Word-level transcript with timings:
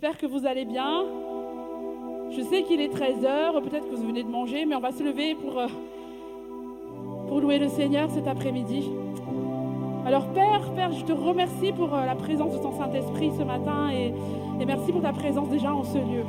J'espère 0.00 0.16
que 0.16 0.26
vous 0.26 0.46
allez 0.46 0.64
bien. 0.64 1.02
Je 2.30 2.40
sais 2.42 2.62
qu'il 2.62 2.80
est 2.80 2.94
13h, 2.94 3.60
peut-être 3.64 3.90
que 3.90 3.96
vous 3.96 4.06
venez 4.06 4.22
de 4.22 4.28
manger, 4.28 4.64
mais 4.64 4.76
on 4.76 4.80
va 4.80 4.92
se 4.92 5.02
lever 5.02 5.34
pour, 5.34 5.58
euh, 5.58 5.66
pour 7.26 7.40
louer 7.40 7.58
le 7.58 7.66
Seigneur 7.66 8.08
cet 8.08 8.28
après-midi. 8.28 8.88
Alors 10.06 10.28
Père, 10.28 10.70
Père, 10.76 10.92
je 10.92 11.04
te 11.04 11.10
remercie 11.10 11.72
pour 11.72 11.92
euh, 11.92 12.06
la 12.06 12.14
présence 12.14 12.52
de 12.52 12.58
ton 12.58 12.78
Saint-Esprit 12.78 13.32
ce 13.36 13.42
matin 13.42 13.90
et, 13.90 14.14
et 14.60 14.66
merci 14.66 14.92
pour 14.92 15.02
ta 15.02 15.12
présence 15.12 15.48
déjà 15.48 15.74
en 15.74 15.82
ce 15.82 15.98
lieu. 15.98 16.22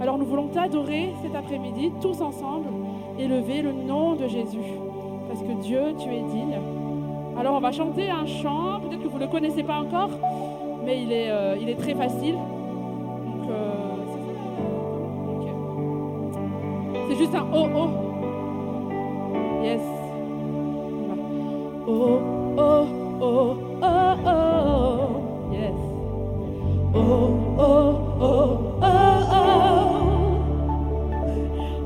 Alors 0.00 0.18
nous 0.18 0.26
voulons 0.26 0.48
t'adorer 0.48 1.14
cet 1.22 1.36
après-midi, 1.36 1.92
tous 2.00 2.20
ensemble, 2.20 2.70
élever 3.20 3.62
le 3.62 3.72
nom 3.72 4.16
de 4.16 4.26
Jésus. 4.26 4.72
Parce 5.28 5.42
que 5.42 5.62
Dieu, 5.62 5.94
tu 5.96 6.08
es 6.08 6.22
digne. 6.22 6.58
Alors 7.38 7.54
on 7.54 7.60
va 7.60 7.70
chanter 7.70 8.10
un 8.10 8.26
chant, 8.26 8.80
peut-être 8.80 9.04
que 9.04 9.08
vous 9.08 9.18
ne 9.18 9.26
le 9.26 9.30
connaissez 9.30 9.62
pas 9.62 9.78
encore, 9.78 10.10
mais 10.84 11.00
il 11.04 11.12
est, 11.12 11.30
euh, 11.30 11.56
il 11.60 11.68
est 11.68 11.76
très 11.76 11.94
facile. 11.94 12.34
Juste 17.18 17.34
un 17.34 17.46
oh 17.52 17.68
oh. 17.74 17.88
Yes. 19.62 19.80
Oh 21.86 22.20
oh 22.58 22.86
oh 23.20 23.56
oh 23.82 24.16
oh. 24.26 25.50
Yes. 25.52 25.74
Oh 26.94 26.98
oh 27.58 27.88
oh 28.20 28.78
oh 28.82 28.88
oh. 29.30 29.46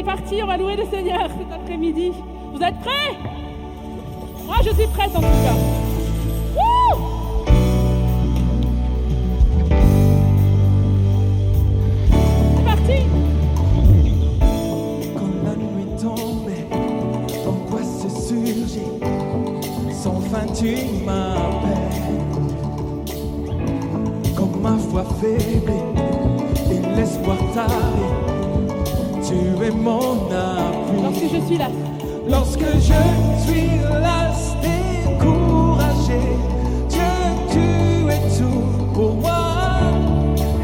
C'est 0.00 0.06
parti, 0.06 0.42
on 0.42 0.46
va 0.46 0.56
louer 0.56 0.76
le 0.76 0.86
Seigneur 0.86 1.28
cet 1.28 1.52
après-midi. 1.52 2.12
Vous 2.54 2.62
êtes 2.62 2.78
prêts? 2.80 3.18
Moi, 4.46 4.56
je 4.64 4.70
suis 4.70 4.86
prête 4.86 5.10
en 5.14 5.20
tout 5.20 5.26
cas. 5.26 5.56
C'est 12.56 12.64
parti 12.64 13.04
Quand 15.14 15.34
la 15.44 15.54
nuit 15.56 15.90
tombait, 16.00 16.66
l'angoisse 17.44 18.08
surgit, 18.26 18.96
sans 19.92 20.20
fin 20.20 20.46
tu 20.54 20.76
m'appelles. 21.04 21.76
Quand 24.34 24.56
ma 24.62 24.78
foi 24.78 25.04
faiblit 25.20 25.74
et 26.70 26.96
l'espoir 26.96 27.36
tarit, 27.52 28.29
tu 29.30 29.64
es 29.64 29.70
mon 29.70 30.26
appui. 30.26 31.02
Lorsque 31.02 31.28
je 31.32 31.40
suis 31.46 31.58
là. 31.58 31.68
Lorsque 32.28 32.70
je 32.88 33.00
suis 33.44 33.70
las, 34.02 34.56
découragé, 34.62 36.22
Dieu, 36.88 37.12
tu 37.50 37.66
es 38.10 38.22
tout 38.38 38.64
pour 38.94 39.14
moi. 39.14 39.42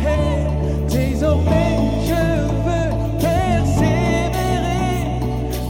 Hey, 0.05 0.47
désormais, 0.89 1.79
je 2.07 2.23
veux 2.67 2.91
persévérer, 3.21 4.95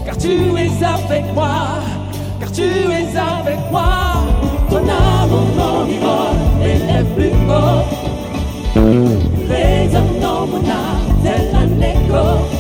car 0.05 0.17
tu 0.19 0.33
es 0.57 0.85
avec 0.85 1.35
moi, 1.35 1.57
car 2.41 2.51
tu 2.53 2.63
es 2.63 3.17
avec 3.17 3.61
moi. 3.71 3.93
Ton 4.69 4.85
amour 4.89 5.47
m'environne, 5.57 6.63
élève 6.63 7.07
plus 7.15 7.37
haut, 7.49 7.85
résonne 9.49 10.21
dans 10.21 10.47
mon 10.47 10.65
âme, 10.69 11.07
tel 11.23 11.45
un 11.55 11.81
écho. 11.81 12.56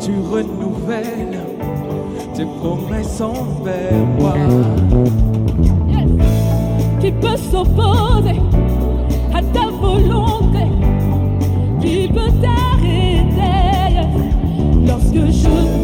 Tu 0.00 0.12
renouvelles 0.30 1.40
tes 2.34 2.44
promesses 2.44 3.20
envers 3.20 3.92
moi. 4.18 4.34
Yes. 5.88 6.10
Qui 7.00 7.12
peut 7.12 7.36
s'opposer 7.36 8.40
à 9.34 9.42
ta 9.42 9.63
volonté 10.04 10.66
Qui 11.80 12.08
peut 12.08 12.32
t'arrêter. 12.40 14.08
Lorsque 14.86 15.14
je 15.14 15.83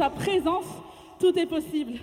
ta 0.00 0.08
présence, 0.08 0.64
tout 1.18 1.38
est 1.38 1.44
possible. 1.44 1.98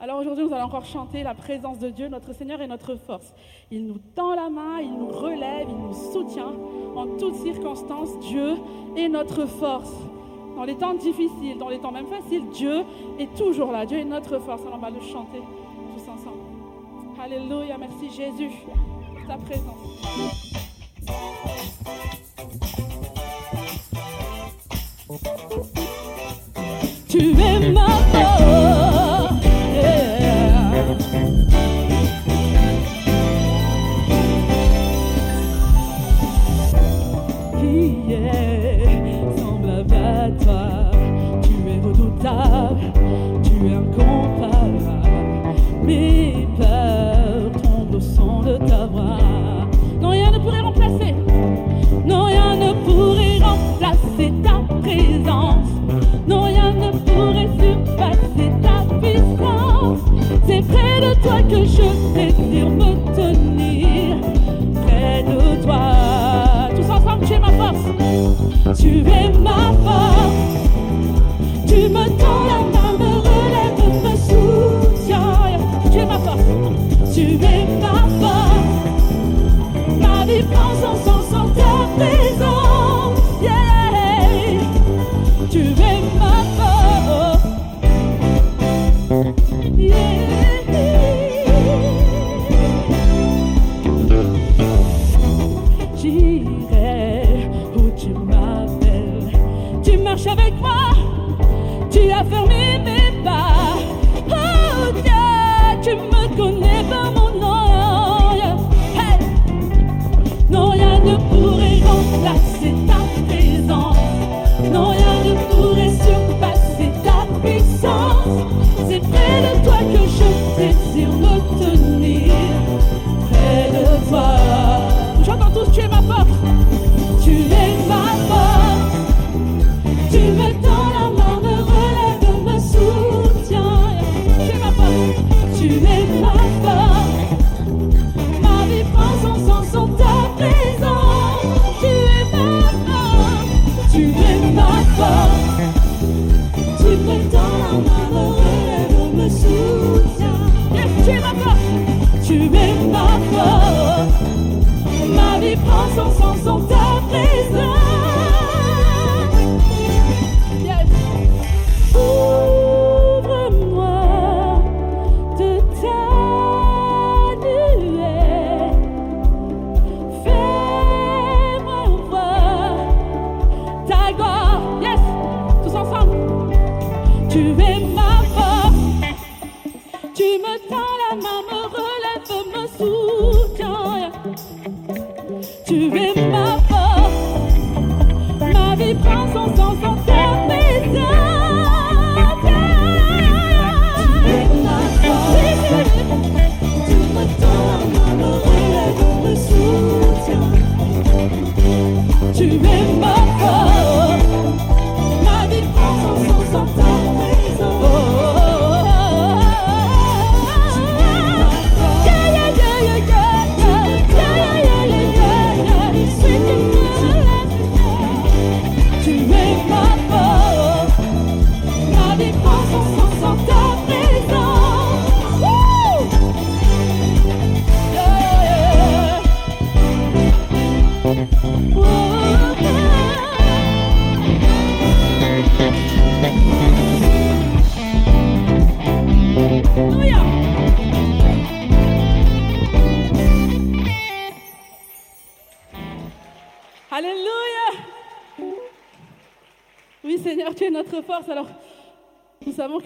Alors 0.00 0.18
aujourd'hui, 0.18 0.44
nous 0.44 0.52
allons 0.52 0.64
encore 0.64 0.84
chanter 0.84 1.22
la 1.22 1.34
présence 1.34 1.78
de 1.78 1.88
Dieu, 1.88 2.08
notre 2.08 2.34
Seigneur 2.34 2.60
et 2.60 2.66
notre 2.66 2.96
force. 2.96 3.32
Il 3.70 3.86
nous 3.86 3.98
tend 4.16 4.34
la 4.34 4.50
main, 4.50 4.80
il 4.80 4.92
nous 4.92 5.06
relève, 5.06 5.68
il 5.68 5.76
nous 5.76 5.94
soutient. 6.12 6.52
En 6.96 7.06
toutes 7.16 7.36
circonstances, 7.36 8.18
Dieu 8.18 8.56
est 8.96 9.08
notre 9.08 9.46
force. 9.46 9.92
Dans 10.56 10.64
les 10.64 10.74
temps 10.74 10.94
difficiles, 10.94 11.58
dans 11.58 11.68
les 11.68 11.78
temps 11.78 11.92
même 11.92 12.08
faciles, 12.08 12.48
Dieu 12.52 12.82
est 13.20 13.32
toujours 13.36 13.70
là. 13.70 13.86
Dieu 13.86 13.98
est 13.98 14.04
notre 14.04 14.40
force. 14.40 14.62
Alors 14.62 14.78
on 14.78 14.78
va 14.78 14.90
le 14.90 15.00
chanter 15.00 15.38
tous 15.94 16.10
ensemble. 16.10 16.40
Alléluia, 17.22 17.78
merci 17.78 18.10
Jésus 18.10 18.50
pour 19.14 19.28
ta 19.28 19.36
présence. 19.36 19.78
tu 27.12 27.18
es 27.18 27.72
ma 27.74 27.88
force. 28.10 28.81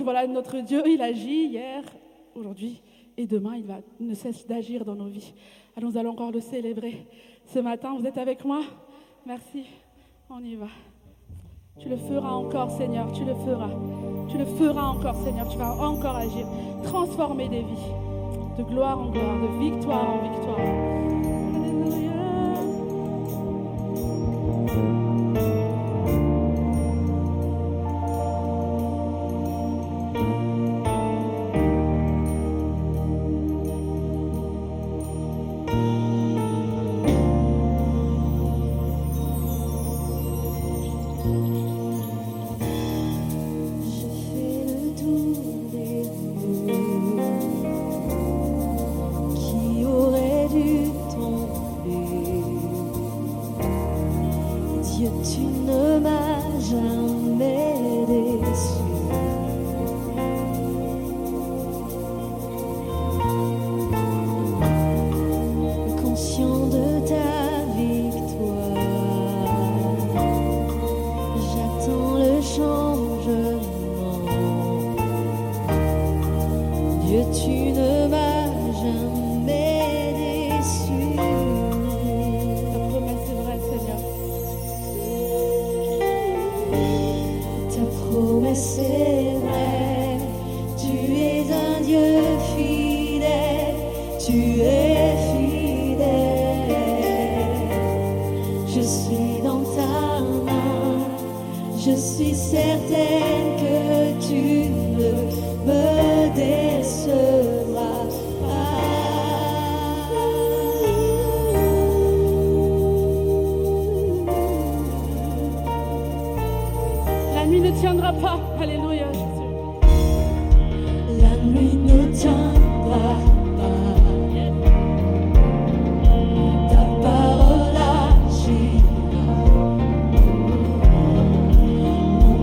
voilà, 0.07 0.25
notre 0.29 0.61
Dieu, 0.61 0.85
il 0.87 1.03
agit 1.03 1.47
hier, 1.47 1.83
aujourd'hui 2.37 2.81
et 3.17 3.27
demain, 3.27 3.57
il 3.57 3.65
va, 3.65 3.79
ne 3.99 4.15
cesse 4.15 4.47
d'agir 4.47 4.85
dans 4.85 4.95
nos 4.95 5.09
vies. 5.09 5.35
Alors 5.77 5.91
nous 5.91 5.99
allons 5.99 6.13
encore 6.13 6.31
le 6.31 6.41
célébrer 6.41 7.09
ce 7.45 7.59
matin. 7.59 7.97
Vous 7.99 8.07
êtes 8.07 8.17
avec 8.17 8.45
moi? 8.45 8.61
Merci. 9.27 9.65
On 10.31 10.39
y 10.45 10.55
va. 10.55 10.69
Tu 11.81 11.89
le 11.89 11.97
feras 11.97 12.31
encore, 12.31 12.71
Seigneur. 12.71 13.11
Tu 13.13 13.25
le 13.25 13.35
feras. 13.35 13.71
Tu 14.29 14.39
le 14.39 14.45
feras 14.45 14.91
encore, 14.91 15.17
Seigneur. 15.25 15.49
Tu 15.49 15.59
vas 15.59 15.75
encore 15.75 16.15
agir. 16.15 16.47
Transformer 16.85 17.49
des 17.49 17.63
vies. 17.63 17.91
De 18.59 18.63
gloire 18.63 19.01
en 19.01 19.11
gloire, 19.11 19.41
de 19.41 19.49
victoire 19.59 20.09
en 20.09 20.23
victoire. 20.31 20.61
Alléluia. 21.57 22.13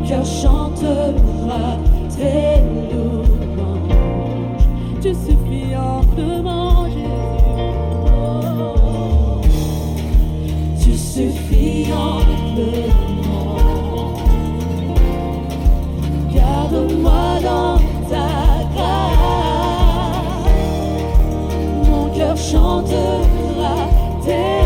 cœur 0.08 0.26
chantera 0.26 1.78
tes 2.16 2.62
louanges. 2.92 3.98
Tu 5.02 5.14
suffis 5.14 5.76
amplement, 5.76 6.86
Jésus. 6.86 7.08
Tu 10.82 10.94
suffis 10.98 11.88
amplement. 11.94 13.58
Garde-moi 16.34 17.40
dans 17.44 17.78
ta 18.10 18.30
grâce. 18.74 20.14
Mon 21.90 22.06
cœur 22.18 22.38
chantera 22.38 23.76
tes 24.26 24.63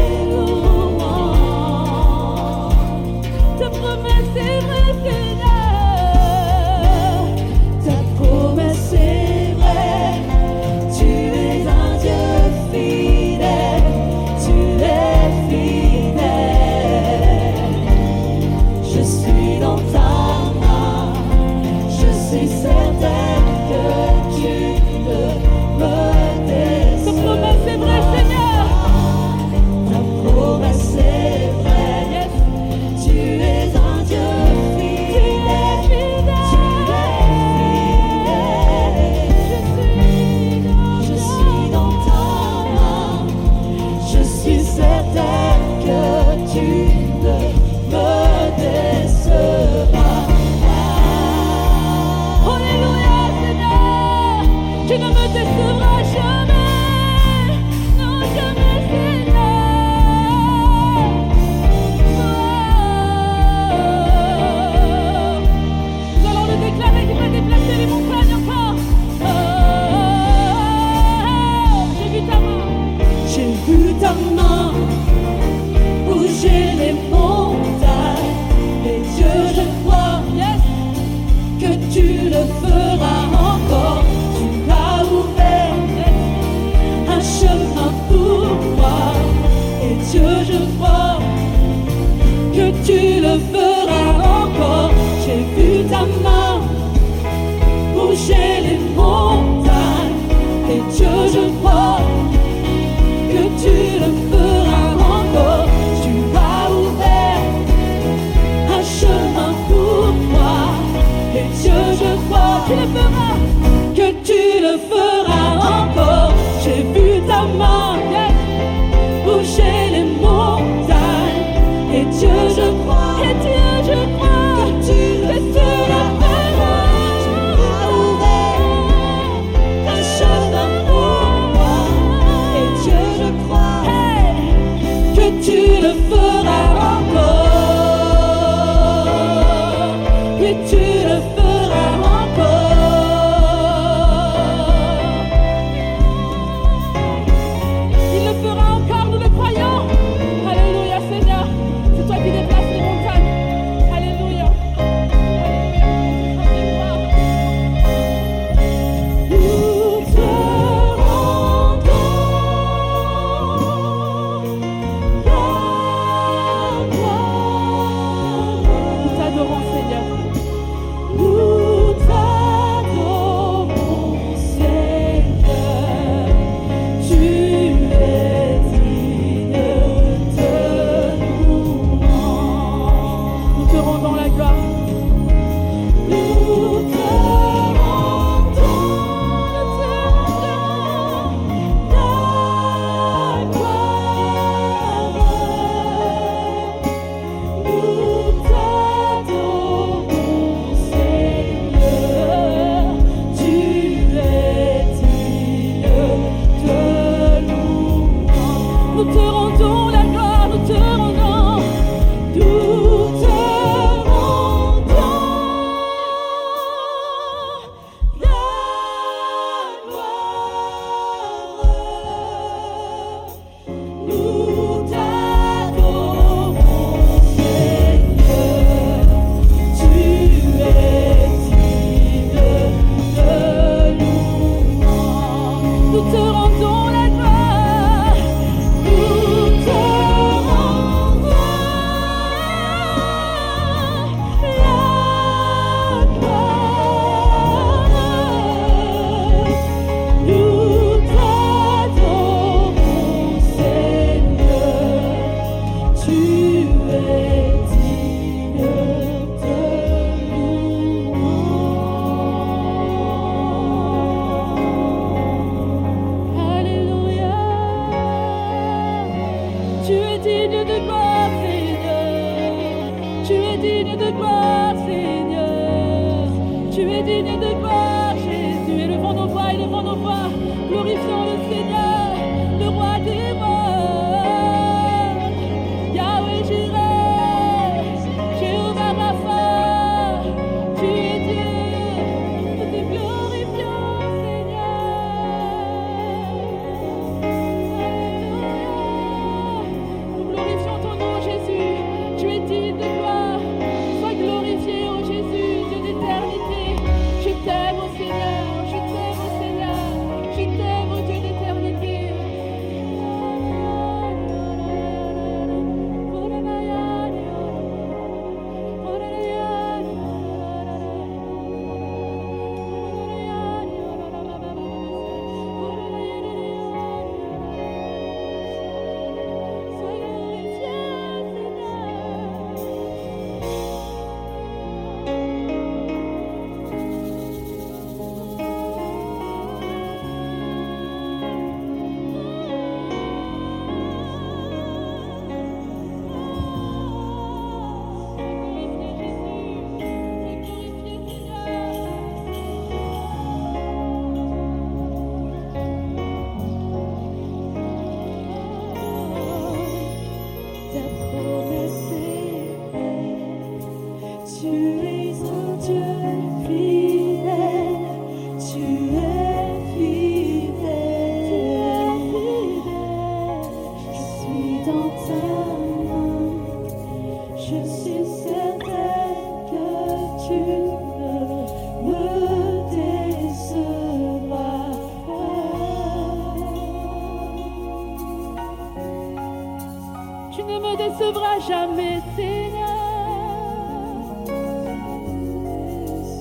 jamais, 391.48 392.00
Seigneur. 392.16 392.68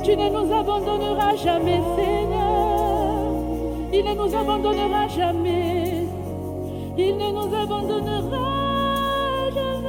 Tu 0.05 0.17
ne 0.17 0.29
nous 0.29 0.53
abandonneras 0.55 1.35
jamais, 1.37 1.81
Seigneur. 1.97 3.27
Il 3.93 4.05
ne 4.05 4.15
nous 4.15 4.35
abandonnera 4.35 5.09
jamais. 5.09 6.07
Il 6.99 7.17
ne 7.17 7.31
nous 7.31 7.55
abandonnera 7.55 9.51
jamais. 9.55 9.87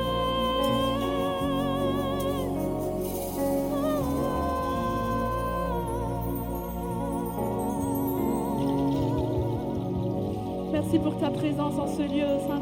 Merci 10.71 10.99
pour 10.99 11.17
ta 11.19 11.29
présence 11.29 11.77
en 11.77 11.87
ce 11.87 12.01
lieu, 12.01 12.27
Saint 12.47 12.56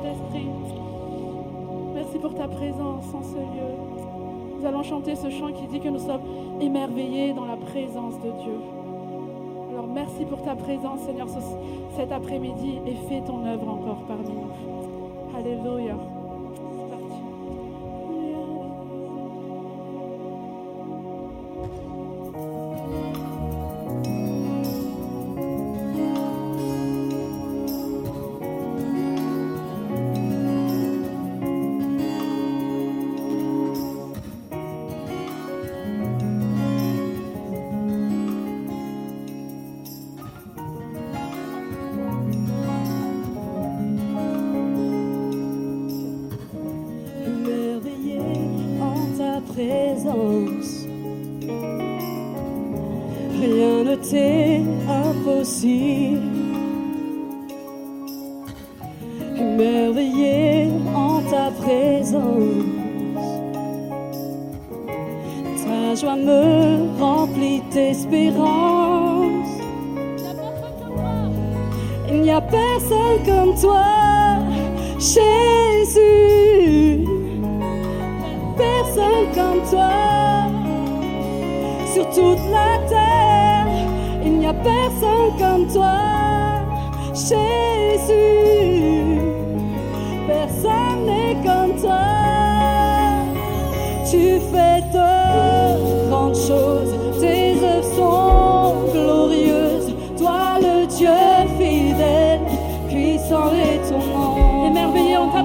pour 2.26 2.34
ta 2.34 2.48
présence 2.48 3.14
en 3.14 3.22
ce 3.22 3.36
lieu. 3.36 4.58
Nous 4.58 4.66
allons 4.66 4.82
chanter 4.82 5.16
ce 5.16 5.30
chant 5.30 5.52
qui 5.54 5.68
dit 5.68 5.80
que 5.80 5.90
nous 5.90 6.00
sommes 6.00 6.24
émerveillés 6.60 7.34
dans 7.34 7.46
la 7.46 7.56
présence 7.56 8.16
de 8.16 8.32
Dieu. 8.32 8.58
Alors 9.72 9.86
merci 9.86 10.26
pour 10.26 10.42
ta 10.42 10.56
présence, 10.56 11.02
Seigneur, 11.02 11.28
cet 11.96 12.12
après-midi 12.12 12.80
et 12.88 12.96
fais 13.08 13.22
ton 13.22 13.46
œuvre 13.46 13.70
encore 13.70 14.02
parmi 14.08 14.34
nous. 14.34 15.38
Alléluia. 15.38 16.15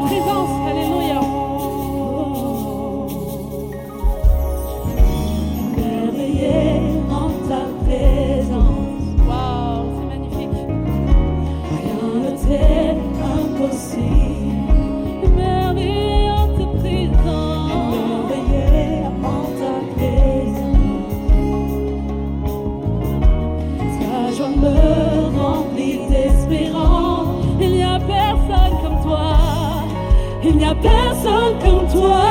présence. 0.07 0.60
错 31.91 32.30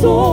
tes 0.00 0.27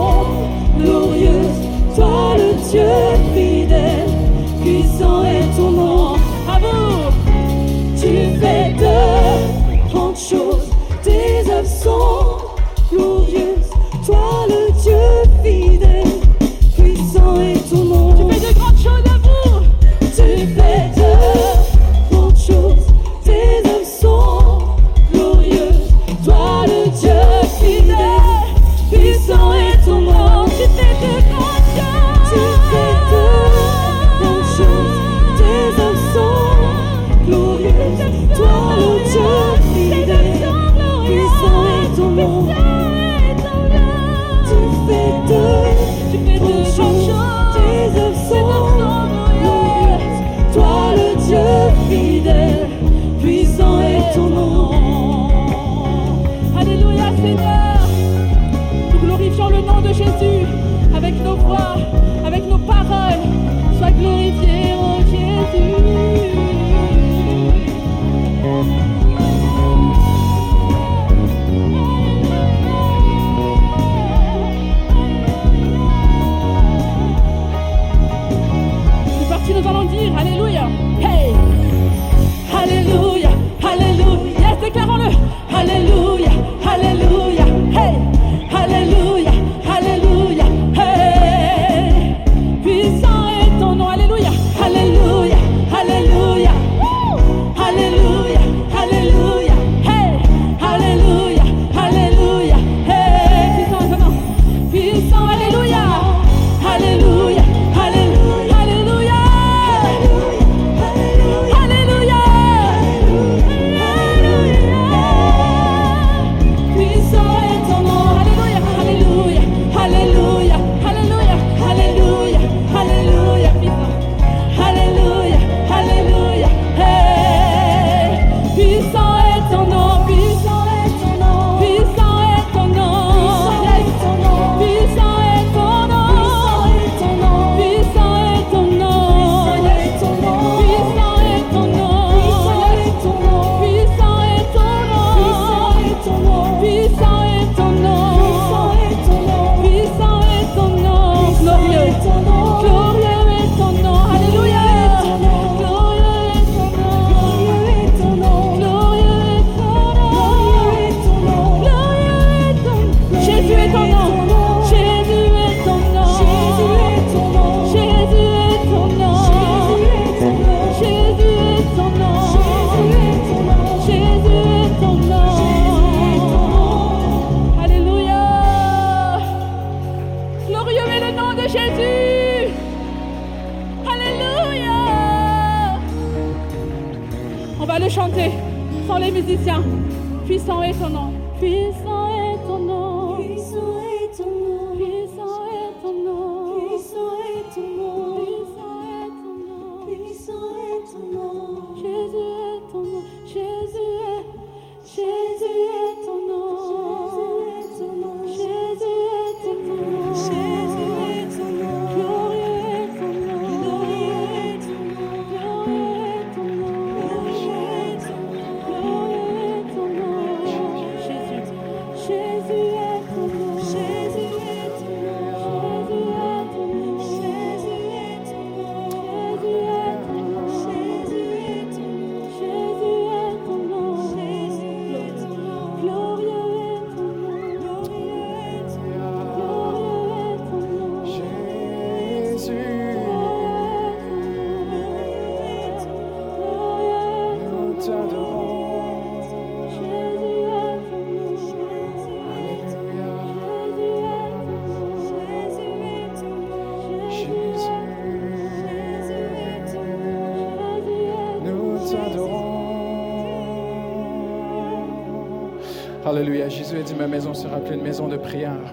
Alléluia. 266.16 266.48
Jésus 266.48 266.78
a 266.78 266.82
dit, 266.82 266.94
ma 266.94 267.06
maison 267.06 267.34
sera 267.34 267.56
appelée 267.56 267.76
une 267.76 267.82
maison 267.82 268.08
de 268.08 268.16
prière. 268.16 268.72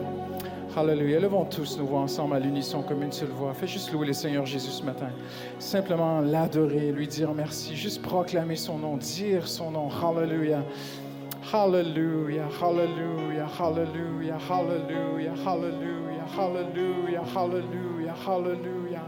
Alléluia. 0.78 1.20
Levons 1.20 1.44
tous 1.44 1.78
nos 1.78 1.84
voix 1.84 2.00
ensemble 2.00 2.38
à 2.38 2.40
l'unisson 2.40 2.84
comme 2.84 3.04
une 3.04 3.12
seule 3.12 3.32
voix. 3.32 3.54
Fais 3.54 3.68
juste 3.68 3.92
louer 3.92 4.08
le 4.08 4.14
Seigneur 4.14 4.46
Jésus 4.46 4.72
ce 4.72 4.82
matin. 4.82 5.10
Simplement 5.60 6.22
l'adorer, 6.22 6.94
lui 6.94 7.06
dire 7.06 7.34
merci. 7.34 7.76
Juste 7.76 8.02
proclamer 8.02 8.56
son 8.56 8.78
nom, 8.78 8.96
dire 8.96 9.46
son 9.46 9.72
nom. 9.72 9.90
Alléluia. 9.90 10.64
Hallelujah, 11.52 12.48
hallelujah, 12.62 13.50
hallelujah, 13.60 14.38
hallelujah, 14.50 15.34
hallelujah, 15.46 16.26
hallelujah, 16.38 17.24
hallelujah, 17.36 18.16
hallelujah. 18.26 19.04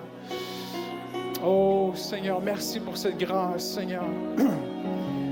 Oh 1.41 1.93
Seigneur, 1.95 2.41
merci 2.41 2.81
pour 2.81 2.97
cette 2.97 3.17
grâce, 3.17 3.63
Seigneur, 3.63 4.03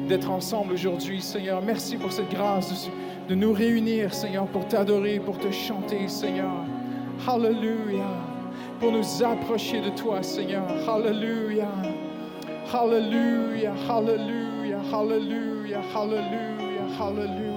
d'être 0.08 0.30
ensemble 0.30 0.74
aujourd'hui, 0.74 1.22
Seigneur. 1.22 1.62
Merci 1.62 1.98
pour 1.98 2.12
cette 2.12 2.30
grâce 2.30 2.90
de, 3.28 3.36
nous 3.36 3.54
réunir, 3.54 4.14
Seigneur, 4.14 4.48
pour 4.48 4.68
t'adorer, 4.68 5.20
pour 5.20 5.38
te 5.38 5.52
chanter, 5.52 6.08
Seigneur. 6.08 6.52
Hallelujah. 7.28 8.12
Pour 8.80 8.92
nous 8.92 9.24
approcher 9.24 9.82
de 9.82 9.90
toi, 9.90 10.22
Seigneur. 10.24 10.68
Hallelujah. 10.88 11.72
Hallelujah, 12.72 13.74
hallelujah, 13.88 14.82
hallelujah, 14.92 15.82
hallelujah, 15.94 16.88
hallelujah. 16.98 17.53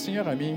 Seigneur 0.00 0.28
a 0.28 0.34
mis, 0.34 0.54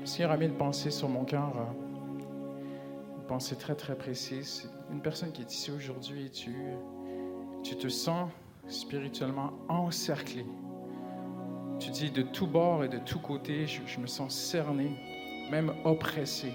le 0.00 0.06
Seigneur 0.06 0.30
a 0.30 0.38
mis 0.38 0.46
une 0.46 0.56
pensée 0.56 0.90
sur 0.90 1.10
mon 1.10 1.26
cœur, 1.26 1.52
euh, 1.58 3.18
une 3.18 3.26
pensée 3.26 3.54
très 3.54 3.74
très 3.74 3.94
précise. 3.94 4.70
Une 4.90 5.02
personne 5.02 5.30
qui 5.30 5.42
est 5.42 5.52
ici 5.52 5.70
aujourd'hui, 5.70 6.30
tu, 6.30 6.56
tu 7.62 7.76
te 7.76 7.88
sens 7.88 8.30
spirituellement 8.66 9.52
encerclé. 9.68 10.46
Tu 11.78 11.90
dis 11.90 12.10
de 12.10 12.22
tous 12.22 12.46
bords 12.46 12.82
et 12.82 12.88
de 12.88 12.96
tous 12.96 13.18
côtés, 13.18 13.66
je, 13.66 13.82
je 13.84 14.00
me 14.00 14.06
sens 14.06 14.34
cerné, 14.34 14.96
même 15.50 15.74
oppressé 15.84 16.54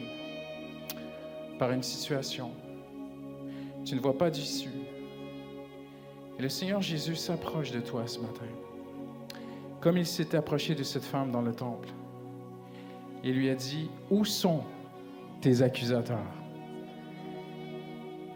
par 1.59 1.71
une 1.71 1.83
situation. 1.83 2.49
Tu 3.85 3.93
ne 3.93 3.99
vois 3.99 4.17
pas 4.17 4.31
d'issue. 4.31 4.69
Et 6.39 6.41
le 6.41 6.49
Seigneur 6.49 6.81
Jésus 6.81 7.15
s'approche 7.15 7.69
de 7.69 7.79
toi 7.79 8.07
ce 8.07 8.17
matin, 8.17 8.47
comme 9.85 9.99
il 9.99 10.07
s'est 10.07 10.35
approché 10.35 10.73
de 10.73 10.81
cette 10.81 11.03
femme 11.03 11.31
dans 11.31 11.43
le 11.43 11.53
temple. 11.53 11.89
Il 13.23 13.35
lui 13.35 13.51
a 13.51 13.53
dit, 13.53 13.87
où 14.09 14.25
sont 14.25 14.63
tes 15.41 15.61
accusateurs? 15.61 16.25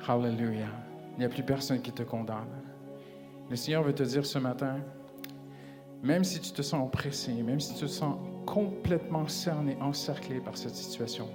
Hallelujah. 0.07 0.69
Il 1.13 1.21
n'y 1.21 1.25
a 1.25 1.29
plus 1.29 1.41
personne 1.41 1.81
qui 1.81 1.91
te 1.91 2.03
condamne. 2.03 2.61
Le 3.49 3.55
Seigneur 3.55 3.81
veut 3.81 3.95
te 3.95 4.03
dire 4.03 4.27
ce 4.27 4.37
matin, 4.37 4.77
même 6.03 6.23
si 6.23 6.39
tu 6.39 6.51
te 6.51 6.61
sens 6.61 6.85
oppressé, 6.85 7.33
même 7.41 7.59
si 7.59 7.73
tu 7.73 7.79
te 7.79 7.87
sens 7.87 8.17
complètement 8.45 9.27
cerné, 9.27 9.75
encerclé 9.81 10.41
par 10.41 10.55
cette 10.55 10.75
situation, 10.75 11.27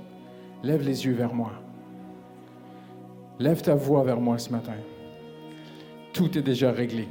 lève 0.63 0.85
les 0.85 1.07
yeux 1.07 1.15
vers 1.15 1.35
moi. 1.35 1.55
Lève 3.41 3.63
ta 3.63 3.75
voix 3.75 4.05
vers 4.05 4.21
moi 4.21 4.39
ce 4.39 4.51
matin. 4.51 4.77
Tout 6.13 6.39
est 6.39 6.43
déjà 6.43 6.71
réglé. 6.71 7.09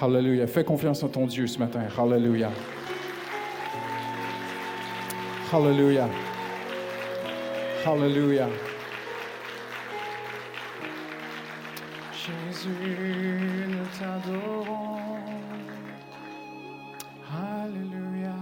Hallelujah. 0.00 0.46
Fais 0.46 0.64
confiance 0.64 1.02
en 1.02 1.08
ton 1.08 1.26
Dieu 1.26 1.46
ce 1.46 1.58
matin. 1.58 1.80
Hallelujah. 1.96 2.50
Hallelujah. 5.52 6.08
Hallelujah. 7.86 8.48
Jésus, 12.12 13.68
nous 13.68 13.86
t'adorons. 13.98 14.94
Alléluia. 17.32 18.38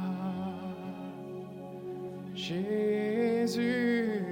Jésus, 2.34 4.22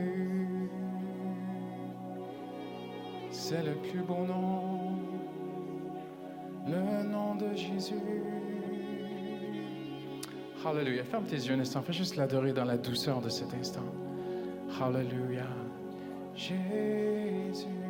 c'est 3.30 3.62
le 3.62 3.74
plus 3.90 4.00
beau 4.00 4.24
nom, 4.26 4.39
Alléluia. 10.64 11.04
Ferme 11.04 11.24
tes 11.24 11.36
yeux 11.36 11.54
un 11.54 11.60
instant. 11.60 11.80
Fais 11.82 11.92
juste 11.92 12.16
l'adorer 12.16 12.52
dans 12.52 12.64
la 12.64 12.76
douceur 12.76 13.20
de 13.20 13.30
cet 13.30 13.54
instant. 13.54 13.84
Alléluia. 14.80 15.46
Jésus. 16.34 17.89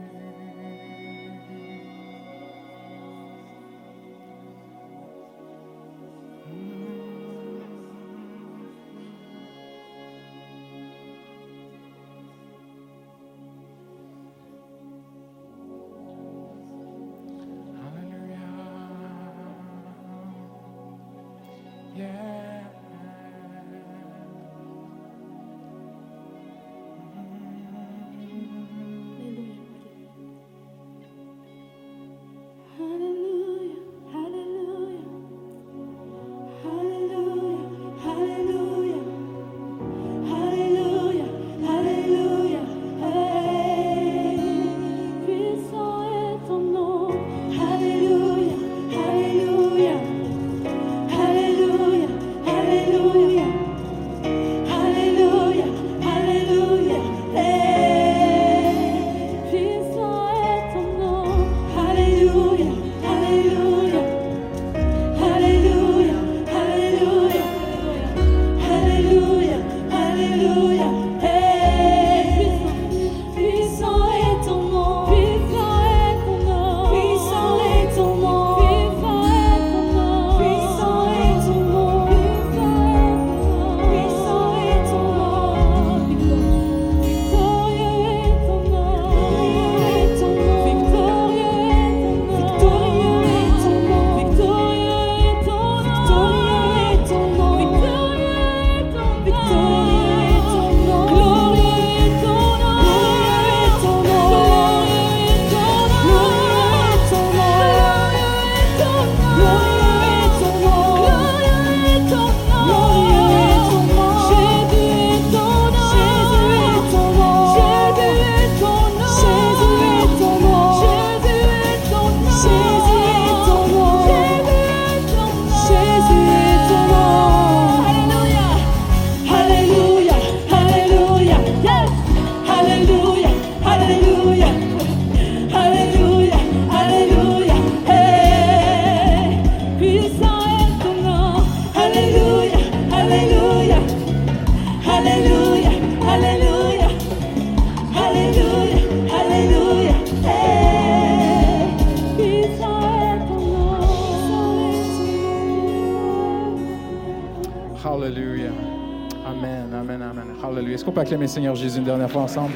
Seigneur 161.31 161.55
Jésus 161.55 161.79
une 161.79 161.85
dernière 161.85 162.11
fois 162.11 162.23
ensemble? 162.23 162.55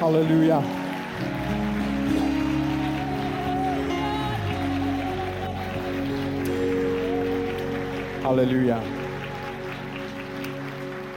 Hallelujah. 0.00 0.62
Hallelujah. 8.24 8.80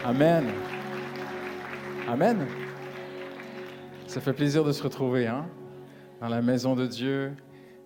Amen. 0.04 0.46
Amen. 2.10 2.48
Ça 4.08 4.20
fait 4.20 4.34
plaisir 4.34 4.64
de 4.64 4.72
se 4.72 4.82
retrouver 4.82 5.28
hein, 5.28 5.46
dans 6.20 6.30
la 6.30 6.42
maison 6.42 6.74
de 6.76 6.88
Dieu. 6.88 7.34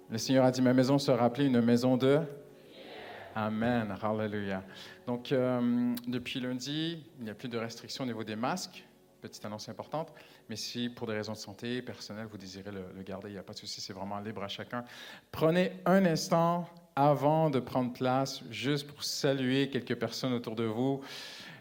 Le 0.10 0.18
Seigneur 0.18 0.46
a 0.46 0.52
dit, 0.52 0.62
ma 0.62 0.74
maison 0.74 0.98
sera 0.98 1.26
appelée 1.26 1.48
une 1.48 1.60
maison 1.60 1.98
de... 1.98 2.20
Amen. 3.36 3.96
Hallelujah. 4.02 4.64
Donc, 5.06 5.32
euh, 5.32 5.94
depuis 6.08 6.40
lundi, 6.40 7.04
il 7.20 7.24
n'y 7.24 7.30
a 7.30 7.36
plus 7.36 7.50
de 7.50 7.58
restrictions 7.58 8.04
au 8.04 8.08
niveau 8.08 8.24
des 8.24 8.36
masques. 8.36 8.86
Petite 9.22 9.44
annonce 9.46 9.68
importante. 9.68 10.14
Mais 10.50 10.56
si, 10.56 10.90
pour 10.90 11.06
des 11.08 11.14
raisons 11.14 11.34
de 11.34 11.38
santé 11.38 11.82
personnelles, 11.82 12.28
vous 12.32 12.38
désirez 12.38 12.72
le, 12.72 12.86
le 12.96 13.04
garder, 13.04 13.30
il 13.30 13.34
n'y 13.34 13.38
a 13.38 13.44
pas 13.44 13.54
de 13.54 13.58
souci, 13.58 13.82
c'est 13.82 13.94
vraiment 13.94 14.20
libre 14.20 14.44
à 14.44 14.48
chacun. 14.48 14.84
Prenez 15.32 15.74
un 15.86 16.06
instant 16.06 16.68
avant 16.96 17.50
de 17.50 17.60
prendre 17.60 17.94
place, 17.94 18.44
juste 18.50 18.88
pour 18.88 19.04
saluer 19.04 19.70
quelques 19.70 19.96
personnes 19.96 20.34
autour 20.34 20.56
de 20.56 20.64
vous 20.64 21.02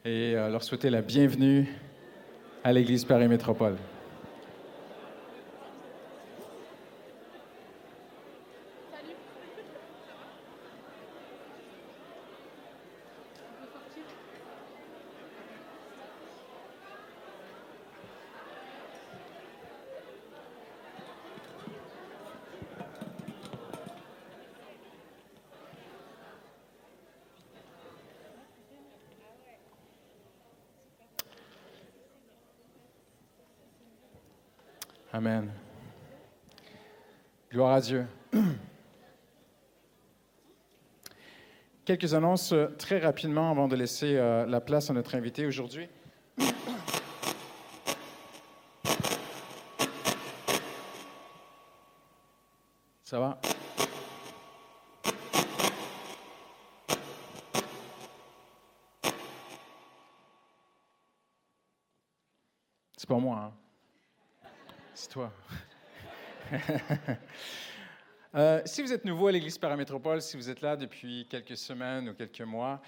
et 0.04 0.34
euh, 0.34 0.48
leur 0.48 0.62
souhaiter 0.62 0.90
la 0.90 1.02
bienvenue 1.02 1.68
à 2.64 2.72
l'Église 2.72 3.04
Paris 3.04 3.28
Métropole. 3.28 3.76
Amen. 35.18 35.50
Gloire 37.50 37.72
à 37.72 37.80
Dieu. 37.80 38.06
Quelques 41.84 42.14
annonces 42.14 42.52
euh, 42.52 42.68
très 42.78 43.00
rapidement 43.00 43.50
avant 43.50 43.66
de 43.66 43.74
laisser 43.74 44.16
euh, 44.16 44.46
la 44.46 44.60
place 44.60 44.90
à 44.90 44.92
notre 44.92 45.16
invité 45.16 45.44
aujourd'hui. 45.44 45.88
Ça 53.02 53.18
va? 53.18 53.40
C'est 62.96 63.08
pas 63.08 63.18
moi, 63.18 63.40
hein? 63.46 63.67
C'est 64.98 65.10
toi. 65.10 65.32
Euh, 68.34 68.60
si 68.66 68.82
vous 68.82 68.92
êtes 68.92 69.06
nouveau 69.06 69.28
à 69.28 69.32
l'Église 69.32 69.56
Paramétropole, 69.56 70.20
si 70.20 70.36
vous 70.36 70.50
êtes 70.50 70.60
là 70.60 70.76
depuis 70.76 71.26
quelques 71.30 71.56
semaines 71.56 72.10
ou 72.10 72.14
quelques 72.14 72.42
mois 72.42 72.82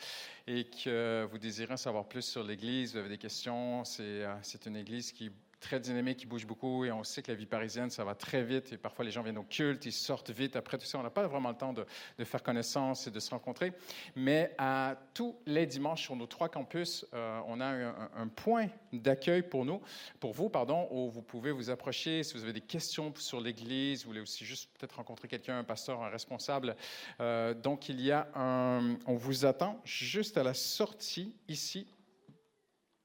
et 0.47 0.65
que 0.65 1.27
vous 1.31 1.39
désirez 1.39 1.73
en 1.73 1.79
savoir 1.79 2.07
plus 2.07 2.21
sur 2.21 2.45
l'Église, 2.45 2.93
vous 2.93 2.99
avez 2.99 3.09
des 3.09 3.17
questions, 3.17 3.83
c'est 3.85 4.03
euh, 4.03 4.37
une 4.67 4.77
Église 4.77 5.13
qui 5.13 5.31
très 5.61 5.79
dynamique, 5.79 6.19
qui 6.19 6.27
bouge 6.27 6.47
beaucoup 6.47 6.85
et 6.85 6.93
on 6.93 7.05
sait 7.05 7.23
que 7.23 7.31
la 7.31 7.37
vie 7.37 7.47
parisienne, 7.47 7.91
ça 7.91 8.05
va 8.05 8.15
très 8.15 8.43
vite 8.43 8.73
et 8.73 8.77
parfois 8.77 9.05
les 9.05 9.11
gens 9.11 9.23
viennent 9.23 9.39
au 9.39 9.45
culte, 9.45 9.85
ils 9.87 9.93
sortent 9.93 10.31
vite. 10.31 10.57
Après 10.57 10.79
tout 10.79 10.87
ça, 10.87 10.99
on 10.99 11.03
n'a 11.03 11.11
pas 11.11 11.27
vraiment 11.27 11.51
le 11.51 11.57
temps 11.57 11.73
de, 11.73 11.85
faire 12.25 12.43
connaissance 12.43 13.07
et 13.07 13.11
de 13.11 13.21
se 13.21 13.31
rencontrer. 13.31 13.73
Mais 14.17 14.55
à 14.59 14.97
tous 15.15 15.37
les 15.47 15.67
dimanches 15.67 16.03
sur 16.03 16.17
nos 16.17 16.27
trois 16.27 16.49
campus, 16.49 17.07
euh, 17.15 17.41
on 17.47 17.61
a 17.61 17.67
un, 17.67 18.11
un 18.17 18.29
point 18.29 18.69
d'accueil 18.93 19.43
pour 19.43 19.65
nous, 19.65 19.81
pour 20.19 20.33
vous, 20.33 20.49
pardon, 20.49 20.89
où 20.91 21.11
vous 21.11 21.23
pouvez 21.23 21.53
vous 21.53 21.71
approcher 21.71 22.23
si 22.23 22.35
vous 22.35 22.43
avez 22.43 22.53
des 22.53 22.61
questions 22.61 23.13
sur 23.17 23.41
l'Église, 23.41 24.03
vous 24.03 24.11
voulez 24.11 24.21
aussi 24.21 24.45
juste 24.45 24.71
peut-être 24.79 24.97
rencontrer 24.97 25.29
quelqu'un, 25.29 25.59
un 25.59 25.65
pasteur, 25.65 26.03
un 26.03 26.09
responsable. 26.09 26.77
Euh, 27.21 27.55
donc 27.55 27.89
il 27.89 28.01
y 28.01 28.13
a 28.13 28.29
un, 28.35 28.97
on 29.07 29.15
vous 29.15 29.45
attend 29.45 29.81
juste 29.85 30.37
à 30.37 30.43
la 30.43 30.55
sortie 30.55 31.35
ici 31.49 31.87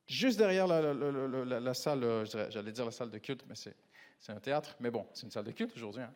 juste 0.07 0.37
derrière 0.37 0.67
la, 0.67 1.73
salle, 1.73 2.03
euh, 2.03 2.25
j'allais 2.49 2.71
dire 2.71 2.85
la 2.85 2.91
salle 2.91 3.09
de 3.09 3.17
culte, 3.17 3.43
mais 3.47 3.55
c'est 3.55 4.31
un 4.31 4.39
théâtre, 4.39 4.75
mais 4.79 4.91
bon, 4.91 5.05
c'est 5.13 5.23
une 5.23 5.31
salle 5.31 5.45
de 5.45 5.51
culte 5.51 5.75
aujourd'hui. 5.75 6.01
hein. 6.01 6.13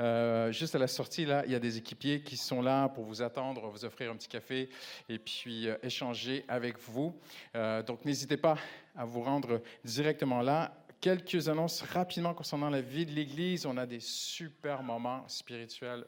Euh, 0.00 0.52
juste 0.52 0.76
à 0.76 0.78
la 0.78 0.86
sortie, 0.86 1.24
là, 1.24 1.42
il 1.44 1.50
y 1.50 1.56
a 1.56 1.58
des 1.58 1.76
équipiers 1.76 2.22
qui 2.22 2.36
sont 2.36 2.62
là 2.62 2.88
pour 2.88 3.04
vous 3.04 3.20
attendre, 3.20 3.68
vous 3.68 3.84
offrir 3.84 4.12
un 4.12 4.16
petit 4.16 4.28
café 4.28 4.68
et 5.08 5.18
puis 5.18 5.68
euh, 5.68 5.76
échanger 5.82 6.44
avec 6.46 6.78
vous. 6.78 7.18
Donc, 7.54 8.04
n'hésitez 8.04 8.36
pas 8.36 8.58
à 8.96 9.04
vous 9.04 9.22
rendre 9.22 9.60
directement 9.84 10.40
là. 10.40 10.72
Quelques 11.00 11.48
annonces 11.48 11.82
rapidement 11.82 12.34
concernant 12.34 12.70
la 12.70 12.80
vie 12.80 13.06
de 13.06 13.12
l'Église. 13.12 13.66
On 13.66 13.76
a 13.76 13.86
des 13.86 14.00
super 14.00 14.82
moments 14.82 15.26
spirituels 15.28 16.04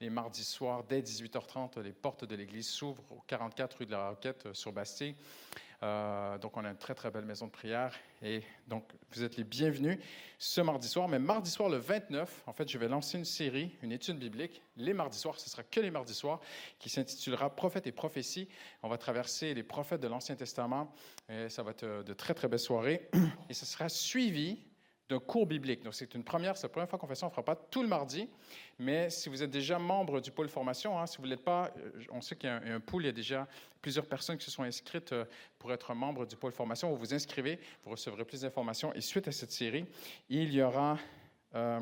les 0.00 0.08
mardis 0.08 0.44
soirs 0.44 0.82
dès 0.82 1.02
18h30. 1.02 1.80
Les 1.80 1.92
portes 1.92 2.24
de 2.24 2.34
l'Église 2.34 2.68
s'ouvrent 2.68 3.04
au 3.10 3.22
44 3.26 3.78
rue 3.78 3.86
de 3.86 3.92
la 3.92 4.08
Roquette 4.08 4.48
sur 4.54 4.72
Bastille. 4.72 5.14
Euh, 5.84 6.38
donc, 6.38 6.56
on 6.56 6.64
a 6.64 6.70
une 6.70 6.78
très, 6.78 6.94
très 6.94 7.10
belle 7.10 7.26
maison 7.26 7.46
de 7.46 7.50
prière. 7.50 7.94
Et 8.22 8.42
donc, 8.68 8.84
vous 9.12 9.22
êtes 9.22 9.36
les 9.36 9.44
bienvenus 9.44 9.98
ce 10.38 10.62
mardi 10.62 10.88
soir. 10.88 11.08
Mais 11.08 11.18
mardi 11.18 11.50
soir, 11.50 11.68
le 11.68 11.76
29, 11.76 12.44
en 12.46 12.52
fait, 12.54 12.70
je 12.70 12.78
vais 12.78 12.88
lancer 12.88 13.18
une 13.18 13.26
série, 13.26 13.70
une 13.82 13.92
étude 13.92 14.18
biblique, 14.18 14.62
les 14.78 14.94
mardis 14.94 15.18
soirs. 15.18 15.38
Ce 15.38 15.50
sera 15.50 15.62
que 15.62 15.80
les 15.80 15.90
mardis 15.90 16.14
soirs, 16.14 16.40
qui 16.78 16.88
s'intitulera 16.88 17.54
Prophètes 17.54 17.86
et 17.86 17.92
prophéties. 17.92 18.48
On 18.82 18.88
va 18.88 18.96
traverser 18.96 19.52
les 19.52 19.62
prophètes 19.62 20.00
de 20.00 20.08
l'Ancien 20.08 20.36
Testament. 20.36 20.90
Et 21.28 21.50
ça 21.50 21.62
va 21.62 21.72
être 21.72 21.84
de 21.84 22.12
très, 22.14 22.32
très 22.32 22.48
belles 22.48 22.58
soirées. 22.58 23.10
Et 23.50 23.54
ce 23.54 23.66
sera 23.66 23.90
suivi 23.90 24.58
d'un 25.08 25.18
cours 25.18 25.46
biblique. 25.46 25.82
Donc, 25.82 25.94
c'est 25.94 26.14
une 26.14 26.24
première, 26.24 26.56
c'est 26.56 26.66
la 26.66 26.70
première 26.70 26.88
fois 26.88 26.98
qu'on 26.98 27.06
fait 27.06 27.14
ça. 27.14 27.26
On 27.26 27.28
ne 27.28 27.34
fera 27.34 27.44
pas 27.44 27.56
tout 27.56 27.82
le 27.82 27.88
mardi, 27.88 28.28
mais 28.78 29.10
si 29.10 29.28
vous 29.28 29.42
êtes 29.42 29.50
déjà 29.50 29.78
membre 29.78 30.20
du 30.20 30.30
pôle 30.30 30.48
formation, 30.48 30.98
hein, 30.98 31.06
si 31.06 31.18
vous 31.18 31.24
ne 31.24 31.30
l'êtes 31.30 31.44
pas, 31.44 31.70
euh, 31.76 31.90
on 32.10 32.20
sait 32.20 32.36
qu'il 32.36 32.48
y 32.48 32.52
a 32.52 32.56
un, 32.56 32.76
un 32.76 32.80
pôle, 32.80 33.02
il 33.02 33.06
y 33.06 33.10
a 33.10 33.12
déjà 33.12 33.46
plusieurs 33.82 34.06
personnes 34.06 34.38
qui 34.38 34.44
se 34.46 34.50
sont 34.50 34.62
inscrites 34.62 35.12
euh, 35.12 35.24
pour 35.58 35.72
être 35.72 35.92
membre 35.94 36.26
du 36.26 36.36
pôle 36.36 36.52
formation. 36.52 36.90
Vous 36.90 36.96
vous 36.96 37.14
inscrivez, 37.14 37.58
vous 37.84 37.90
recevrez 37.90 38.24
plus 38.24 38.40
d'informations. 38.40 38.94
Et 38.94 39.00
suite 39.02 39.28
à 39.28 39.32
cette 39.32 39.52
série, 39.52 39.84
il 40.30 40.52
y 40.54 40.62
aura 40.62 40.98
euh, 41.54 41.80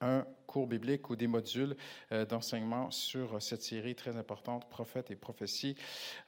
un 0.00 0.26
cours 0.46 0.66
biblique 0.66 1.10
ou 1.10 1.16
des 1.16 1.26
modules 1.26 1.76
euh, 2.12 2.24
d'enseignement 2.24 2.90
sur 2.90 3.40
cette 3.42 3.62
série 3.62 3.94
très 3.94 4.16
importante, 4.16 4.68
Prophètes 4.68 5.10
et 5.10 5.16
prophéties. 5.16 5.76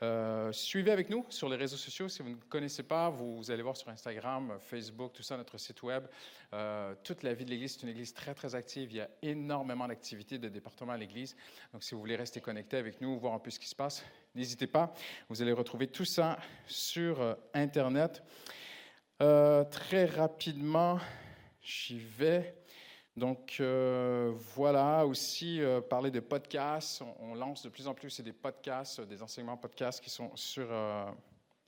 Euh, 0.02 0.52
suivez 0.52 0.90
avec 0.90 1.10
nous 1.10 1.24
sur 1.28 1.48
les 1.48 1.56
réseaux 1.56 1.76
sociaux. 1.76 2.08
Si 2.08 2.22
vous 2.22 2.30
ne 2.30 2.34
connaissez 2.48 2.82
pas, 2.82 3.08
vous, 3.10 3.50
allez 3.50 3.62
voir 3.62 3.76
sur 3.76 3.88
Instagram, 3.88 4.58
Facebook, 4.60 5.12
tout 5.12 5.22
ça, 5.22 5.36
notre 5.36 5.58
site 5.58 5.82
web. 5.82 6.04
Euh, 6.54 6.94
toute 7.04 7.22
la 7.22 7.34
vie 7.34 7.44
de 7.44 7.50
l'Église, 7.50 7.74
c'est 7.74 7.82
une 7.82 7.90
Église 7.90 8.14
très, 8.14 8.34
très 8.34 8.54
active. 8.54 8.90
Il 8.90 8.96
y 8.96 9.00
a 9.00 9.08
énormément 9.22 9.86
d'activités 9.86 10.38
de 10.38 10.48
département 10.48 10.92
à 10.92 10.96
l'Église. 10.96 11.36
Donc, 11.72 11.82
si 11.84 11.94
vous 11.94 12.00
voulez 12.00 12.16
rester 12.16 12.40
connecté 12.40 12.76
avec 12.76 13.00
nous, 13.00 13.18
voir 13.18 13.34
un 13.34 13.38
peu 13.38 13.50
ce 13.50 13.58
qui 13.58 13.68
se 13.68 13.74
passe, 13.74 14.04
n'hésitez 14.34 14.66
pas. 14.66 14.94
Vous 15.28 15.42
allez 15.42 15.52
retrouver 15.52 15.88
tout 15.88 16.04
ça 16.04 16.38
sur 16.66 17.20
euh, 17.20 17.34
Internet. 17.54 18.22
Euh, 19.20 19.64
très 19.64 20.06
rapidement, 20.06 20.98
j'y 21.60 21.98
vais. 21.98 22.57
Donc 23.18 23.56
euh, 23.58 24.32
voilà, 24.54 25.04
aussi 25.04 25.60
euh, 25.60 25.80
parler 25.80 26.10
de 26.10 26.20
podcasts. 26.20 27.02
On, 27.20 27.34
lance 27.34 27.64
de 27.64 27.68
plus 27.68 27.88
en 27.88 27.94
plus 27.94 28.20
des 28.20 28.32
podcasts, 28.32 29.00
des 29.00 29.22
enseignements 29.22 29.56
podcasts 29.56 30.00
qui 30.02 30.08
sont 30.08 30.34
sur, 30.36 30.66
euh, 30.70 31.04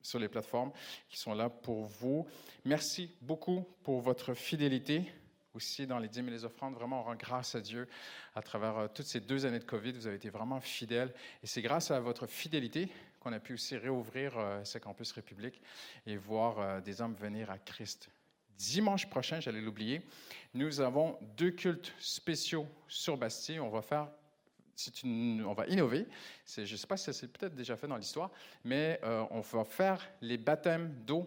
sur 0.01 0.21
les 0.21 0.29
plateformes, 0.29 0.71
qui 1.09 1.19
sont 1.19 1.35
là 1.35 1.51
pour 1.51 1.87
vous. 1.87 2.27
Merci 2.65 3.11
beaucoup 3.21 3.67
pour 3.83 4.01
votre 4.01 4.35
fidélité 4.35 5.13
aussi 5.53 5.89
dans 5.89 5.99
les 5.99 6.09
dîmes 6.09 6.29
et 6.29 6.31
les 6.31 6.45
offrandes. 6.45 6.75
Vraiment, 6.75 7.01
on 7.01 7.03
rend 7.03 7.17
grâce 7.17 7.57
à 7.57 7.61
Dieu 7.61 7.89
à 8.37 8.43
travers 8.43 8.89
toutes 8.95 9.07
ces 9.07 9.21
deux 9.21 9.45
années 9.45 9.59
de 9.59 9.65
COVID. 9.65 9.93
Vous 9.93 10.07
avez 10.07 10.17
été 10.17 10.31
vraiment 10.31 10.61
fidèles. 10.61 11.13
Et 11.43 11.49
c'est 11.49 11.63
grâce 11.63 11.91
à 11.91 11.99
votre 11.99 12.29
fidélité 12.29 12.89
qu'on 13.19 13.33
a 13.33 13.41
pu 13.41 13.55
aussi 13.55 13.77
réouvrir 13.77 14.35
ce 14.63 14.79
campus 14.79 15.11
République 15.11 15.61
et 16.07 16.17
voir 16.17 16.81
des 16.83 17.01
hommes 17.01 17.15
venir 17.15 17.51
à 17.51 17.59
Christ. 17.59 18.09
Dimanche 18.61 19.09
prochain, 19.09 19.41
j'allais 19.41 19.63
l'oublier, 19.63 20.03
nous 20.53 20.83
avons 20.83 21.17
deux 21.35 21.51
cultes 21.51 21.95
spéciaux 21.99 22.67
sur 22.89 23.17
Bastille. 23.17 23.59
On 23.59 23.71
va 23.71 23.81
faire, 23.81 24.09
c'est 24.77 25.03
on 25.03 25.55
va 25.55 25.67
innover. 25.67 26.07
C'est, 26.45 26.67
je 26.67 26.73
ne 26.73 26.77
sais 26.77 26.87
pas 26.87 26.99
si 26.99 27.05
ça 27.05 27.15
s'est 27.15 27.29
peut-être 27.29 27.55
déjà 27.55 27.75
fait 27.75 27.87
dans 27.87 27.97
l'histoire, 27.97 28.31
mais 28.63 29.01
euh, 29.03 29.25
on 29.31 29.41
va 29.41 29.65
faire 29.65 30.07
les 30.21 30.37
baptêmes 30.37 30.95
d'eau 31.07 31.27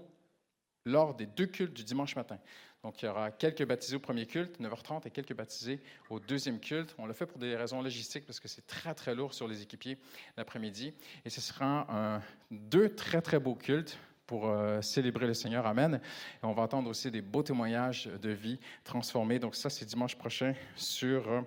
lors 0.86 1.16
des 1.16 1.26
deux 1.26 1.48
cultes 1.48 1.74
du 1.74 1.84
dimanche 1.84 2.16
matin. 2.16 2.38
Donc, 2.84 3.02
il 3.02 3.06
y 3.06 3.08
aura 3.08 3.32
quelques 3.32 3.66
baptisés 3.66 3.96
au 3.96 4.00
premier 4.00 4.28
culte, 4.28 4.60
9h30, 4.60 5.08
et 5.08 5.10
quelques 5.10 5.34
baptisés 5.34 5.82
au 6.12 6.20
deuxième 6.20 6.60
culte. 6.60 6.94
On 7.00 7.08
le 7.08 7.14
fait 7.14 7.26
pour 7.26 7.40
des 7.40 7.56
raisons 7.56 7.82
logistiques 7.82 8.28
parce 8.28 8.40
que 8.40 8.48
c'est 8.48 8.68
très, 8.68 8.94
très 8.94 9.16
lourd 9.16 9.34
sur 9.34 9.48
les 9.48 9.64
équipiers 9.64 9.98
l'après-midi. 10.38 10.94
Et 11.26 11.32
ce 11.32 11.42
sera 11.42 12.22
deux 12.52 12.94
très, 12.94 13.24
très 13.24 13.40
beaux 13.40 13.56
cultes 13.56 13.98
pour 14.28 14.47
euh, 14.47 14.82
célébrer 14.82 15.28
le 15.28 15.34
Seigneur. 15.34 15.65
Amen. 15.65 15.99
Et 16.41 16.45
on 16.45 16.53
va 16.53 16.63
entendre 16.63 16.89
aussi 16.89 17.11
des 17.11 17.21
beaux 17.21 17.43
témoignages 17.43 18.05
de 18.21 18.30
vie 18.30 18.59
transformée. 18.84 19.39
Donc 19.39 19.55
ça, 19.55 19.69
c'est 19.69 19.86
dimanche 19.86 20.15
prochain 20.15 20.53
sur 20.76 21.30
euh, 21.30 21.41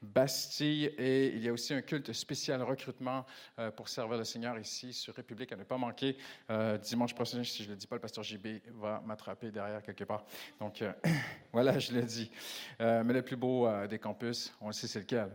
Bastille. 0.00 0.86
Et 0.98 1.28
il 1.28 1.42
y 1.42 1.48
a 1.48 1.52
aussi 1.52 1.74
un 1.74 1.82
culte 1.82 2.12
spécial 2.12 2.62
recrutement 2.62 3.26
euh, 3.58 3.70
pour 3.70 3.88
servir 3.88 4.16
le 4.18 4.24
Seigneur 4.24 4.58
ici 4.58 4.92
sur 4.92 5.14
République 5.14 5.52
à 5.52 5.56
ne 5.56 5.64
pas 5.64 5.76
manquer. 5.76 6.16
dimanche 6.82 7.14
prochain, 7.14 7.42
si 7.44 7.62
je 7.62 7.68
ne 7.68 7.74
le 7.74 7.76
dis 7.76 7.86
pas, 7.86 7.96
le 7.96 8.00
pasteur 8.00 8.24
JB 8.24 8.46
va 8.80 9.02
m'attraper 9.04 9.50
derrière 9.50 9.82
quelque 9.82 10.04
part. 10.04 10.24
Donc 10.58 10.84
voilà, 11.52 11.78
je 11.78 11.92
le 11.92 12.02
dis. 12.02 12.30
mais 12.78 13.12
le 13.12 13.22
plus 13.22 13.36
beau 13.36 13.68
des 13.86 13.98
campus, 13.98 14.54
on 14.60 14.68
le 14.68 14.72
sait, 14.72 14.86
c'est 14.86 15.00
lequel? 15.00 15.30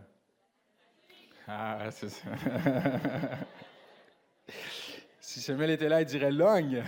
Ah, 1.46 1.90
c'est 1.90 2.08
ça. 2.08 2.28
Si 5.36 5.42
Samuel 5.42 5.68
était 5.68 5.90
là, 5.90 6.00
il 6.00 6.06
dirait 6.06 6.32
Logne. 6.32 6.82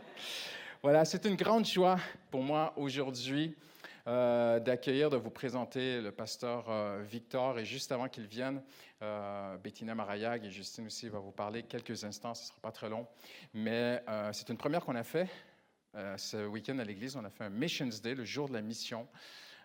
voilà, 0.82 1.06
c'est 1.06 1.24
une 1.24 1.34
grande 1.34 1.64
joie 1.64 1.96
pour 2.30 2.42
moi 2.42 2.74
aujourd'hui 2.76 3.56
euh, 4.06 4.60
d'accueillir, 4.60 5.08
de 5.08 5.16
vous 5.16 5.30
présenter 5.30 6.02
le 6.02 6.12
pasteur 6.12 6.66
euh, 6.68 7.02
Victor. 7.02 7.58
Et 7.58 7.64
juste 7.64 7.90
avant 7.90 8.06
qu'il 8.08 8.26
vienne, 8.26 8.62
euh, 9.00 9.56
Bettina 9.56 9.94
Marayag 9.94 10.44
et 10.44 10.50
Justine 10.50 10.88
aussi 10.88 11.08
va 11.08 11.20
vous 11.20 11.30
parler 11.30 11.62
quelques 11.62 12.04
instants, 12.04 12.34
ce 12.34 12.42
ne 12.42 12.46
sera 12.48 12.60
pas 12.60 12.70
très 12.70 12.90
long. 12.90 13.06
Mais 13.54 14.04
c'est 14.32 14.50
une 14.50 14.58
première 14.58 14.84
qu'on 14.84 14.96
a 14.96 15.02
fait 15.02 15.30
ce 16.18 16.46
week-end 16.46 16.78
à 16.80 16.84
l'église. 16.84 17.16
On 17.16 17.24
a 17.24 17.30
fait 17.30 17.44
un 17.44 17.48
Missions 17.48 17.88
Day, 18.02 18.14
le 18.14 18.26
jour 18.26 18.46
de 18.50 18.52
la 18.52 18.60
mission, 18.60 19.08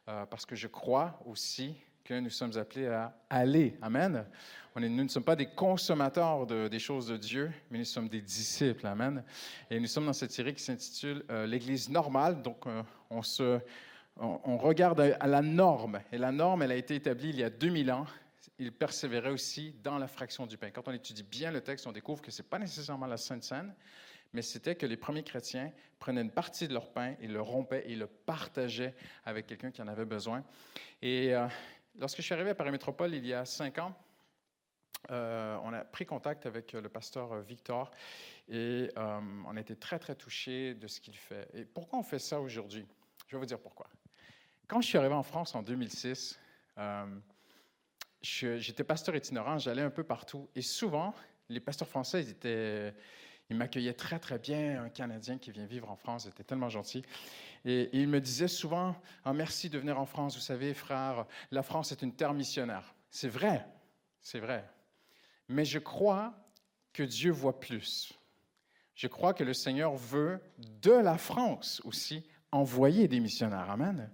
parce 0.05 0.45
que 0.45 0.55
je 0.55 0.68
crois 0.68 1.20
aussi 1.26 1.76
que 2.06 2.20
nous 2.20 2.30
sommes 2.30 2.56
appelés 2.56 2.86
à 2.88 3.18
aller. 3.30 3.76
Amen. 3.82 4.26
Nous 4.76 4.89
ne 4.89 5.08
sommes 5.08 5.24
pas 5.24 5.36
des 5.36 5.47
consommateurs 5.47 6.45
de, 6.45 6.68
des 6.68 6.78
choses 6.78 7.08
de 7.08 7.18
Dieu, 7.18 7.51
mais 7.72 7.80
nous 7.80 7.86
sommes 7.86 8.08
des 8.08 8.22
disciples. 8.22 8.86
Amen. 8.86 9.24
Et 9.72 9.80
nous 9.80 9.88
sommes 9.88 10.06
dans 10.06 10.14
cette 10.14 10.32
série 10.32 10.53
qui 10.53 10.62
s'intitule 10.62 11.26
euh, 11.32 11.47
L'Église 11.47 11.89
normale. 11.89 12.43
Donc, 12.43 12.68
euh, 12.68 12.84
on, 13.10 13.24
se, 13.24 13.60
on, 14.18 14.58
regarde 14.58 15.16
à 15.20 15.26
la 15.26 15.41
norme. 15.41 15.99
Et 16.12 16.20
la 16.20 16.32
norme, 16.32 16.62
elle 16.62 16.74
a 16.74 16.76
été 16.76 16.93
établie 16.93 17.30
il 17.30 17.39
y 17.39 17.43
a 17.43 17.49
2000 17.49 17.91
ans. 17.91 18.06
Il 18.60 18.72
persévérait 18.72 19.32
aussi 19.32 19.74
dans 19.84 19.97
la 19.97 20.08
fraction 20.08 20.45
du 20.45 20.58
pain. 20.58 20.70
Quand 20.70 20.88
on 20.88 20.93
étudie 20.93 21.24
bien 21.24 21.49
le 21.49 21.62
texte, 21.62 21.88
on 21.88 21.91
découvre 21.91 22.22
que 22.22 22.30
ce 22.30 22.43
n'est 22.43 22.47
pas 22.47 22.60
nécessairement 22.60 23.08
la 23.08 23.18
Sainte 23.18 23.43
Seine, 23.43 23.74
mais 24.32 24.41
c'était 24.41 24.76
que 24.76 24.86
les 24.86 24.97
premiers 24.97 25.24
chrétiens 25.24 25.72
prenaient 25.97 26.22
une 26.22 26.32
partie 26.32 26.68
de 26.68 26.74
leur 26.74 26.91
pain, 26.91 27.16
ils 27.22 27.32
le 27.32 27.41
rompaient 27.41 27.86
et 27.88 27.95
le 27.95 28.08
partageaient 28.08 28.93
avec 29.26 29.47
quelqu'un 29.47 29.72
qui 29.72 29.82
en 29.82 29.88
avait 29.88 30.06
besoin. 30.06 30.43
Et 31.01 31.34
euh, 31.34 31.47
Lorsque 31.98 32.18
je 32.18 32.24
suis 32.24 32.34
arrivé 32.34 32.50
à 32.50 32.56
Paris 32.56 32.72
Métropole 32.72 33.14
il 33.14 33.26
y 33.26 33.34
a 33.34 33.46
cinq 33.46 33.78
ans, 33.78 33.96
euh, 35.12 35.58
on 35.64 35.72
a 35.72 35.86
pris 35.86 36.06
contact 36.06 36.46
avec 36.46 36.74
le 36.74 36.89
pasteur 36.89 37.39
Victor 37.41 37.89
et 38.50 38.91
euh, 38.98 39.20
on 39.48 39.56
a 39.56 39.62
été 39.62 39.78
très, 39.78 39.98
très 39.98 40.16
touchés 40.16 40.74
de 40.74 40.88
ce 40.88 41.00
qu'il 41.00 41.16
fait. 41.16 41.48
Et 41.54 41.64
pourquoi 41.64 42.00
on 42.00 42.04
fait 42.04 42.20
ça 42.20 42.41
aujourd'hui? 42.41 42.86
Je 43.28 43.36
vais 43.36 43.39
vous 43.39 43.46
dire 43.46 43.60
pourquoi. 43.60 43.88
Quand 44.68 44.82
je 44.82 44.88
suis 44.88 44.98
arrivé 44.98 45.14
en 45.14 45.24
France 45.24 45.56
en 45.56 45.64
2006, 45.64 46.38
euh, 46.80 47.06
j'étais 48.22 48.84
pasteur 48.84 49.16
itinérant, 49.16 49.58
j'allais 49.58 49.84
un 49.84 49.89
peu 49.89 50.04
partout 50.04 50.50
et 50.54 50.62
souvent, 50.62 51.14
les 51.48 51.62
pasteurs 51.62 51.88
français, 51.88 52.24
ils 52.24 52.30
étaient 52.32 52.93
il 53.50 53.58
m'accueillait 53.58 53.93
très, 53.93 54.20
très 54.20 54.39
bien, 54.39 54.84
un 54.84 54.89
Canadien 54.89 55.38
qui 55.38 55.52
vient 55.52 55.66
vivre 55.66 55.89
en 55.91 55.96
France, 55.96 56.26
était 56.26 56.43
tellement 56.43 56.70
gentil. 56.70 57.04
Et, 57.66 57.89
il 57.93 58.07
me 58.07 58.22
disait 58.22 58.47
souvent, 58.47 58.95
ah, 59.26 59.34
merci 59.34 59.70
de 59.70 59.78
venir 59.78 59.99
en 59.99 60.05
France, 60.05 60.36
vous 60.36 60.41
savez, 60.41 60.74
frère, 60.74 61.26
la 61.51 61.63
France 61.63 61.91
est 61.91 62.01
une 62.01 62.13
terre 62.13 62.34
missionnaire. 62.34 62.95
C'est 63.09 63.28
vrai, 63.28 63.66
c'est 64.22 64.39
vrai. 64.39 64.70
Mais 65.49 65.66
je 65.66 65.80
crois 65.80 66.34
que 66.93 67.03
Dieu 67.03 67.32
voit 67.32 67.59
plus. 67.59 68.13
Je 68.93 69.07
crois 69.07 69.34
que 69.34 69.43
le 69.43 69.53
Seigneur 69.53 69.95
veut 69.95 70.39
de 70.82 70.91
la 70.91 71.18
France 71.18 71.82
aussi 71.84 72.26
envoyer 72.51 73.07
des 73.07 73.20
missionnaires. 73.20 73.70
Amen. 73.70 74.09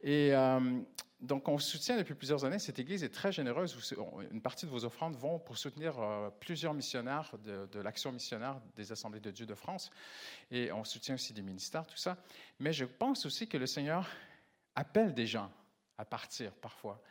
Et 0.00 0.34
euh, 0.34 0.80
donc, 1.20 1.48
on 1.48 1.58
soutient 1.58 1.96
depuis 1.96 2.14
plusieurs 2.14 2.44
années. 2.44 2.58
Cette 2.58 2.78
Église 2.78 3.02
est 3.02 3.08
très 3.14 3.32
généreuse. 3.32 3.94
Une 4.30 4.42
partie 4.42 4.66
de 4.66 4.70
vos 4.70 4.84
offrandes 4.84 5.16
vont 5.16 5.38
pour 5.38 5.56
soutenir 5.56 5.98
euh, 5.98 6.28
plusieurs 6.40 6.74
missionnaires 6.74 7.32
de, 7.42 7.80
l'action 7.80 8.12
missionnaire 8.12 8.60
des 8.76 8.92
Assemblées 8.92 9.20
de 9.20 9.30
Dieu 9.30 9.46
de 9.46 9.54
France. 9.54 9.90
Et 10.50 10.70
on 10.72 10.84
soutient 10.84 11.14
aussi 11.14 11.32
des 11.32 11.40
ministères, 11.40 11.86
tout 11.86 11.96
ça. 11.96 12.18
Mais 12.60 12.74
je 12.74 12.84
pense 12.84 13.24
aussi 13.24 13.48
que 13.48 13.56
le 13.56 13.66
Seigneur 13.66 14.06
appelle 14.74 15.14
des 15.14 15.26
gens 15.26 15.50
à 15.96 16.04
partir 16.04 16.52
parfois 16.52 17.02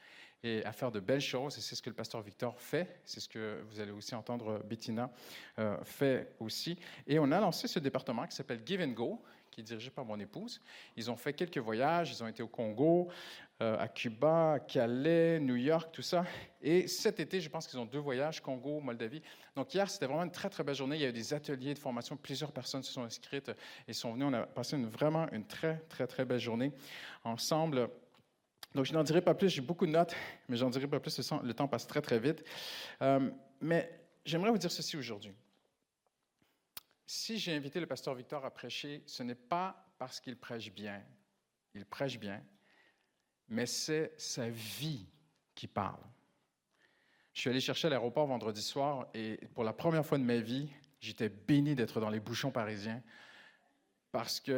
et 0.43 0.63
à 0.65 0.71
faire 0.71 0.91
de 0.91 0.99
belles 0.99 1.19
choses. 1.19 1.57
Et 1.57 1.61
c'est 1.61 1.73
ce 1.73 1.81
que 1.81 1.89
le 1.89 1.95
pasteur 1.95 2.21
Victor 2.21 2.61
fait. 2.61 3.01
C'est 3.05 3.19
ce 3.19 3.27
que 3.27 3.59
vous 3.69 3.79
allez 3.79 3.91
aussi 3.91 4.13
entendre 4.13 4.61
Bettina 4.63 5.09
euh, 5.57 5.83
fait 5.83 6.35
aussi. 6.39 6.77
Et 7.07 7.17
on 7.17 7.31
a 7.31 7.39
lancé 7.39 7.67
ce 7.67 7.79
département 7.79 8.27
qui 8.27 8.35
s'appelle 8.35 8.61
Give 8.63 8.81
and 8.81 8.89
Go, 8.89 9.19
qui 9.55 9.61
est 9.61 9.63
dirigé 9.63 9.89
par 9.89 10.03
mon 10.03 10.19
épouse. 10.19 10.61
Ils 10.97 11.09
ont 11.09 11.15
fait 11.15 11.33
quelques 11.33 11.57
voyages. 11.57 12.11
Ils 12.11 12.21
ont 12.21 12.27
été 12.27 12.43
au 12.43 12.47
Congo, 12.47 13.09
euh, 13.61 13.77
à 13.79 13.87
Cuba, 13.87 14.59
Calais, 14.67 15.39
New 15.39 15.55
York, 15.55 15.89
tout 15.93 16.01
ça. 16.01 16.25
Et 16.61 16.87
cet 16.87 17.21
été, 17.21 17.39
je 17.39 17.49
pense 17.49 17.67
qu'ils 17.67 17.79
ont 17.79 17.85
deux 17.85 17.99
voyages, 17.99 18.41
Congo, 18.41 18.81
Moldavie. 18.81 19.21
Donc 19.55 19.73
hier, 19.73 19.89
c'était 19.89 20.07
vraiment 20.07 20.23
une 20.23 20.31
très, 20.31 20.49
très 20.49 20.63
belle 20.63 20.75
journée. 20.75 20.97
Il 20.97 21.01
y 21.01 21.05
a 21.05 21.09
eu 21.09 21.13
des 21.13 21.33
ateliers 21.33 21.73
de 21.73 21.79
formation. 21.79 22.17
Plusieurs 22.17 22.51
personnes 22.51 22.83
se 22.83 22.91
sont 22.91 23.03
inscrites 23.03 23.51
et 23.87 23.93
sont 23.93 24.11
venues. 24.11 24.25
On 24.25 24.33
a 24.33 24.45
passé 24.45 24.75
une, 24.75 24.87
vraiment 24.87 25.31
une 25.31 25.45
très, 25.45 25.77
très, 25.87 26.05
très 26.05 26.25
belle 26.25 26.39
journée 26.39 26.73
ensemble. 27.23 27.89
Donc, 28.73 28.83
je 28.83 28.93
n'en 28.93 29.03
dirai 29.03 29.21
pas 29.21 29.33
plus, 29.33 29.47
j'ai 29.47 29.61
beaucoup 29.61 29.85
de 29.85 29.91
notes, 29.91 30.13
mais 30.49 30.57
j'en 30.57 30.69
dirai 30.69 30.85
pas 30.85 30.99
plus, 30.99 31.17
le 31.41 31.53
temps 31.53 31.69
passe 31.69 31.87
très, 31.87 32.01
très 32.01 32.19
vite. 32.19 32.43
Euh, 33.01 33.31
mais 33.61 33.89
j'aimerais 34.25 34.51
vous 34.51 34.57
dire 34.57 34.71
ceci 34.71 34.97
aujourd'hui. 34.97 35.33
Si 37.05 37.37
j'ai 37.37 37.55
invité 37.55 37.79
le 37.79 37.85
pasteur 37.85 38.15
Victor 38.15 38.43
à 38.43 38.51
prêcher, 38.51 39.01
ce 39.05 39.23
n'est 39.23 39.33
pas 39.33 39.87
parce 39.97 40.19
qu'il 40.19 40.35
prêche 40.35 40.73
bien. 40.73 41.01
Il 41.73 41.85
prêche 41.85 42.19
bien, 42.19 42.41
mais 43.47 43.65
c'est 43.65 44.13
sa 44.17 44.49
vie 44.49 45.05
qui 45.53 45.67
parle. 45.67 46.01
Je 47.33 47.41
suis 47.41 47.49
allé 47.49 47.59
chercher 47.59 47.87
à 47.87 47.89
l'aéroport 47.89 48.27
vendredi 48.27 48.61
soir 48.61 49.07
et 49.13 49.37
pour 49.53 49.63
la 49.63 49.73
première 49.73 50.05
fois 50.05 50.17
de 50.17 50.23
ma 50.23 50.37
vie, 50.37 50.69
j'étais 50.99 51.29
béni 51.29 51.75
d'être 51.75 51.99
dans 51.99 52.09
les 52.09 52.19
bouchons 52.19 52.51
parisiens 52.51 53.03
parce 54.11 54.39
que 54.39 54.51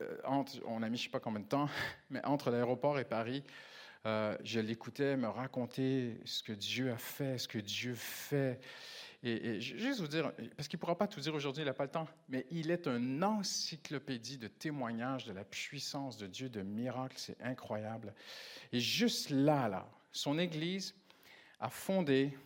euh, 0.00 0.18
entre, 0.24 0.54
on 0.66 0.82
a 0.82 0.88
mis 0.88 0.96
je 0.96 1.02
ne 1.02 1.06
sais 1.08 1.10
pas 1.10 1.20
combien 1.20 1.40
de 1.40 1.46
temps, 1.46 1.68
mais 2.10 2.24
entre 2.24 2.50
l'aéroport 2.50 2.98
et 2.98 3.04
Paris, 3.04 3.44
euh, 4.06 4.36
je 4.42 4.58
l'écoutais 4.58 5.16
me 5.16 5.28
raconter 5.28 6.18
ce 6.24 6.42
que 6.42 6.52
Dieu 6.52 6.90
a 6.90 6.96
fait, 6.96 7.38
ce 7.38 7.46
que 7.46 7.58
Dieu 7.58 7.94
fait. 7.94 8.58
Et, 9.24 9.60
juste 9.60 10.00
vous 10.00 10.08
dire, 10.08 10.32
parce 10.56 10.66
qu'il 10.66 10.78
ne 10.78 10.80
pourra 10.80 10.98
pas 10.98 11.06
tout 11.06 11.20
dire 11.20 11.32
aujourd'hui, 11.34 11.62
il 11.62 11.66
n'a 11.66 11.74
pas 11.74 11.84
le 11.84 11.90
temps, 11.90 12.08
mais 12.28 12.44
il 12.50 12.72
est 12.72 12.88
une 12.88 13.22
encyclopédie 13.22 14.36
de 14.36 14.48
témoignages 14.48 15.24
de 15.24 15.32
la 15.32 15.44
puissance 15.44 16.16
de 16.16 16.26
Dieu, 16.26 16.48
de 16.48 16.62
miracles, 16.62 17.18
c'est 17.18 17.40
incroyable. 17.40 18.14
Et 18.72 18.80
juste 18.80 19.30
là, 19.30 19.68
là, 19.68 19.88
son 20.10 20.38
Église 20.40 20.94
a 21.60 21.70
fondé 21.70 22.36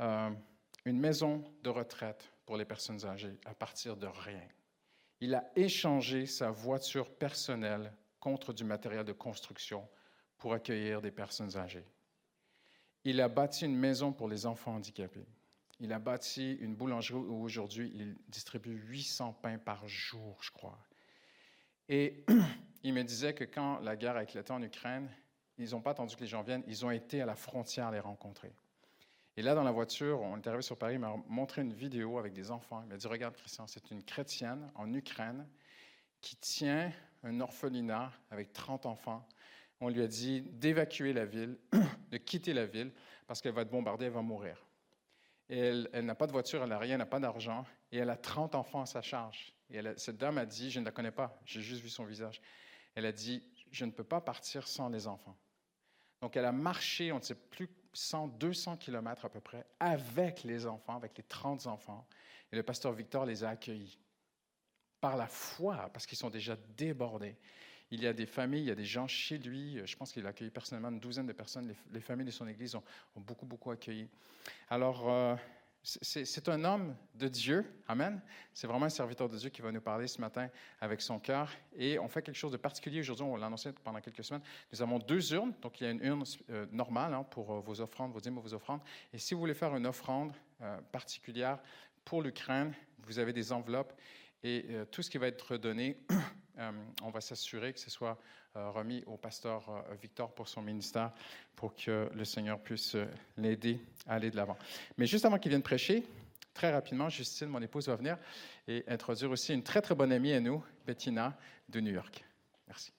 euh, 0.00 0.30
une 0.84 0.98
maison 0.98 1.44
de 1.62 1.70
retraite 1.70 2.32
pour 2.44 2.56
les 2.56 2.64
personnes 2.64 3.04
âgées 3.06 3.38
à 3.44 3.54
partir 3.54 3.96
de 3.96 4.08
rien. 4.08 4.42
Il 5.20 5.32
a 5.36 5.48
échangé 5.54 6.26
sa 6.26 6.50
voiture 6.50 7.08
personnelle 7.08 7.92
contre 8.18 8.52
du 8.52 8.64
matériel 8.64 9.04
de 9.04 9.12
construction 9.12 9.88
pour 10.38 10.54
accueillir 10.54 11.00
des 11.00 11.12
personnes 11.12 11.56
âgées. 11.56 11.86
Il 13.04 13.20
a 13.20 13.28
bâti 13.28 13.64
une 13.64 13.76
maison 13.76 14.12
pour 14.12 14.28
les 14.28 14.44
enfants 14.44 14.74
handicapés. 14.74 15.26
Il 15.82 15.92
a 15.92 15.98
bâti 15.98 16.52
une 16.60 16.76
boulangerie 16.76 17.18
où 17.18 17.42
aujourd'hui 17.42 17.90
il 17.96 18.16
distribue 18.28 18.70
800 18.70 19.32
pains 19.42 19.58
par 19.58 19.88
jour, 19.88 20.38
je 20.40 20.52
crois. 20.52 20.78
Et 21.88 22.24
il 22.84 22.94
me 22.94 23.02
disait 23.02 23.34
que 23.34 23.42
quand 23.42 23.80
la 23.80 23.96
guerre 23.96 24.14
a 24.14 24.22
éclaté 24.22 24.52
en 24.52 24.62
Ukraine, 24.62 25.10
ils 25.58 25.72
n'ont 25.72 25.80
pas 25.80 25.90
attendu 25.90 26.14
que 26.14 26.20
les 26.20 26.28
gens 26.28 26.42
viennent, 26.42 26.62
ils 26.68 26.86
ont 26.86 26.92
été 26.92 27.20
à 27.20 27.26
la 27.26 27.34
frontière 27.34 27.90
les 27.90 27.98
rencontrer. 27.98 28.52
Et 29.36 29.42
là, 29.42 29.56
dans 29.56 29.64
la 29.64 29.72
voiture, 29.72 30.20
on 30.20 30.36
est 30.36 30.46
arrivé 30.46 30.62
sur 30.62 30.78
Paris, 30.78 30.94
il 30.94 31.00
m'a 31.00 31.16
montré 31.26 31.62
une 31.62 31.72
vidéo 31.72 32.16
avec 32.16 32.32
des 32.32 32.52
enfants. 32.52 32.80
Il 32.84 32.88
m'a 32.88 32.96
dit 32.96 33.08
Regarde, 33.08 33.34
Christian, 33.34 33.66
c'est 33.66 33.90
une 33.90 34.04
chrétienne 34.04 34.70
en 34.76 34.94
Ukraine 34.94 35.48
qui 36.20 36.36
tient 36.36 36.92
un 37.24 37.40
orphelinat 37.40 38.12
avec 38.30 38.52
30 38.52 38.86
enfants. 38.86 39.26
On 39.80 39.88
lui 39.88 40.00
a 40.00 40.06
dit 40.06 40.42
d'évacuer 40.42 41.12
la 41.12 41.24
ville, 41.24 41.58
de 42.12 42.18
quitter 42.18 42.52
la 42.52 42.66
ville, 42.66 42.92
parce 43.26 43.42
qu'elle 43.42 43.52
va 43.54 43.62
être 43.62 43.70
bombardée, 43.70 44.04
elle 44.04 44.12
va 44.12 44.22
mourir. 44.22 44.64
Elle, 45.54 46.06
n'a 46.06 46.14
pas 46.14 46.26
de 46.26 46.32
voiture, 46.32 46.62
elle 46.62 46.70
n'a 46.70 46.78
rien, 46.78 46.92
elle 46.92 46.98
n'a 46.98 47.06
pas 47.06 47.20
d'argent, 47.20 47.66
et 47.90 47.98
elle 47.98 48.08
a 48.08 48.16
30 48.16 48.54
enfants 48.54 48.80
à 48.80 48.86
sa 48.86 49.02
charge. 49.02 49.54
Et 49.68 49.82
cette 49.96 50.16
dame 50.16 50.38
a 50.38 50.46
dit 50.46 50.70
Je 50.70 50.80
ne 50.80 50.84
la 50.86 50.92
connais 50.92 51.10
pas, 51.10 51.38
j'ai 51.44 51.60
juste 51.60 51.82
vu 51.82 51.90
son 51.90 52.04
visage. 52.04 52.40
Elle 52.94 53.04
a 53.04 53.12
dit 53.12 53.42
Je 53.70 53.84
ne 53.84 53.90
peux 53.90 54.04
pas 54.04 54.22
partir 54.22 54.66
sans 54.66 54.88
les 54.88 55.06
enfants. 55.06 55.36
Donc, 56.22 56.36
elle 56.36 56.46
a 56.46 56.52
marché, 56.52 57.12
on 57.12 57.18
ne 57.18 57.22
sait 57.22 57.34
plus 57.34 57.68
100, 57.92 58.28
200 58.28 58.78
kilomètres 58.78 59.26
à 59.26 59.28
peu 59.28 59.40
près, 59.40 59.66
avec 59.78 60.42
les 60.44 60.64
enfants, 60.66 60.96
avec 60.96 61.18
les 61.18 61.24
30 61.24 61.66
enfants. 61.66 62.06
Et 62.50 62.56
le 62.56 62.62
pasteur 62.62 62.92
Victor 62.92 63.26
les 63.26 63.44
a 63.44 63.50
accueillis. 63.50 63.98
par 65.00 65.16
la 65.16 65.26
foi, 65.26 65.90
parce 65.92 66.06
qu'ils 66.06 66.16
sont 66.16 66.30
déjà 66.30 66.56
débordés. 66.76 67.36
Il 67.92 68.02
y 68.02 68.06
a 68.06 68.14
des 68.14 68.24
familles, 68.24 68.62
il 68.62 68.68
y 68.68 68.70
a 68.70 68.74
des 68.74 68.86
gens 68.86 69.06
chez 69.06 69.36
lui. 69.36 69.78
Je 69.84 69.96
pense 69.96 70.12
qu'il 70.12 70.24
a 70.24 70.30
accueilli 70.30 70.50
personnellement 70.50 70.88
une 70.88 70.98
douzaine 70.98 71.26
de 71.26 71.34
personnes. 71.34 71.68
Les, 71.68 71.76
les 71.92 72.00
familles 72.00 72.24
de 72.24 72.30
son 72.30 72.48
Église 72.48 72.74
ont, 72.74 72.82
beaucoup, 73.16 73.44
beaucoup 73.44 73.70
accueilli. 73.70 74.08
Alors, 74.70 75.10
euh, 75.10 75.36
c'est 75.82 76.48
un 76.48 76.64
homme 76.64 76.96
de 77.14 77.28
Dieu. 77.28 77.66
Amen. 77.86 78.22
C'est 78.54 78.66
vraiment 78.66 78.86
un 78.86 78.88
serviteur 78.88 79.28
de 79.28 79.36
Dieu 79.36 79.50
qui 79.50 79.60
va 79.60 79.70
nous 79.70 79.82
parler 79.82 80.06
ce 80.06 80.22
matin 80.22 80.48
avec 80.80 81.02
son 81.02 81.18
cœur. 81.18 81.52
Et 81.76 81.98
on 81.98 82.08
fait 82.08 82.22
quelque 82.22 82.38
chose 82.38 82.52
de 82.52 82.56
particulier 82.56 83.00
aujourd'hui. 83.00 83.26
On 83.26 83.36
l'a 83.36 83.48
annoncé 83.48 83.72
pendant 83.84 84.00
quelques 84.00 84.24
semaines. 84.24 84.42
Nous 84.72 84.80
avons 84.80 84.98
deux 84.98 85.34
urnes. 85.34 85.52
Donc, 85.60 85.78
il 85.82 85.84
y 85.84 85.86
a 85.86 85.90
une 85.90 86.02
urne 86.02 86.24
euh, 86.48 86.64
normale 86.72 87.12
hein, 87.12 87.24
pour 87.24 87.52
euh, 87.52 87.60
vos 87.60 87.78
offrandes, 87.82 88.12
vos 88.12 88.20
dîmes, 88.20 88.38
vos 88.38 88.54
offrandes. 88.54 88.80
Et 89.12 89.18
si 89.18 89.34
vous 89.34 89.40
voulez 89.40 89.52
faire 89.52 89.76
une 89.76 89.86
offrande 89.86 90.32
particulière 90.92 91.58
pour 92.04 92.22
l'Ukraine, 92.22 92.72
vous 93.06 93.18
avez 93.18 93.32
des 93.32 93.52
enveloppes. 93.52 93.92
Et 94.44 94.64
euh, 94.70 94.84
tout 94.84 95.02
ce 95.02 95.10
qui 95.10 95.18
va 95.18 95.28
être 95.28 95.56
donné, 95.56 95.96
euh, 96.58 96.72
on 97.02 97.10
va 97.10 97.20
s'assurer 97.20 97.72
que 97.72 97.78
ce 97.78 97.90
soit 97.90 98.18
euh, 98.56 98.70
remis 98.70 99.02
au 99.06 99.16
pasteur 99.16 99.84
Victor 100.00 100.34
pour 100.34 100.48
son 100.48 100.62
ministère, 100.62 101.12
pour 101.54 101.74
que 101.74 102.10
le 102.12 102.24
Seigneur 102.24 102.60
puisse 102.60 102.96
l'aider 103.36 103.78
à 104.06 104.14
aller 104.14 104.30
de 104.30 104.36
l'avant. 104.36 104.56
Mais 104.98 105.06
juste 105.06 105.24
avant 105.24 105.38
qu'il 105.38 105.50
vienne 105.50 105.62
prêcher, 105.62 106.04
très 106.54 106.72
rapidement, 106.72 107.08
Justine, 107.08 107.48
mon 107.48 107.62
épouse, 107.62 107.86
va 107.86 107.96
venir 107.96 108.18
et 108.66 108.84
introduire 108.88 109.30
aussi 109.30 109.54
une 109.54 109.62
très, 109.62 109.80
très 109.80 109.94
bonne 109.94 110.12
amie 110.12 110.32
à 110.32 110.40
nous, 110.40 110.62
Bettina, 110.86 111.36
de 111.68 111.80
New 111.80 111.92
York. 111.92 112.24
Merci. 112.66 112.92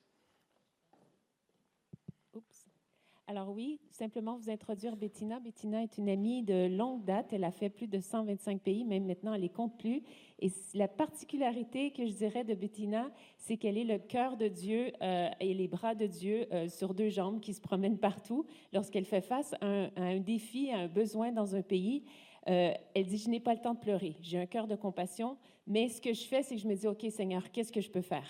Alors 3.25 3.49
oui, 3.49 3.79
simplement 3.89 4.37
vous 4.37 4.49
introduire 4.49 4.97
Bettina. 4.97 5.39
Bettina 5.39 5.81
est 5.81 5.97
une 5.97 6.09
amie 6.09 6.43
de 6.43 6.67
longue 6.67 7.05
date. 7.05 7.31
Elle 7.31 7.45
a 7.45 7.51
fait 7.51 7.69
plus 7.69 7.87
de 7.87 7.99
125 7.99 8.61
pays, 8.61 8.83
même 8.83 9.05
maintenant 9.05 9.33
elle 9.33 9.41
les 9.41 9.49
compte 9.49 9.77
plus. 9.77 10.03
Et 10.43 10.51
la 10.73 10.89
particularité 10.89 11.91
que 11.91 12.05
je 12.05 12.11
dirais 12.11 12.43
de 12.43 12.53
Bettina, 12.53 13.09
c'est 13.37 13.55
qu'elle 13.55 13.77
est 13.77 13.85
le 13.85 13.97
cœur 13.97 14.35
de 14.35 14.49
Dieu 14.49 14.91
euh, 15.01 15.29
et 15.39 15.53
les 15.53 15.69
bras 15.69 15.95
de 15.95 16.05
Dieu 16.05 16.47
euh, 16.51 16.67
sur 16.67 16.93
deux 16.93 17.07
jambes 17.07 17.39
qui 17.39 17.53
se 17.53 17.61
promènent 17.61 17.97
partout. 17.97 18.45
Lorsqu'elle 18.73 19.05
fait 19.05 19.21
face 19.21 19.53
à 19.61 19.65
un, 19.65 19.85
à 19.95 20.01
un 20.01 20.19
défi, 20.19 20.69
à 20.69 20.79
un 20.79 20.87
besoin 20.89 21.31
dans 21.31 21.55
un 21.55 21.61
pays, 21.61 22.03
euh, 22.49 22.73
elle 22.93 23.05
dit, 23.05 23.19
je 23.19 23.29
n'ai 23.29 23.39
pas 23.39 23.53
le 23.53 23.61
temps 23.61 23.73
de 23.73 23.79
pleurer. 23.79 24.17
J'ai 24.21 24.37
un 24.37 24.45
cœur 24.45 24.67
de 24.67 24.75
compassion, 24.75 25.37
mais 25.65 25.87
ce 25.87 26.01
que 26.01 26.11
je 26.11 26.25
fais, 26.25 26.43
c'est 26.43 26.55
que 26.55 26.61
je 26.61 26.67
me 26.67 26.75
dis, 26.75 26.87
OK 26.87 27.05
Seigneur, 27.09 27.49
qu'est-ce 27.49 27.71
que 27.71 27.79
je 27.79 27.89
peux 27.89 28.01
faire? 28.01 28.27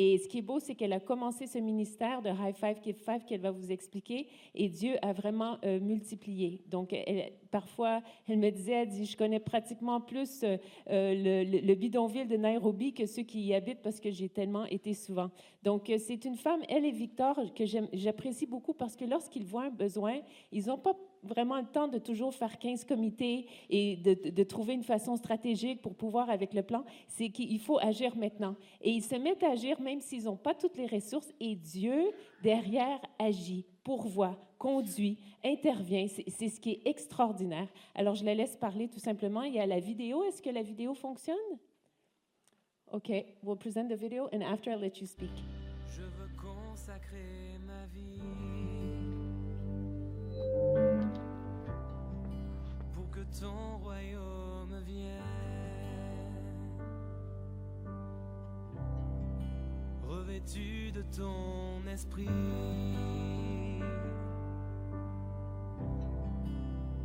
Et 0.00 0.16
ce 0.18 0.28
qui 0.28 0.38
est 0.38 0.42
beau, 0.42 0.60
c'est 0.60 0.76
qu'elle 0.76 0.92
a 0.92 1.00
commencé 1.00 1.48
ce 1.48 1.58
ministère 1.58 2.22
de 2.22 2.28
High 2.30 2.54
Five, 2.54 2.76
Give 2.84 2.94
Five, 2.94 3.24
qu'elle 3.26 3.40
va 3.40 3.50
vous 3.50 3.72
expliquer, 3.72 4.28
et 4.54 4.68
Dieu 4.68 4.94
a 5.02 5.12
vraiment 5.12 5.58
euh, 5.64 5.80
multiplié. 5.80 6.62
Donc, 6.68 6.94
parfois, 7.50 8.00
elle 8.28 8.38
me 8.38 8.48
disait, 8.50 8.72
elle 8.72 8.88
dit, 8.88 9.04
je 9.06 9.16
connais 9.16 9.40
pratiquement 9.40 10.00
plus 10.00 10.44
euh, 10.44 10.56
euh, 10.88 11.14
le, 11.14 11.50
le- 11.50 11.66
le 11.66 11.74
bidonville 11.74 12.28
de 12.28 12.36
Nairobi 12.36 12.94
que 12.94 13.06
ceux 13.06 13.24
qui 13.24 13.40
y 13.40 13.54
habitent 13.54 13.82
parce 13.82 13.98
que 13.98 14.12
j'ai 14.12 14.28
tellement 14.28 14.66
été 14.66 14.94
souvent. 14.94 15.30
Donc, 15.64 15.90
c'est 15.98 16.24
une 16.24 16.36
femme, 16.36 16.60
elle 16.68 16.84
et 16.84 16.92
Victor, 16.92 17.36
que 17.54 17.64
j'apprécie 17.92 18.46
beaucoup 18.46 18.74
parce 18.74 18.94
que 18.94 19.04
lorsqu'ils 19.04 19.44
voient 19.44 19.64
un 19.64 19.70
besoin, 19.70 20.20
ils 20.52 20.66
n'ont 20.66 20.78
pas 20.78 20.96
vraiment 21.22 21.56
le 21.58 21.66
temps 21.66 21.88
de 21.88 21.98
toujours 21.98 22.34
faire 22.34 22.58
15 22.58 22.84
comités 22.84 23.46
et 23.70 23.96
de, 23.96 24.30
de- 24.30 24.42
trouver 24.44 24.74
une 24.74 24.82
façon 24.82 25.16
stratégique 25.16 25.82
pour 25.82 25.94
pouvoir 25.94 26.30
avec 26.30 26.54
le 26.54 26.62
plan. 26.62 26.84
C'est 27.06 27.30
qu'il 27.30 27.58
faut 27.60 27.78
agir 27.78 28.16
maintenant. 28.16 28.56
Et 28.80 28.90
ils 28.90 29.02
se 29.02 29.14
mettent 29.14 29.42
à 29.42 29.50
agir 29.52 29.80
même 29.80 30.00
s'ils 30.00 30.24
n'ont 30.24 30.36
pas 30.36 30.54
toutes 30.54 30.76
les 30.76 30.86
ressources 30.86 31.32
et 31.40 31.54
Dieu, 31.54 32.10
derrière, 32.42 33.00
agit, 33.18 33.66
pourvoit, 33.84 34.36
conduit, 34.58 35.18
intervient. 35.44 36.06
C'est 36.08 36.48
ce 36.48 36.60
qui 36.60 36.70
est 36.70 36.82
extraordinaire. 36.86 37.68
Alors, 37.94 38.14
je 38.14 38.24
la 38.24 38.34
laisse 38.34 38.56
parler 38.56 38.88
tout 38.88 38.98
simplement. 39.00 39.42
Il 39.42 39.54
y 39.54 39.60
a 39.60 39.66
la 39.66 39.80
vidéo. 39.80 40.24
Est-ce 40.24 40.42
que 40.42 40.50
la 40.50 40.62
vidéo 40.62 40.94
fonctionne? 40.94 41.36
OK. 42.92 43.10
We'll 43.42 43.56
present 43.58 43.88
the 43.88 43.96
video 43.98 44.28
and 44.32 44.40
after 44.42 44.70
I'll 44.72 44.80
let 44.80 44.98
you 45.00 45.06
speak. 45.06 45.30
Ton 53.40 53.78
royaume 53.82 54.82
vienne, 54.84 55.22
revêtu 60.08 60.90
de 60.92 61.02
ton 61.16 61.86
esprit. 61.88 62.28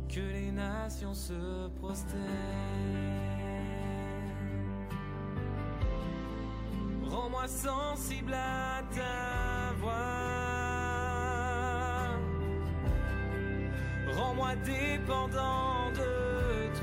Que 0.08 0.20
les 0.20 0.52
nations 0.52 1.14
se 1.14 1.68
prosternent. 1.80 2.20
Rends-moi 7.04 7.48
sensible 7.48 8.32
à 8.32 8.82
ta 8.94 9.72
voix. 9.80 9.94
Rends-moi 14.16 14.54
dépendant 14.64 15.90
de 15.94 16.13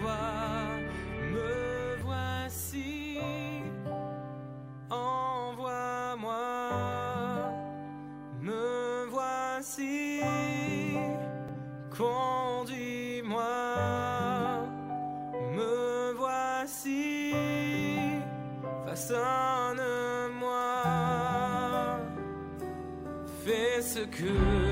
Me 0.02 1.96
voici. 2.02 3.20
Envoie-moi. 4.90 6.34
Me 8.42 9.06
voici. 9.10 10.22
Conduis-moi. 11.96 13.44
Me 15.56 16.14
voici. 16.14 17.34
Façonne-moi. 18.86 19.22
Fais 23.44 23.82
ce 23.82 24.00
que 24.06 24.71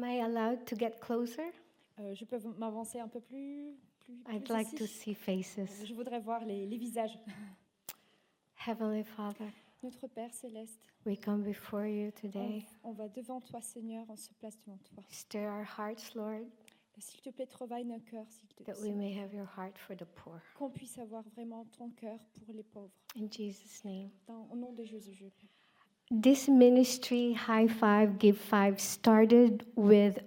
Am 0.00 0.04
I 0.04 0.20
allowed 0.22 0.64
to 0.64 0.76
get 0.76 0.98
closer? 0.98 1.52
Euh, 1.98 2.14
je 2.14 2.24
peux 2.24 2.38
m'avancer 2.56 3.00
un 3.00 3.08
peu 3.08 3.20
plus, 3.20 3.74
plus, 4.00 4.14
I'd 4.32 4.44
plus 4.44 4.54
like 4.54 4.74
to 4.76 4.84
ici 4.84 5.14
see 5.14 5.14
faces. 5.14 5.84
Je 5.84 5.92
voudrais 5.92 6.20
voir 6.20 6.42
les, 6.46 6.64
les 6.64 6.78
visages. 6.78 7.18
Heavenly 8.66 9.04
Father, 9.04 9.50
Notre 9.82 10.06
Père 10.06 10.32
céleste, 10.32 10.80
we 11.04 11.18
come 11.20 11.42
before 11.42 11.84
you 11.84 12.08
on, 12.08 12.10
today. 12.12 12.64
on 12.82 12.92
va 12.92 13.08
devant 13.08 13.42
toi, 13.42 13.60
Seigneur, 13.60 14.06
on 14.08 14.16
se 14.16 14.32
place 14.32 14.56
devant 14.64 14.78
toi. 14.78 15.02
Stir 15.10 15.50
our 15.50 15.66
hearts, 15.78 16.14
Lord, 16.14 16.46
S'il 16.98 17.20
te 17.20 17.28
plaît, 17.28 17.46
travaille 17.46 17.84
nos 17.84 18.00
cœurs, 18.00 18.26
s'il 18.30 18.48
te 18.48 18.62
that 18.62 18.72
plaît. 18.72 18.88
we 18.90 18.94
may 18.94 19.12
have 19.18 19.34
your 19.34 19.48
heart 19.54 19.76
for 19.76 19.94
the 19.94 20.04
poor. 20.06 20.40
Qu'on 20.54 20.70
puisse 20.70 20.96
avoir 20.98 21.22
vraiment 21.34 21.66
ton 21.76 21.90
cœur 21.90 22.18
pour 22.42 22.54
les 22.54 22.62
pauvres. 22.62 22.90
In 23.18 23.30
Jesus' 23.30 23.84
name. 23.84 24.08
Dans- 24.26 24.48
au 24.50 24.56
nom 24.56 24.72
de 24.72 24.82
Jésus, 24.84 25.12
je 25.12 25.26
prie. 25.26 25.48
This 26.10 26.48
ministry, 26.48 27.32
High 27.34 27.68
Five, 27.68 28.18
Give 28.18 28.36
Five, 28.36 28.80
started 28.80 29.64
with 29.76 30.18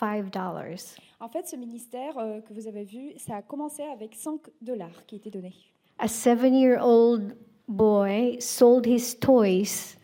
$5. 0.00 0.96
En 1.20 1.28
fait, 1.28 1.46
ce 1.46 1.54
ministère 1.54 2.16
euh, 2.16 2.40
que 2.40 2.54
vous 2.54 2.66
avez 2.66 2.84
vu, 2.84 3.12
ça 3.18 3.36
a 3.36 3.42
commencé 3.42 3.82
avec 3.82 4.14
5 4.14 4.40
dollars 4.62 5.04
qui 5.06 5.16
étaient 5.16 5.30
donnés. 5.30 5.52
A 5.98 6.08
seven 6.08 6.54
year 6.54 6.78
old 6.82 7.36
boy 7.68 8.40
sold 8.40 8.86
his 8.86 9.14
toys 9.20 9.98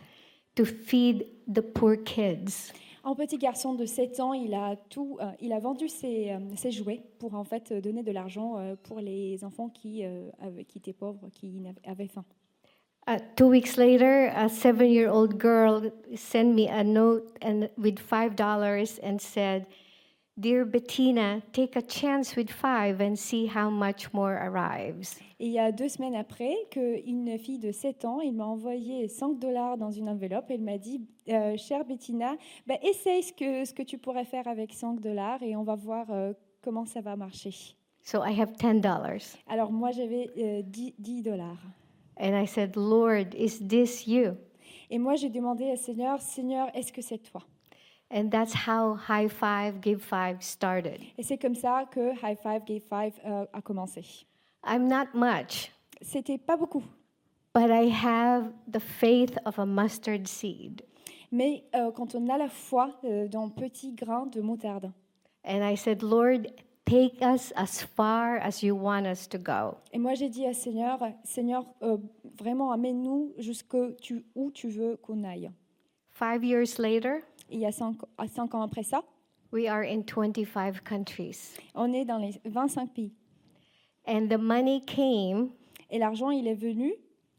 to 0.56 0.66
feed 0.66 1.26
the 1.48 1.62
poor 1.62 1.96
kids. 1.96 2.72
Un 3.02 3.14
petit 3.14 3.38
garçon 3.38 3.72
de 3.74 3.86
7 3.86 4.20
ans, 4.20 4.34
il 4.34 4.52
a, 4.52 4.76
tout, 4.76 5.16
euh, 5.20 5.30
il 5.40 5.54
a 5.54 5.58
vendu 5.58 5.88
ses, 5.88 6.32
euh, 6.32 6.38
ses 6.56 6.70
jouets 6.70 7.02
pour 7.18 7.34
en 7.34 7.44
fait 7.44 7.72
euh, 7.72 7.80
donner 7.80 8.02
de 8.02 8.12
l'argent 8.12 8.58
euh, 8.58 8.76
pour 8.82 9.00
les 9.00 9.42
enfants 9.42 9.70
qui, 9.70 10.04
euh, 10.04 10.30
qui 10.68 10.78
étaient 10.78 10.92
pauvres, 10.92 11.30
qui 11.32 11.62
avaient 11.86 12.08
faim. 12.08 12.24
Uh, 13.06 13.18
two 13.36 13.48
weeks 13.48 13.76
later, 13.76 14.32
a 14.34 14.48
seven 14.48 14.88
year 14.88 15.10
old 15.10 15.38
girl 15.38 15.90
sent 16.16 16.54
me 16.54 16.68
a 16.68 16.82
note 16.82 17.36
and, 17.42 17.68
with 17.76 17.98
$5 17.98 18.98
and 19.02 19.20
said, 19.20 19.66
Dear 20.40 20.64
Bettina, 20.64 21.42
take 21.52 21.76
a 21.76 21.82
chance 21.82 22.34
with 22.34 22.50
five 22.50 23.00
and 23.00 23.16
see 23.16 23.46
how 23.46 23.70
much 23.70 24.12
more 24.12 24.32
arrives. 24.34 25.20
Et 25.38 25.46
il 25.46 25.52
y 25.52 25.58
a 25.60 25.70
deux 25.70 25.88
semaines 25.88 26.16
après, 26.16 26.56
qu'une 26.70 27.38
fille 27.38 27.58
de 27.58 27.70
7 27.70 28.04
ans, 28.04 28.20
il 28.20 28.32
m'a 28.32 28.46
envoyé 28.46 29.06
5 29.06 29.38
dollars 29.38 29.76
dans 29.76 29.92
une 29.92 30.08
enveloppe 30.08 30.50
et 30.50 30.54
elle 30.54 30.62
m'a 30.62 30.78
dit, 30.78 31.02
euh, 31.28 31.56
chère 31.56 31.84
Bettina, 31.84 32.36
bah, 32.66 32.74
essaye 32.82 33.22
ce 33.22 33.32
que, 33.32 33.64
ce 33.64 33.72
que 33.74 33.82
tu 33.82 33.98
pourrais 33.98 34.24
faire 34.24 34.48
avec 34.48 34.72
5 34.72 34.98
dollars 34.98 35.42
et 35.42 35.54
on 35.54 35.62
va 35.62 35.76
voir 35.76 36.06
euh, 36.10 36.32
comment 36.62 36.86
ça 36.86 37.00
va 37.00 37.14
marcher. 37.14 37.76
So 38.02 38.24
I 38.24 38.32
have 38.40 38.52
$10. 38.54 39.36
Alors 39.46 39.70
moi, 39.70 39.92
j'avais 39.92 40.30
euh, 40.38 40.62
10, 40.62 40.94
10 40.98 41.22
dollars. 41.22 41.62
And 42.16 42.34
I 42.34 42.46
said, 42.46 42.76
Lord, 42.76 43.34
is 43.34 43.58
this 43.58 44.06
you? 44.06 44.36
Et 44.90 44.98
moi, 44.98 45.16
j'ai 45.16 45.28
demandé 45.30 45.72
au 45.72 45.76
Seigneur, 45.76 46.20
Seigneur, 46.20 46.68
est-ce 46.74 46.92
que 46.92 47.02
c'est 47.02 47.18
toi? 47.18 47.42
And 48.10 48.30
that's 48.30 48.54
how 48.54 48.94
High 48.94 49.28
Five 49.28 49.80
Give 49.82 49.98
Five 50.00 50.40
started. 50.40 51.00
Et 51.18 51.22
c'est 51.22 51.38
comme 51.38 51.54
ça 51.54 51.84
que 51.90 52.12
High 52.22 52.38
Five 52.38 52.64
Gave 52.64 52.82
Five 52.82 53.12
euh, 53.26 53.46
a 53.52 53.60
commencé. 53.60 54.26
I'm 54.64 54.86
not 54.86 55.08
much, 55.14 55.72
C'était 56.00 56.38
pas 56.38 56.56
beaucoup, 56.56 56.84
but 57.54 57.70
I 57.70 57.88
have 57.90 58.52
the 58.70 58.80
faith 58.80 59.36
of 59.44 59.58
a 59.58 59.66
mustard 59.66 60.28
seed. 60.28 60.82
mais 61.32 61.64
euh, 61.74 61.90
quand 61.90 62.14
on 62.14 62.28
a 62.28 62.38
la 62.38 62.48
foi 62.48 62.90
euh, 63.04 63.26
dans 63.26 63.48
petit 63.48 63.92
grain 63.92 64.26
de 64.26 64.40
moutarde. 64.40 64.92
And 65.44 65.62
I 65.68 65.76
said, 65.76 66.02
Lord, 66.02 66.46
take 66.84 67.22
us 67.22 67.52
as 67.56 67.82
far 67.82 68.36
as 68.38 68.62
you 68.62 68.74
want 68.76 69.06
us 69.06 69.26
to 69.28 69.38
go. 69.38 69.76
Et 69.92 69.98
moi, 69.98 70.14
j'ai 70.14 70.28
dit 70.28 70.44
à 70.46 70.52
Seigneur, 70.54 70.98
Seigneur, 71.24 71.64
euh, 71.82 71.96
vraiment 72.38 72.72
amène-nous 72.72 73.32
jusque 73.38 73.76
tu, 74.00 74.24
où 74.34 74.50
tu 74.50 74.68
veux 74.68 74.96
qu'on 74.96 75.24
aille. 75.24 75.50
Five 76.12 76.44
years 76.44 76.78
later, 76.78 77.22
il 77.50 77.60
y 77.60 77.66
a 77.66 77.72
cinq, 77.72 77.96
à 78.18 78.28
cinq 78.28 78.54
ans 78.54 78.62
après 78.62 78.82
ça, 78.82 79.02
we 79.52 79.66
are 79.66 79.82
in 79.82 80.02
25 80.02 80.82
countries. 80.84 81.56
on 81.74 81.92
est 81.92 82.04
dans 82.04 82.18
les 82.18 82.40
25 82.44 82.90
pays. 82.92 83.12
And 84.06 84.28
the 84.28 84.38
money 84.38 84.80
came 84.86 85.50
Et 85.90 85.98
l'argent, 85.98 86.30
il 86.30 86.46
est 86.46 86.54
venu 86.54 86.92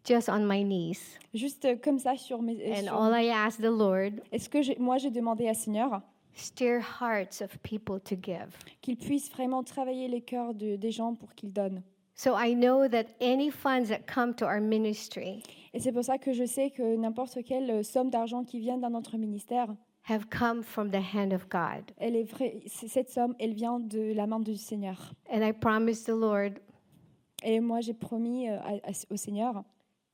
just 0.04 0.30
on 0.30 0.40
my 0.48 0.64
knees. 0.64 1.18
juste 1.34 1.80
comme 1.82 2.00
ça 2.00 2.16
sur 2.18 2.42
mes... 2.42 2.58
euh, 2.62 2.74
And 2.80 2.84
sur- 2.86 3.02
all 3.02 3.14
I 3.24 3.30
asked 3.30 3.62
the 3.62 3.72
Lord, 3.72 4.22
Est-ce 4.32 4.50
que 4.50 4.80
moi, 4.80 4.98
j'ai 4.98 5.12
demandé 5.12 5.48
à 5.48 5.54
Seigneur 5.54 6.02
stir 6.36 6.80
hearts 7.02 7.42
of 7.42 7.58
people 7.64 8.00
to 8.00 8.16
give. 8.22 8.56
qu'il 8.82 8.98
puisse 8.98 9.30
vraiment 9.32 9.64
travailler 9.64 10.08
les 10.08 10.22
cœurs 10.22 10.54
de- 10.54 10.76
des 10.76 10.92
gens 10.92 11.16
pour 11.16 11.34
qu'ils 11.34 11.52
donnent. 11.54 11.82
So 12.18 12.32
I 12.38 12.54
know 12.56 12.88
that 12.88 13.06
any 13.20 13.50
funds 13.52 13.88
that 13.90 14.02
come 14.14 14.34
to 14.36 14.46
our 14.46 14.62
ministry 14.62 15.42
Et 15.74 15.80
c'est 15.82 15.92
pour 15.92 16.04
ça 16.06 16.18
que 16.18 16.32
je 16.32 16.46
sais 16.46 16.70
que 16.72 16.96
n'importe 16.96 17.44
quelle 17.44 17.70
euh, 17.70 17.84
somme 17.84 18.10
d'argent 18.10 18.44
qui 18.46 18.60
vient 18.60 18.78
dans 18.78 18.90
notre 18.90 19.18
ministère, 19.18 19.76
have 20.08 20.26
come 20.30 20.62
from 20.64 20.92
the 20.92 21.02
hand 21.14 21.34
of 21.34 21.50
God. 21.50 21.92
elle 21.98 22.16
est 22.16 22.24
vraie, 22.24 22.62
cette 22.68 23.10
somme, 23.10 23.36
elle 23.40 23.54
vient 23.54 23.80
de 23.80 24.14
la 24.14 24.28
main 24.28 24.40
du 24.40 24.56
Seigneur. 24.56 25.12
And 25.30 25.42
I 25.46 25.52
promised 25.52 26.06
the 26.06 26.18
Lord, 26.18 26.52
Et 27.44 27.60
moi, 27.60 27.82
j'ai 27.82 27.94
promis 27.94 28.48
euh, 28.50 28.58
à- 28.62 28.76
à- 28.90 28.92
au 29.14 29.18
Seigneur, 29.18 29.64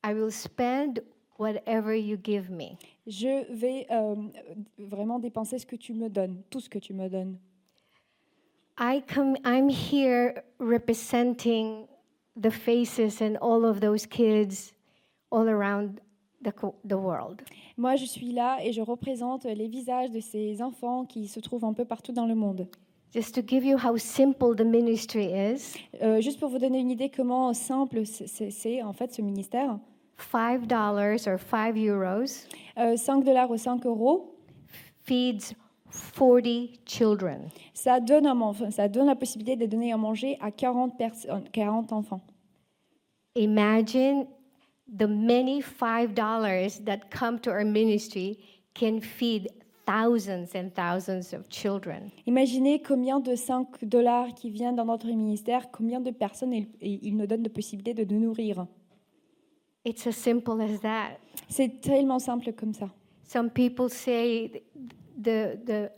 I 0.03 0.13
will 0.13 0.31
spend 0.31 1.01
whatever 1.41 1.95
you 1.95 2.17
give 2.23 2.49
me. 2.51 2.77
je 3.07 3.51
vais 3.51 3.87
euh, 3.89 4.15
vraiment 4.77 5.19
dépenser 5.19 5.57
ce 5.57 5.65
que 5.65 5.75
tu 5.75 5.93
me 5.93 6.09
donnes, 6.09 6.41
tout 6.49 6.59
ce 6.59 6.69
que 6.69 6.79
tu 6.79 6.93
me 6.93 7.09
donnes. 7.09 7.37
I 8.79 9.01
come, 9.07 9.35
I'm 9.43 9.69
here 9.69 10.43
representing 10.59 11.87
the 12.39 12.51
faces 12.51 13.21
and 13.21 13.37
all 13.41 13.65
of 13.65 13.79
those 13.79 14.05
kids 14.05 14.73
all 15.31 15.47
around 15.47 15.99
the, 16.41 16.53
the 16.87 16.97
world. 16.97 17.41
Moi, 17.77 17.95
je 17.95 18.05
suis 18.05 18.31
là 18.31 18.59
et 18.63 18.71
je 18.71 18.81
représente 18.81 19.45
les 19.45 19.67
visages 19.67 20.11
de 20.11 20.19
ces 20.19 20.61
enfants 20.61 21.05
qui 21.05 21.27
se 21.27 21.39
trouvent 21.39 21.65
un 21.65 21.73
peu 21.73 21.85
partout 21.85 22.11
dans 22.11 22.25
le 22.25 22.35
monde. 22.35 22.67
Just 23.13 23.35
to 23.35 23.41
give 23.45 23.65
you 23.65 23.77
how 23.77 23.97
simple 23.97 24.55
the 24.55 24.65
ministry 24.65 25.25
is, 25.25 25.75
Euh, 26.01 26.21
juste 26.21 26.39
pour 26.39 26.49
vous 26.49 26.57
donner 26.57 26.79
une 26.79 26.89
idée 26.89 27.09
comment 27.09 27.53
simple 27.53 28.03
c'est, 28.05 28.81
en 28.81 28.93
fait 28.93 29.13
ce 29.13 29.21
ministère. 29.21 29.77
Five 30.21 30.67
dollars 30.67 31.27
or 31.27 31.37
five 31.37 31.75
euros 31.75 32.47
Euh, 32.77 32.95
5 32.95 33.23
dollars 33.23 33.51
ou 33.51 33.57
5 33.57 33.85
euros, 33.85 34.35
feeds 35.03 35.53
40 36.17 36.79
children. 36.85 37.49
ça 37.73 37.99
donne, 37.99 38.25
un 38.25 38.71
ça 38.71 38.87
donne 38.87 39.07
la 39.07 39.15
possibilité 39.15 39.57
de 39.57 39.65
donner 39.65 39.91
à 39.91 39.97
manger 39.97 40.37
à 40.39 40.51
40, 40.51 40.97
personnes, 40.97 41.43
40 41.51 41.91
enfants. 41.91 42.21
Imagine 43.35 44.25
the 44.87 45.07
many 45.07 45.61
five 45.61 46.13
dollars 46.13 46.79
that 46.85 47.09
come 47.09 47.39
to 47.39 47.51
our 47.51 47.65
ministry 47.65 48.37
can 48.73 49.01
feed 49.01 49.49
thousands 49.85 50.55
and 50.55 50.69
thousands 50.73 51.33
of 51.33 51.49
children. 51.49 52.09
Imaginez 52.25 52.81
combien 52.81 53.19
de 53.19 53.35
5 53.35 53.83
dollars 53.83 54.33
qui 54.33 54.49
viennent 54.49 54.75
dans 54.77 54.85
notre 54.85 55.07
ministère, 55.07 55.71
combien 55.71 55.99
de 55.99 56.11
personnes 56.11 56.53
il, 56.53 56.67
il 56.81 57.17
nous 57.17 57.27
donne 57.27 57.43
de 57.43 57.49
possibilité 57.49 57.93
de 57.93 58.13
nous 58.13 58.21
nourrir. 58.21 58.65
It's 59.83 60.05
as 60.05 60.15
simple 60.15 60.61
as 60.61 60.79
that. 60.81 61.17
C'est 61.49 61.81
tellement 61.81 62.19
simple 62.19 62.51
comme 62.53 62.73
ça. 62.73 62.89
Some 63.23 63.49
people 63.49 63.89
say 63.89 64.63
the 65.17 65.57
the 65.65 65.91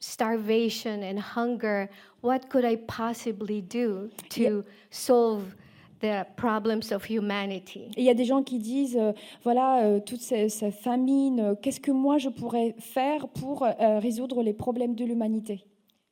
starvation 0.00 1.02
and 1.02 1.18
hunger, 1.18 1.88
what 2.22 2.50
could 2.50 2.64
I 2.64 2.76
possibly 2.76 3.62
do 3.62 4.10
to 4.30 4.64
solve 4.90 5.54
the 6.00 6.26
problems 6.36 6.92
of 6.92 7.04
humanity? 7.08 7.90
Il 7.96 8.04
y 8.04 8.10
a 8.10 8.14
des 8.14 8.26
gens 8.26 8.42
qui 8.42 8.58
disent, 8.58 8.98
euh, 8.98 9.12
voilà, 9.42 9.84
euh, 9.84 10.00
toute 10.00 10.20
ces 10.20 10.48
famines, 10.70 11.40
euh, 11.40 11.54
qu'est-ce 11.54 11.80
que 11.80 11.90
moi 11.90 12.18
je 12.18 12.28
pourrais 12.28 12.74
faire 12.78 13.28
pour 13.28 13.62
euh, 13.62 13.98
résoudre 13.98 14.42
les 14.42 14.52
problèmes 14.52 14.94
de 14.94 15.04
l'humanité? 15.04 15.64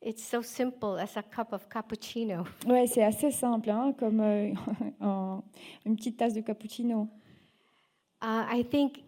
It's 0.04 0.24
so 0.24 0.42
simple 0.42 0.98
as 0.98 1.16
a 1.16 1.22
cup 1.22 1.52
of 1.52 1.68
cappuccino. 1.68 2.44
Ouais, 2.66 2.86
c'est 2.88 3.04
assez 3.04 3.30
simple, 3.30 3.70
hein, 3.70 3.92
comme 3.98 4.20
euh, 4.20 4.52
un- 5.00 5.42
une 5.86 5.94
petite 5.96 6.16
tasse 6.16 6.34
de 6.34 6.40
cappuccino. 6.40 7.08
Uh, 8.20 8.44
I 8.52 8.64
think 8.64 9.02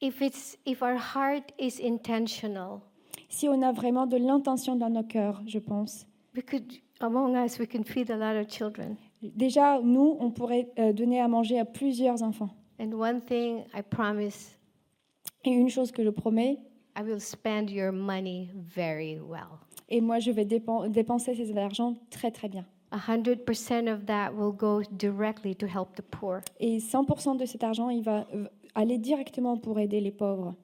if 0.00 0.20
it's 0.20 0.56
if 0.66 0.82
our 0.82 0.96
heart 0.96 1.52
is 1.58 1.80
intentional, 1.80 2.80
Si 3.28 3.48
on 3.48 3.62
a 3.62 3.72
vraiment 3.72 4.06
de 4.06 4.16
l'intention 4.16 4.76
dans 4.76 4.90
nos 4.90 5.02
cœurs, 5.04 5.42
je 5.46 5.58
pense. 5.58 6.06
we 6.36 6.42
could 6.42 6.64
among 7.00 7.34
us 7.36 7.58
we 7.58 7.66
can 7.66 7.82
feed 7.84 8.10
a 8.10 8.16
lot 8.16 8.38
of 8.38 8.48
children. 8.48 8.96
Déjà, 9.22 9.80
nous, 9.82 10.16
on 10.20 10.30
pourrait 10.30 10.68
euh, 10.78 10.92
donner 10.92 11.20
à 11.20 11.28
manger 11.28 11.58
à 11.58 11.64
plusieurs 11.64 12.22
enfants. 12.22 12.50
And 12.78 12.92
one 12.92 13.20
thing 13.22 13.64
I 13.74 13.82
promise, 13.82 14.58
Et 15.44 15.50
une 15.50 15.70
chose 15.70 15.90
que 15.92 16.04
je 16.04 16.10
promets, 16.10 16.58
I 16.96 17.02
will 17.02 17.20
spend 17.20 17.70
your 17.70 17.90
money 17.92 18.50
very 18.54 19.18
well. 19.18 19.58
Et 19.94 20.00
moi 20.00 20.18
je 20.18 20.30
vais 20.32 20.44
dépen- 20.44 20.90
dépenser 20.90 21.34
cet 21.34 21.56
argent 21.56 21.94
très 22.10 22.30
très 22.30 22.48
bien. 22.48 22.64
A 22.90 22.98
hundred 22.98 23.44
percent 23.44 23.88
of 23.88 24.06
that 24.06 24.32
will 24.34 24.52
go 24.52 24.82
directly 24.92 25.54
to 25.54 25.66
help 25.66 25.94
the 25.96 26.02
poor. 26.02 26.40
Et 26.60 26.78
100% 26.78 27.36
de 27.36 27.44
cet 27.46 27.62
argent, 27.64 27.90
il 27.90 28.02
va 28.02 28.26
aller 28.74 28.98
directement 28.98 29.56
pour 29.56 29.78
aider 29.78 30.00
les 30.00 30.12
pauvres. 30.12 30.54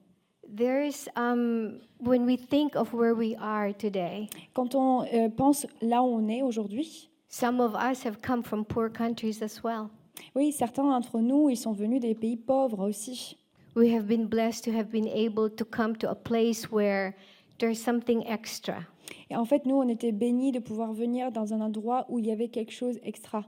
There's 0.53 1.07
um, 1.15 1.79
when 1.99 2.25
we 2.25 2.37
think 2.37 2.75
of 2.75 2.93
where 2.93 3.13
we 3.15 3.35
are 3.39 3.73
today. 3.73 4.27
Quand 4.53 4.75
on 4.75 5.03
euh, 5.13 5.29
pense 5.29 5.65
là 5.81 6.03
où 6.03 6.07
on 6.07 6.27
est 6.29 6.41
aujourd'hui, 6.41 7.09
Some 7.29 7.61
of 7.61 7.73
us 7.75 8.03
have 8.05 8.17
come 8.21 8.43
from 8.43 8.65
poor 8.65 8.89
countries 8.89 9.41
as 9.41 9.61
well. 9.63 9.89
oui, 10.35 10.51
certains 10.51 10.83
d'entre 10.83 11.19
nous, 11.21 11.49
ils 11.49 11.55
sont 11.57 11.71
venus 11.73 12.01
des 12.01 12.13
pays 12.15 12.35
pauvres 12.35 12.85
aussi. 12.87 13.37
We 13.75 13.93
have 13.93 14.05
been 14.05 14.27
blessed 14.27 14.65
to 14.65 14.71
have 14.71 14.89
been 14.91 15.07
able 15.07 15.49
to 15.49 15.63
come 15.63 15.95
to 15.99 16.09
a 16.09 16.15
place 16.15 16.69
where 16.71 17.15
there's 17.59 17.79
something 17.81 18.25
extra. 18.27 18.85
Et 19.29 19.35
en 19.35 19.45
fait, 19.45 19.65
nous, 19.65 19.75
on 19.75 19.87
était 19.87 20.11
bénis 20.11 20.51
de 20.51 20.59
pouvoir 20.59 20.93
venir 20.93 21.31
dans 21.31 21.53
un 21.53 21.61
endroit 21.61 22.05
où 22.09 22.19
il 22.19 22.27
y 22.27 22.31
avait 22.31 22.49
quelque 22.49 22.71
chose 22.71 22.99
extra. 23.03 23.45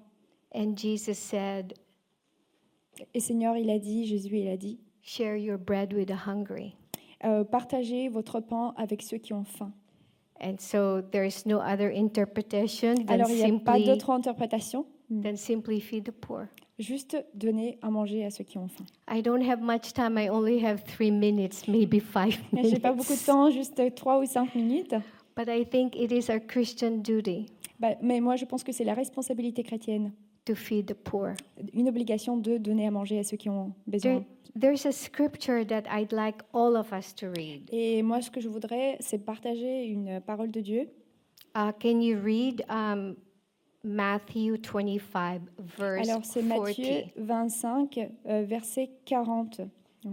And 0.56 0.76
Jesus 0.78 1.16
said, 1.16 1.74
Et 3.14 3.20
Seigneur, 3.20 3.58
il 3.58 3.70
a 3.70 3.80
dit, 3.80 4.06
Jésus, 4.06 4.38
il 4.38 4.48
a 4.48 4.58
dit, 4.58 4.80
Share 5.02 5.36
your 5.36 5.58
bread 5.58 5.94
with 5.94 6.08
the 6.08 6.28
hungry. 6.28 6.76
euh, 7.26 7.44
partagez 7.44 8.10
votre 8.10 8.40
pain 8.40 8.74
avec 8.78 9.02
ceux 9.02 9.18
qui 9.18 9.34
ont 9.34 9.44
faim. 9.46 9.72
And 10.42 10.56
so 10.60 11.02
there's 11.02 11.46
no 11.46 11.60
other 11.60 11.90
interpretation 11.90 12.96
than 12.96 13.14
Alors, 13.14 13.30
il 13.30 13.36
n'y 13.38 13.44
a 13.44 13.60
pas 13.60 13.74
simply, 13.74 13.86
d'autre 13.86 14.10
interprétation, 14.10 14.86
than 15.10 15.36
simply 15.36 15.80
feed 15.80 16.04
the 16.06 16.12
poor. 16.12 16.48
juste 16.80 17.16
donner 17.34 17.78
à 17.82 17.90
manger 17.90 18.26
à 18.26 18.30
ceux 18.30 18.44
qui 18.44 18.58
ont 18.58 18.68
faim. 18.68 18.84
I 19.10 19.22
don't 19.22 19.44
have 19.48 19.62
much 19.62 19.94
time. 19.94 20.18
I 20.18 20.28
only 20.30 20.64
have 20.66 20.84
three 20.84 21.12
minutes, 21.12 21.68
maybe 21.68 22.00
five 22.00 22.38
minutes. 22.52 22.82
Pas 22.82 22.92
beaucoup 22.92 23.14
de 23.14 23.26
temps, 23.26 23.50
juste 23.52 23.82
trois 23.96 24.20
ou 24.20 24.26
cinq 24.26 24.54
minutes. 24.56 24.96
But 25.36 25.48
I 25.50 25.66
think 25.66 25.96
it 25.96 26.12
is 26.12 26.30
our 26.30 26.40
Christian 26.40 27.02
duty 27.02 27.48
Bah, 27.80 27.96
mais 28.02 28.22
moi, 28.22 28.36
je 28.36 28.46
pense 28.46 28.64
que 28.64 28.72
c'est 28.72 28.84
la 28.84 28.94
responsabilité 28.94 29.64
chrétienne 29.64 30.12
to 30.46 30.56
feed 30.56 30.86
the 30.86 30.94
poor. 30.94 31.34
une 31.74 31.88
obligation 31.90 32.38
de 32.38 32.58
donner 32.58 32.88
à 32.88 32.92
manger 32.92 33.20
à 33.20 33.24
ceux 33.24 33.38
qui 33.38 33.50
ont 33.50 33.74
besoin. 33.88 34.20
There, 34.20 34.26
there's 34.60 34.86
a 34.86 34.92
scripture 34.92 35.66
that 35.66 35.84
I'd 35.90 36.12
like 36.12 36.42
all 36.54 36.76
of 36.76 36.92
us 36.94 37.14
to 37.16 37.28
read. 37.36 37.70
Et 37.72 38.04
moi, 38.04 38.22
ce 38.22 38.30
que 38.30 38.42
je 38.42 38.48
voudrais, 38.50 38.98
c'est 39.00 39.18
partager 39.18 39.86
une 39.86 40.22
parole 40.22 40.52
de 40.52 40.62
Dieu. 40.62 40.90
Uh, 41.56 41.72
can 41.80 42.00
you 42.02 42.18
read 42.20 42.64
um, 42.70 43.16
Matthew 43.84 44.58
25, 44.62 45.42
verse 45.78 46.08
Alors, 46.08 46.26
c'est 46.26 46.42
40? 46.44 46.68
Matthieu 46.68 47.04
25, 47.18 48.00
euh, 48.28 48.44
verset 48.44 48.90
40. 49.06 49.60
Ouais. 50.06 50.12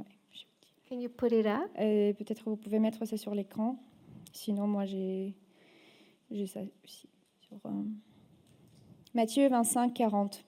Can 0.88 1.00
you 1.00 1.08
put 1.08 1.32
it 1.32 1.46
up? 1.46 1.70
Euh, 1.78 2.12
Peut-être 2.14 2.42
vous 2.48 2.56
pouvez 2.56 2.78
mettre 2.78 3.04
ça 3.06 3.16
sur 3.16 3.34
l'écran. 3.34 3.76
Sinon, 4.32 4.66
moi, 4.66 4.84
j'ai 4.84 5.34
j'ai 6.30 6.46
ça 6.46 6.60
aussi. 6.84 7.08
Sur, 7.40 7.58
euh, 7.66 7.70
Matthieu 9.14 9.48
25, 9.48 9.92
40. 9.92 10.44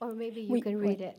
Or 0.00 0.14
maybe 0.14 0.38
you 0.38 0.50
Oui, 0.50 0.60
can 0.60 0.76
read 0.76 1.00
it. 1.00 1.14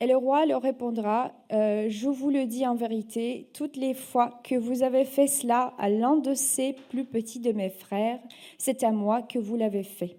Et 0.00 0.06
le 0.06 0.16
roi 0.16 0.44
leur 0.44 0.62
répondra, 0.62 1.32
euh, 1.52 1.88
Je 1.88 2.08
vous 2.08 2.30
le 2.30 2.46
dis 2.46 2.66
en 2.66 2.74
vérité, 2.74 3.48
toutes 3.54 3.76
les 3.76 3.94
fois 3.94 4.40
que 4.42 4.56
vous 4.56 4.82
avez 4.82 5.04
fait 5.04 5.28
cela 5.28 5.72
à 5.78 5.88
l'un 5.88 6.16
de 6.16 6.34
ces 6.34 6.72
plus 6.72 7.04
petits 7.04 7.38
de 7.38 7.52
mes 7.52 7.70
frères, 7.70 8.18
c'est 8.58 8.82
à 8.82 8.90
moi 8.90 9.22
que 9.22 9.38
vous 9.38 9.56
l'avez 9.56 9.84
fait. 9.84 10.16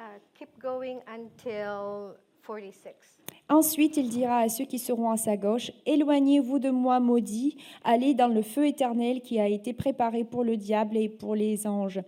Uh, 0.00 0.18
keep 0.34 0.48
going 0.60 0.98
until 1.06 2.16
46. 2.44 3.17
Ensuite, 3.50 3.96
il 3.96 4.10
dira 4.10 4.40
à 4.40 4.48
ceux 4.50 4.66
qui 4.66 4.78
seront 4.78 5.10
à 5.10 5.16
sa 5.16 5.38
gauche, 5.38 5.72
Éloignez-vous 5.86 6.58
de 6.58 6.68
moi, 6.68 7.00
maudits, 7.00 7.56
allez 7.82 8.12
dans 8.12 8.28
le 8.28 8.42
feu 8.42 8.66
éternel 8.66 9.22
qui 9.22 9.40
a 9.40 9.48
été 9.48 9.72
préparé 9.72 10.24
pour 10.24 10.44
le 10.44 10.58
diable 10.58 10.98
et 10.98 11.08
pour 11.08 11.34
les 11.34 11.66
anges. 11.66 12.02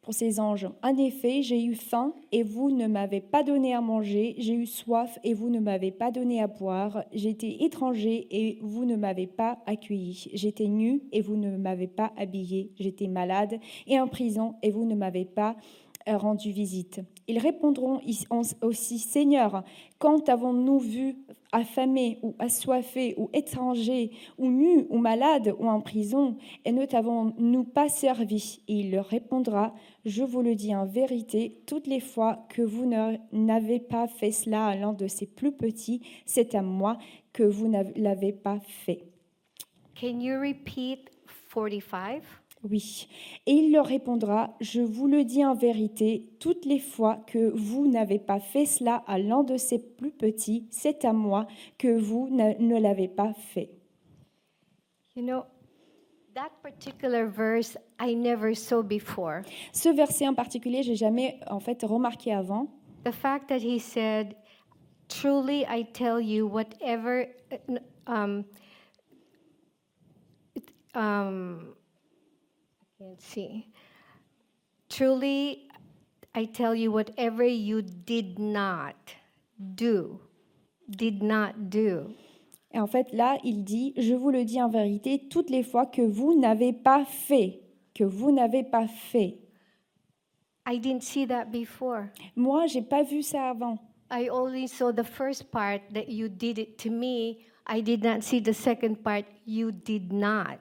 Pour 0.00 0.14
ses 0.14 0.40
anges. 0.40 0.66
En 0.82 0.96
effet, 0.96 1.42
j'ai 1.42 1.62
eu 1.62 1.74
faim 1.74 2.14
et 2.32 2.42
vous 2.42 2.70
ne 2.70 2.86
m'avez 2.86 3.20
pas 3.20 3.42
donné 3.42 3.74
à 3.74 3.82
manger, 3.82 4.34
j'ai 4.38 4.54
eu 4.54 4.66
soif 4.66 5.18
et 5.22 5.34
vous 5.34 5.50
ne 5.50 5.60
m'avez 5.60 5.92
pas 5.92 6.10
donné 6.10 6.42
à 6.42 6.46
boire, 6.46 7.04
j'étais 7.12 7.58
étranger 7.60 8.26
et 8.30 8.58
vous 8.62 8.84
ne 8.84 8.96
m'avez 8.96 9.28
pas 9.28 9.58
accueilli, 9.66 10.30
j'étais 10.32 10.66
nu 10.66 11.02
et 11.12 11.20
vous 11.20 11.36
ne 11.36 11.56
m'avez 11.56 11.86
pas 11.86 12.12
habillé, 12.16 12.72
j'étais 12.80 13.06
malade 13.06 13.60
et 13.86 14.00
en 14.00 14.08
prison 14.08 14.54
et 14.62 14.70
vous 14.70 14.86
ne 14.86 14.96
m'avez 14.96 15.26
pas 15.26 15.54
rendu 16.06 16.50
visite. 16.50 17.00
Ils 17.28 17.38
répondront 17.38 18.00
aussi, 18.62 18.98
Seigneur, 18.98 19.64
quand 19.98 20.28
avons-nous 20.28 20.78
vu 20.78 21.16
affamé 21.52 22.18
ou 22.22 22.34
assoiffé 22.38 23.14
ou 23.16 23.30
étranger 23.32 24.10
ou 24.38 24.50
nu 24.50 24.86
ou 24.88 24.98
malade 24.98 25.54
ou 25.58 25.68
en 25.68 25.80
prison 25.80 26.36
et 26.64 26.72
ne 26.72 26.84
t'avons-nous 26.84 27.64
pas 27.64 27.88
servi? 27.88 28.62
Il 28.68 28.90
leur 28.90 29.06
répondra, 29.06 29.74
je 30.04 30.24
vous 30.24 30.42
le 30.42 30.54
dis 30.54 30.74
en 30.74 30.86
vérité, 30.86 31.62
toutes 31.66 31.86
les 31.86 32.00
fois 32.00 32.46
que 32.48 32.62
vous 32.62 32.90
n'avez 33.32 33.78
pas 33.78 34.08
fait 34.08 34.32
cela 34.32 34.66
à 34.66 34.76
l'un 34.76 34.92
de 34.92 35.06
ces 35.06 35.26
plus 35.26 35.52
petits, 35.52 36.00
c'est 36.26 36.54
à 36.54 36.62
moi 36.62 36.98
que 37.32 37.42
vous 37.42 37.68
ne 37.68 37.82
l'avez 37.96 38.32
pas 38.32 38.58
fait. 38.60 39.04
Can 39.94 40.20
you 40.20 40.40
repeat 40.40 41.10
45? 41.54 42.22
Oui. 42.64 43.08
Et 43.46 43.52
il 43.52 43.72
leur 43.72 43.86
répondra, 43.86 44.54
je 44.60 44.80
vous 44.80 45.08
le 45.08 45.24
dis 45.24 45.44
en 45.44 45.54
vérité, 45.54 46.30
toutes 46.38 46.64
les 46.64 46.78
fois 46.78 47.16
que 47.26 47.50
vous 47.54 47.88
n'avez 47.88 48.20
pas 48.20 48.38
fait 48.38 48.66
cela 48.66 49.02
à 49.06 49.18
l'un 49.18 49.42
de 49.42 49.56
ces 49.56 49.78
plus 49.78 50.12
petits, 50.12 50.68
c'est 50.70 51.04
à 51.04 51.12
moi 51.12 51.48
que 51.76 51.98
vous 51.98 52.28
ne, 52.30 52.78
l'avez 52.78 53.08
pas 53.08 53.32
fait. 53.32 53.70
You 55.16 55.24
know, 55.24 55.42
that 56.34 56.50
particular 56.62 57.26
verse 57.26 57.76
I 58.00 58.14
never 58.14 58.54
saw 58.54 58.82
before. 58.82 59.42
Ce 59.72 59.88
verset 59.88 60.28
en 60.28 60.34
particulier, 60.34 60.82
j'ai 60.84 60.96
jamais 60.96 61.40
en 61.48 61.60
fait 61.60 61.82
remarqué 61.82 62.32
avant. 62.32 62.68
The 63.04 63.12
fact 63.12 63.48
that 63.48 63.58
he 63.58 63.80
said, 63.80 64.36
Truly 65.08 65.66
I 65.68 65.84
tell 65.92 66.20
you, 66.20 66.46
whatever, 66.46 67.26
uh, 67.50 67.78
um, 68.06 68.44
um, 70.94 71.74
I 73.02 73.04
can't 73.04 73.20
see. 73.20 73.66
Truly 74.88 75.68
I 76.34 76.44
tell 76.46 76.74
you, 76.74 76.92
whatever 76.92 77.44
you 77.44 77.82
did 77.82 78.38
not 78.38 78.96
do, 79.74 80.20
did 80.88 81.22
not 81.22 81.68
do, 81.70 82.14
Et 82.74 82.78
en 82.78 82.86
fait, 82.86 83.12
là, 83.12 83.36
il 83.44 83.64
dit, 83.64 83.92
je 83.98 84.14
vous 84.14 84.30
le 84.30 84.44
dis 84.44 84.62
en 84.62 84.68
vérité, 84.68 85.28
toutes 85.28 85.50
les 85.50 85.62
fois 85.62 85.84
que 85.84 86.00
vous 86.00 86.38
n'avez 86.38 86.72
pas 86.72 87.04
fait, 87.04 87.60
que 87.94 88.04
vous 88.04 88.32
n'avez 88.32 88.62
pas 88.62 88.86
fait. 88.86 89.36
I 90.66 90.78
didn't 90.78 91.02
see 91.02 91.26
that 91.26 91.46
before. 91.46 92.08
Moi, 92.34 92.66
j'ai 92.68 92.80
pas 92.80 93.02
vu 93.02 93.22
ça 93.22 93.50
avant. 93.50 93.78
I 94.10 94.30
only 94.30 94.66
saw 94.66 94.90
the 94.90 95.04
first 95.04 95.50
part 95.50 95.82
that 95.92 96.08
you 96.08 96.28
did 96.28 96.58
it 96.58 96.78
to 96.78 96.90
me. 96.90 97.40
I 97.66 97.82
did 97.82 98.02
not 98.02 98.22
see 98.22 98.40
the 98.40 98.54
second 98.54 99.02
part, 99.02 99.26
you 99.44 99.70
did 99.70 100.10
not. 100.12 100.58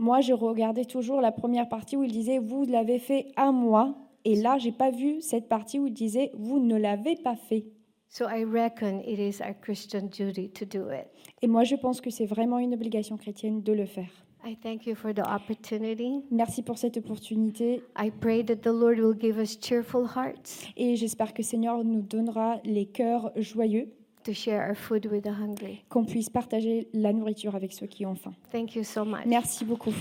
Moi, 0.00 0.22
je 0.22 0.32
regardais 0.32 0.86
toujours 0.86 1.20
la 1.20 1.30
première 1.30 1.68
partie 1.68 1.94
où 1.94 2.02
il 2.02 2.10
disait 2.10 2.38
vous 2.38 2.64
l'avez 2.64 2.98
fait 2.98 3.26
à 3.36 3.52
moi, 3.52 3.98
et 4.24 4.34
là, 4.34 4.56
j'ai 4.56 4.72
pas 4.72 4.90
vu 4.90 5.20
cette 5.20 5.46
partie 5.46 5.78
où 5.78 5.88
il 5.88 5.92
disait 5.92 6.30
vous 6.38 6.58
ne 6.58 6.74
l'avez 6.76 7.16
pas 7.16 7.36
fait. 7.36 7.66
So 8.08 8.24
I 8.24 8.44
reckon 8.44 9.02
it 9.06 9.18
is 9.18 9.42
our 9.42 9.54
Christian 9.60 10.06
duty 10.06 10.48
to 10.52 10.64
do 10.64 10.90
it. 10.90 11.04
Et 11.42 11.46
moi, 11.46 11.64
je 11.64 11.76
pense 11.76 12.00
que 12.00 12.08
c'est 12.08 12.24
vraiment 12.24 12.58
une 12.58 12.72
obligation 12.72 13.18
chrétienne 13.18 13.60
de 13.62 13.74
le 13.74 13.84
faire. 13.84 14.08
I 14.42 14.56
thank 14.56 14.86
you 14.86 14.94
for 14.94 15.12
the 15.12 15.20
opportunity. 15.20 16.24
Merci 16.30 16.62
pour 16.62 16.78
cette 16.78 16.96
opportunité 16.96 17.82
I 17.98 18.10
pray 18.10 18.42
that 18.46 18.62
the 18.62 18.72
Lord 18.72 18.98
will 18.98 19.20
give 19.20 19.36
us 19.36 19.58
cheerful 19.60 20.06
hearts 20.16 20.66
et 20.78 20.96
j'espère 20.96 21.34
que 21.34 21.42
Seigneur 21.42 21.84
nous 21.84 22.00
donnera 22.00 22.56
les 22.64 22.86
cœurs 22.86 23.32
joyeux, 23.36 23.92
to 24.24 24.32
share 24.32 24.62
our 24.62 24.74
food 24.74 25.06
with 25.06 25.22
the 25.22 25.30
hungry. 25.30 25.84
qu'on 25.88 26.04
puisse 26.04 26.30
partager 26.30 26.88
la 26.92 27.12
nourriture 27.12 27.54
avec 27.54 27.72
ceux 27.72 27.86
qui 27.86 28.06
ont 28.06 28.14
faim. 28.14 28.32
Thank 28.52 28.74
you 28.74 28.84
so 28.84 29.04
much. 29.04 29.26
Merci 29.26 29.64
beaucoup. 29.64 29.94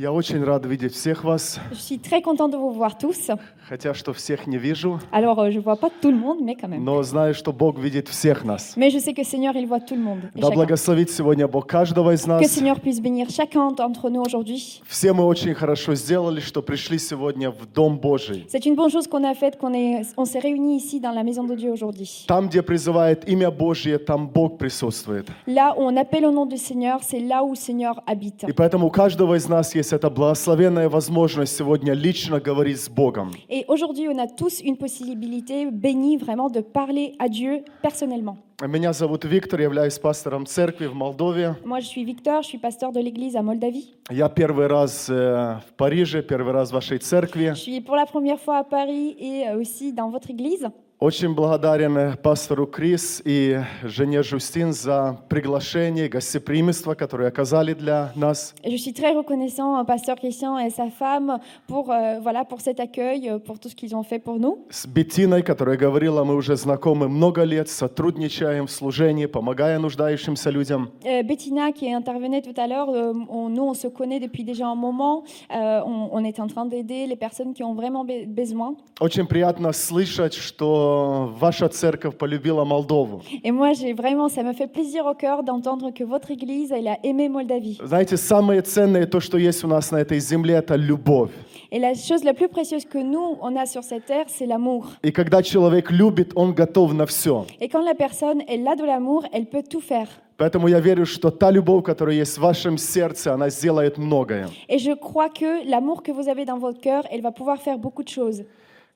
Я 0.00 0.12
очень 0.12 0.42
рад 0.42 0.64
видеть 0.64 0.94
всех 0.94 1.24
вас, 1.24 1.60
Je 1.72 1.76
suis 1.76 1.98
très 1.98 2.22
contente 2.22 2.52
de 2.52 2.56
vous 2.56 2.70
voir 2.72 2.96
tous. 2.96 3.30
хотя 3.68 3.92
что 3.92 4.14
всех 4.14 4.46
не 4.46 4.56
вижу, 4.56 4.98
Alors, 5.12 5.38
euh, 5.38 5.50
je 5.50 5.60
vois 5.60 5.76
pas 5.76 5.90
tout 6.00 6.10
le 6.10 6.16
monde, 6.16 6.38
mais 6.42 6.56
quand 6.56 6.68
même. 6.68 6.82
но 6.82 7.02
знаю, 7.02 7.34
что 7.34 7.52
Бог 7.52 7.78
видит 7.78 8.08
всех 8.08 8.42
нас. 8.42 8.74
Mais 8.78 8.90
je 8.90 8.98
sais 8.98 9.12
que 9.12 9.22
Seigneur, 9.22 9.54
il 9.56 9.66
voit 9.66 9.80
tout 9.80 9.94
le 9.94 10.00
monde. 10.00 10.20
Да 10.34 10.48
благословит 10.48 11.10
сегодня 11.10 11.46
Бог 11.46 11.66
каждого 11.66 12.14
из 12.14 12.22
Que 12.22 12.28
нас. 12.28 12.50
Seigneur 12.50 12.80
puisse 12.80 13.02
bénir 13.02 13.28
chacun 13.28 13.72
d'entre 13.72 14.08
nous 14.08 14.22
aujourd'hui. 14.22 14.80
Все 14.88 15.12
мы 15.12 15.24
очень 15.26 15.52
хорошо 15.52 15.94
сделали, 15.94 16.40
что 16.40 16.62
пришли 16.62 16.98
сегодня 16.98 17.50
в 17.50 17.66
Дом 17.66 17.98
Божий. 17.98 18.46
C'est 18.48 18.64
une 18.64 18.76
bonne 18.76 18.90
chose 18.90 19.06
qu'on 19.06 19.22
a 19.24 19.34
faite, 19.34 19.58
qu'on 19.58 19.74
est, 19.74 20.00
on 20.16 20.24
s'est 20.24 20.40
réunis 20.40 20.78
ici 20.78 20.98
dans 20.98 21.12
la 21.12 21.22
maison 21.22 21.44
de 21.44 21.54
Dieu 21.54 21.70
aujourd'hui. 21.70 22.24
Там, 22.26 22.48
где 22.48 22.62
призывает 22.62 23.28
имя 23.28 23.50
Божье, 23.50 23.98
там 23.98 24.28
Бог 24.28 24.56
присутствует. 24.56 25.26
Là 25.46 25.74
où 25.76 25.82
on 25.82 25.94
appelle 25.98 26.24
au 26.24 26.32
nom 26.32 26.46
du 26.46 26.56
Seigneur, 26.56 27.00
c'est 27.02 27.20
là 27.20 27.44
où 27.44 27.50
le 27.50 27.56
Seigneur 27.56 28.00
habite. 28.06 28.48
И 28.48 28.52
поэтому 28.52 28.86
у 28.86 28.90
каждого 28.90 29.34
из 29.36 29.46
нас 29.46 29.74
есть 29.74 29.89
эта 29.92 30.10
благословенная 30.10 30.88
возможность 30.88 31.56
сегодня 31.56 31.92
лично 31.92 32.40
говорить 32.40 32.80
с 32.80 32.88
Богом. 32.88 33.32
Et 33.48 33.64
aujourd'hui, 33.68 34.08
on 34.08 34.18
a 34.18 34.26
tous 34.26 34.60
une 34.60 34.76
possibilité 34.76 35.70
bénie 35.70 36.16
vraiment 36.16 36.48
de 36.50 36.60
parler 36.60 37.14
à 37.18 37.28
Dieu 37.28 37.64
personnellement. 37.82 38.38
Меня 38.62 38.92
зовут 38.92 39.24
Виктор, 39.24 39.58
я 39.58 39.64
являюсь 39.64 39.98
пастором 39.98 40.44
церкви 40.44 40.86
в 40.86 40.94
Молдове. 40.94 41.56
Moi, 41.64 41.80
je 41.80 41.86
suis 41.86 42.04
Victor, 42.04 42.42
je 42.42 42.48
suis 42.48 42.58
pasteur 42.58 42.92
de 42.92 43.00
l'église 43.00 43.34
à 43.34 43.42
Moldavie. 43.42 43.94
Я 44.10 44.28
первый 44.28 44.66
раз 44.66 45.08
э, 45.08 45.60
в 45.66 45.72
Париже, 45.78 46.22
первый 46.22 46.52
раз 46.52 46.70
в 46.70 46.74
вашей 46.74 46.98
церкви. 46.98 47.52
Je 47.54 47.54
suis 47.54 47.80
pour 47.80 47.96
la 47.96 48.04
première 48.04 48.38
fois 48.38 48.58
à 48.58 48.64
Paris 48.64 49.16
et 49.18 49.48
euh, 49.48 49.58
aussi 49.58 49.92
dans 49.92 50.10
votre 50.10 50.30
église. 50.30 50.68
Очень 51.00 51.34
благодарен 51.34 51.96
э, 51.96 52.16
пастору 52.16 52.66
Крис 52.66 53.22
и 53.24 53.58
жене 53.82 54.22
Жустин 54.22 54.74
за 54.74 55.18
приглашение, 55.30 56.10
гостеприимство, 56.10 56.92
которое 56.92 57.28
оказали 57.28 57.72
для 57.72 58.12
нас. 58.14 58.54
Je 58.62 58.76
suis 58.76 58.92
très 58.92 59.14
reconnaissant 59.14 59.82
pasteur 59.86 60.16
Christian 60.16 60.58
et 60.58 60.68
sa 60.68 60.90
femme 60.90 61.38
pour, 61.66 61.90
euh, 61.90 62.20
voilà, 62.20 62.44
pour 62.44 62.60
cet 62.60 62.80
accueil, 62.80 63.30
euh, 63.30 63.38
pour 63.38 63.58
tout 63.58 63.70
ce 63.70 63.74
qu'ils 63.74 63.96
ont 63.96 64.02
fait 64.02 64.18
pour 64.18 64.38
nous. 64.38 64.66
С 64.68 64.86
Беттиной, 64.86 65.42
которая 65.42 65.78
говорила, 65.78 66.22
мы 66.22 66.34
уже 66.34 66.54
знакомы 66.56 67.08
много 67.08 67.44
лет, 67.44 67.70
сотрудничаем 67.70 68.66
в 68.66 68.70
служении, 68.70 69.24
помогая 69.24 69.78
нуждающимся 69.78 70.50
людям. 70.50 70.90
Euh, 71.06 71.22
Bettina, 71.22 71.72
qui 71.72 71.90
intervenait 71.90 72.42
tout 72.42 72.60
à 72.60 72.66
l'heure, 72.66 72.90
euh, 72.90 73.14
nous, 73.14 73.62
on 73.64 73.72
se 73.72 73.88
connaît 73.88 74.20
depuis 74.20 74.44
déjà 74.44 74.66
un 74.66 74.74
moment. 74.74 75.24
Euh, 75.50 75.80
on, 75.86 76.10
on 76.12 76.22
est 76.24 76.38
en 76.40 76.46
train 76.46 76.66
d'aider 76.66 77.06
les 77.06 77.16
personnes 77.16 77.54
qui 77.54 77.62
ont 77.64 77.72
vraiment 77.72 78.04
be- 78.04 78.26
besoin. 78.26 78.76
Очень 79.00 79.26
приятно 79.26 79.72
слышать, 79.72 80.34
что 80.34 80.88
что 80.89 81.33
ваша 81.39 81.69
церковь 81.69 82.17
полюбила 82.17 82.63
Молдову. 82.63 83.21
Et 83.43 83.51
moi, 83.51 83.73
j'ai 83.73 83.93
vraiment, 83.93 84.27
ça 84.29 84.43
me 84.43 84.53
fait 84.53 84.67
plaisir 84.67 85.05
au 85.05 85.13
cœur 85.13 85.43
d'entendre 85.43 85.91
que 85.91 86.03
votre 86.03 86.31
Église, 86.31 86.71
elle 86.71 86.87
a 86.87 86.97
aimé 87.03 87.29
Moldavie. 87.29 87.77
Знаете, 87.83 88.17
самое 88.17 88.61
ценное, 88.61 89.05
то, 89.05 89.19
что 89.19 89.37
есть 89.37 89.63
у 89.63 89.67
нас 89.67 89.91
на 89.91 89.97
этой 89.97 90.19
земле, 90.19 90.55
это 90.55 90.75
любовь. 90.75 91.31
Et 91.71 91.79
la 91.79 91.93
chose 91.93 92.23
la 92.23 92.33
plus 92.33 92.47
précieuse 92.47 92.85
que 92.85 92.97
nous, 92.97 93.37
on 93.41 93.55
a 93.55 93.65
sur 93.65 93.83
cette 93.83 94.05
terre, 94.05 94.25
c'est 94.27 94.45
l'amour. 94.45 94.87
И 95.03 95.11
когда 95.11 95.43
человек 95.43 95.91
любит, 95.91 96.31
он 96.35 96.53
готов 96.53 96.93
на 96.93 97.05
все. 97.05 97.45
Et 97.59 97.67
quand 97.69 97.83
la 97.83 97.93
personne, 97.93 98.41
elle 98.47 98.67
a 98.67 98.75
de 98.75 98.85
l'amour, 98.85 99.25
elle 99.31 99.45
peut 99.45 99.63
tout 99.63 99.81
faire. 99.81 100.07
Поэтому 100.37 100.67
я 100.67 100.79
верю, 100.79 101.05
что 101.05 101.31
та 101.31 101.49
любовь, 101.51 101.83
которая 101.85 102.15
есть 102.15 102.37
в 102.37 102.41
вашем 102.41 102.77
сердце, 102.77 103.33
она 103.33 103.49
сделает 103.49 103.97
многое. 103.97 104.49
Et 104.67 104.79
je 104.79 104.93
crois 104.93 105.29
que 105.29 105.69
l'amour 105.69 106.03
que 106.03 106.11
vous 106.11 106.27
avez 106.27 106.45
dans 106.45 106.57
votre 106.57 106.81
cœur, 106.81 107.03
elle 107.11 107.21
va 107.21 107.31
pouvoir 107.31 107.57
faire 107.61 107.77
beaucoup 107.77 108.03
de 108.03 108.09
choses. 108.09 108.43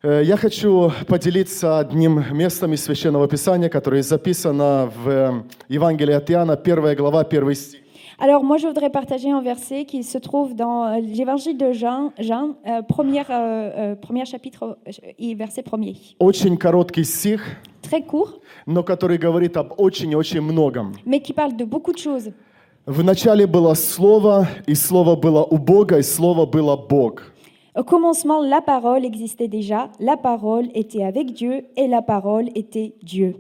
Э, 0.05 0.23
Я 0.23 0.37
хочу 0.37 0.93
поделиться 1.09 1.79
одним 1.79 2.23
местом 2.37 2.75
из 2.75 2.85
Священного 2.85 3.27
Писания, 3.27 3.71
которое 3.71 4.03
записано 4.03 4.91
в 5.03 5.09
э, 5.09 5.43
Евангелии 5.71 6.13
от 6.13 6.31
Иоанна, 6.31 6.53
1 6.63 6.95
глава, 6.97 7.21
1 7.25 7.55
стих. 7.55 7.81
Alors 8.19 8.45
moi, 8.45 8.59
je 8.59 8.67
voudrais 8.69 8.91
partager 8.91 9.31
un 9.33 9.41
verset 9.41 9.87
qui 9.87 10.05
se 10.05 10.19
trouve 10.19 10.55
dans 10.55 10.85
euh, 10.85 11.01
l'évangile 11.01 11.57
de 11.57 11.73
Jean, 11.73 12.13
Jean 12.19 12.55
euh, 12.67 12.83
première, 12.83 13.27
euh, 13.31 13.71
euh, 13.77 13.95
premier 13.97 14.25
chapitre 14.27 14.77
euh, 14.87 14.93
et 15.19 15.35
verset 15.35 15.63
premier. 15.63 15.97
Очень 16.21 16.57
короткий 16.59 17.05
стих, 17.05 17.41
Très 17.83 18.03
court, 18.03 18.41
но 18.67 18.83
который 18.85 19.17
говорит 19.19 19.57
об 19.57 19.73
очень-очень 19.79 20.43
многом. 20.43 20.93
mais 21.07 21.21
qui 21.21 21.33
parle 21.33 21.57
de 21.57 21.65
beaucoup 21.65 21.93
de 21.93 21.99
choses. 21.99 22.31
В 22.87 23.03
начале 23.03 23.47
было 23.47 23.73
Слово, 23.73 24.47
и 24.67 24.75
Слово 24.75 25.17
было 25.17 25.43
у 25.43 25.57
Бога, 25.57 25.97
и 25.99 26.03
Слово 26.03 26.45
было 26.45 26.77
Бог. 26.77 27.23
Au 27.76 27.84
commencement, 27.84 28.42
la 28.42 28.62
parole 28.62 29.06
existait 29.06 29.48
déjà, 29.48 29.90
la 30.00 30.18
parole 30.18 30.70
était 30.74 31.04
avec 31.04 31.34
Dieu 31.34 31.66
et 31.78 31.88
la 31.88 32.02
parole 32.02 32.50
était 32.56 32.96
Dieu. 33.04 33.36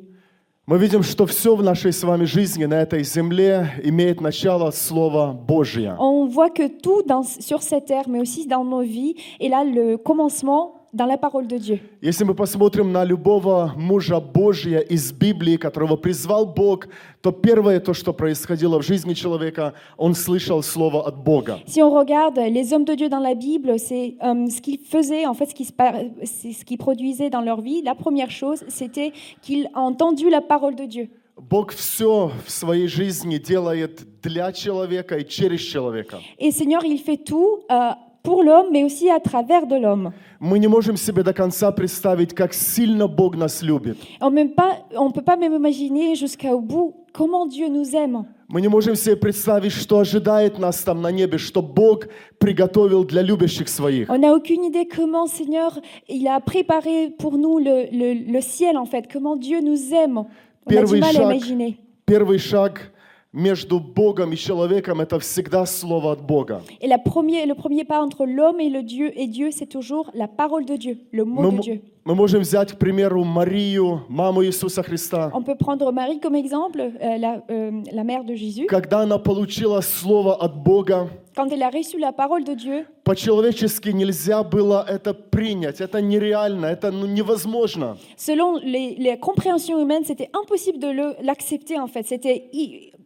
Мы 0.68 0.78
видим, 0.78 1.01
что 1.01 1.26
все 1.26 1.55
в 1.55 1.64
нашей 1.64 1.91
с 1.91 2.03
вами 2.03 2.26
жизни 2.26 2.66
на 2.66 2.76
этой 2.84 3.03
земле 3.03 3.72
имеет 3.84 4.22
начало 4.22 4.68
от 4.68 4.76
Слова 4.76 5.34
Божия. 5.34 5.95
On 5.99 6.28
voit 6.28 6.51
que 6.51 6.68
tout 6.68 7.01
dans- 7.07 7.24
sur 7.24 7.64
cette 7.64 7.86
terre, 7.86 8.07
mais 8.07 8.20
aussi 8.20 8.45
dans 8.45 8.64
nos 8.64 8.82
vies, 8.82 9.16
est 9.39 9.49
là 9.49 9.64
le 9.64 9.97
commencement 9.97 10.82
dans 10.95 11.07
la 11.07 11.16
parole 11.18 11.47
de 11.47 11.59
Dieu. 11.59 11.80
Если 12.01 12.24
мы 12.24 12.34
посмотрим 12.34 12.92
на 12.92 13.05
любого 13.05 13.72
мужа 13.76 14.20
Божия 14.20 14.78
из 14.78 15.12
Библии, 15.12 15.57
которого 15.57 15.97
призвал 15.97 16.47
Бог, 16.47 16.86
то 17.20 17.32
первое 17.32 17.80
то, 17.80 17.92
что 17.95 18.12
происходило 18.12 18.78
в 18.80 18.82
жизни 18.84 19.14
человека, 19.14 19.74
он 19.99 20.14
слышал 20.14 20.62
Слово 20.62 21.07
от 21.07 21.16
Бога. 21.22 21.59
Si 21.66 21.82
on 21.82 21.90
regarde 21.90 22.38
les 22.38 22.72
hommes 22.72 22.84
de 22.84 22.95
Dieu 22.95 23.09
dans 23.09 23.20
la 23.22 23.34
Bible, 23.34 23.78
c'est 23.78 24.14
euh, 24.22 24.49
ce 24.49 24.61
qu'ils 24.61 24.78
faisaient, 24.78 25.26
en 25.26 25.34
fait, 25.34 25.47
ce 25.51 25.55
qui 25.55 25.64
se 25.64 25.72
par- 25.72 25.95
c'est 26.24 26.53
ce 26.53 26.64
qu'ils 26.64 26.78
produisaient 26.78 27.30
dans 27.30 27.40
leur 27.42 27.61
vie. 27.61 27.82
La 27.82 27.95
première 27.95 28.30
chose, 28.30 28.64
c'était 28.68 29.12
qu'ils 29.42 29.66
ont 29.74 29.80
entendu 29.95 30.30
la 30.30 30.40
parole 30.40 30.76
de 30.76 30.84
Dieu. 30.84 31.09
Бог 31.36 31.72
все 31.72 32.30
в 32.47 32.51
своей 32.51 32.86
жизни 32.86 33.38
делает 33.38 34.07
для 34.22 34.53
человека 34.53 35.16
и 35.18 35.24
через 35.24 35.61
человека. 35.61 36.18
Et 36.38 36.53
Seigneur, 36.53 36.84
il 36.84 36.99
fait 36.99 37.16
tout 37.16 37.59
euh, 37.72 37.90
pour 38.24 38.43
l'homme, 38.43 38.68
mais 38.72 38.84
aussi 38.84 39.10
à 39.10 39.20
travers 39.20 39.66
de 39.66 39.76
l'homme. 39.76 40.12
Мы 40.41 40.60
не 40.60 40.68
можем 40.68 40.97
себе 40.97 41.24
до 41.24 41.34
конца 41.34 41.72
представить, 41.72 42.34
как 42.34 42.53
сильно 42.53 43.07
Бог 43.07 43.36
нас 43.38 43.62
любит. 43.62 43.97
On 44.22 44.30
ne 44.32 45.12
peut 45.12 45.24
pas 45.24 45.36
même 45.38 45.53
imaginer 45.53 46.16
jusqu'au 46.16 46.60
bout 46.62 46.93
comment 47.14 47.45
Dieu 47.45 47.68
nous 47.70 47.95
aime. 47.95 48.26
Мы 48.51 48.62
не 48.62 48.68
можем 48.68 48.95
себе 48.95 49.16
представить, 49.16 49.72
что 49.72 49.99
ожидает 49.99 50.57
нас 50.57 50.82
там 50.82 51.01
на 51.01 51.12
небе, 51.12 51.38
что 51.38 51.62
Бог 51.62 52.07
приготовил 52.39 53.03
для 53.05 53.22
любящих 53.22 53.70
своих. 53.70 54.10
On 54.10 54.18
n'a 54.18 54.34
aucune 54.34 54.64
idée 54.66 54.88
comment, 54.88 55.28
Seigneur, 55.28 55.78
il 56.07 56.28
a 56.28 56.39
préparé 56.39 57.12
pour 57.20 57.38
nous 57.38 57.60
le, 57.60 57.86
le- 57.91 58.32
le 58.32 58.41
ciel, 58.41 58.76
en 58.78 58.86
fait, 58.86 59.05
comment 59.12 59.36
Dieu 59.36 59.62
nous 59.62 59.93
aime. 59.93 60.18
On 60.18 60.22
a 60.22 60.26
du 60.26 60.76
Первый 60.76 60.99
mal 60.99 61.10
à 61.10 61.14
шаг, 61.14 61.26
imaginer. 61.36 61.78
первый 62.05 62.39
шаг 62.39 62.91
между 63.35 63.80
Богом 63.80 64.32
и 64.32 64.37
человеком– 64.37 65.01
это 65.03 65.18
всегда 65.18 65.66
Слово 65.66 66.12
от 66.12 66.22
Бога. 66.22 66.62
Et 66.80 66.87
la 66.87 66.99
premier, 66.99 67.45
le 67.47 67.55
premier 67.55 67.85
pas 67.85 68.01
entre 68.01 68.24
l'homme 68.26 68.61
et 68.61 68.70
le 68.70 68.82
Dieu 68.82 69.11
et 69.18 69.26
Dieu, 69.26 69.51
c'est 69.51 69.66
toujours 69.66 70.11
la 70.14 70.28
parole 70.28 70.64
de 70.64 70.76
Dieu, 70.76 70.99
le 71.11 71.24
mot 71.24 71.43
Мы, 71.43 71.57
de 71.57 71.61
Dieu. 71.62 71.80
мы 72.05 72.14
можем 72.14 72.43
взять, 72.43 72.72
к 72.72 72.78
примеру, 72.78 73.24
Марию, 73.24 74.03
маму 74.09 74.45
Иисуса 74.45 74.82
Христа. 74.85 75.32
On 75.35 75.43
peut 75.43 75.57
prendre 75.57 75.91
Marie 75.91 76.20
comme 76.20 76.37
exemple, 76.37 76.80
euh, 76.80 77.18
la, 77.18 77.43
euh, 77.51 77.82
la 77.91 78.05
mère 78.05 78.22
de 78.24 78.35
Jésus. 78.37 78.66
Когда 78.66 79.01
она 79.01 79.18
получила 79.18 79.80
Слово 79.80 80.35
от 80.35 80.57
Бога, 80.62 81.09
Quand 81.37 81.49
elle 81.51 81.64
a 81.64 81.70
reçu 81.70 81.99
la 81.99 82.12
parole 82.12 82.45
de 82.45 82.55
Dieu, 82.55 82.87
по-человечески 83.03 83.89
нельзя 83.89 84.45
было 84.45 84.85
это 84.89 85.12
принять. 85.12 85.80
Это 85.80 86.01
нереально, 86.01 86.66
это 86.66 86.93
ну, 86.93 87.07
невозможно. 87.07 87.97
selon 88.16 88.59
les, 88.62 88.95
les 88.95 89.18
compréhensions 89.18 89.80
humaines, 89.82 90.05
c'était 90.07 90.30
impossible 90.32 90.78
de 90.78 91.16
l'accepter 91.24 91.80
en 91.80 91.89
fait. 91.89 92.07
C'était 92.07 92.45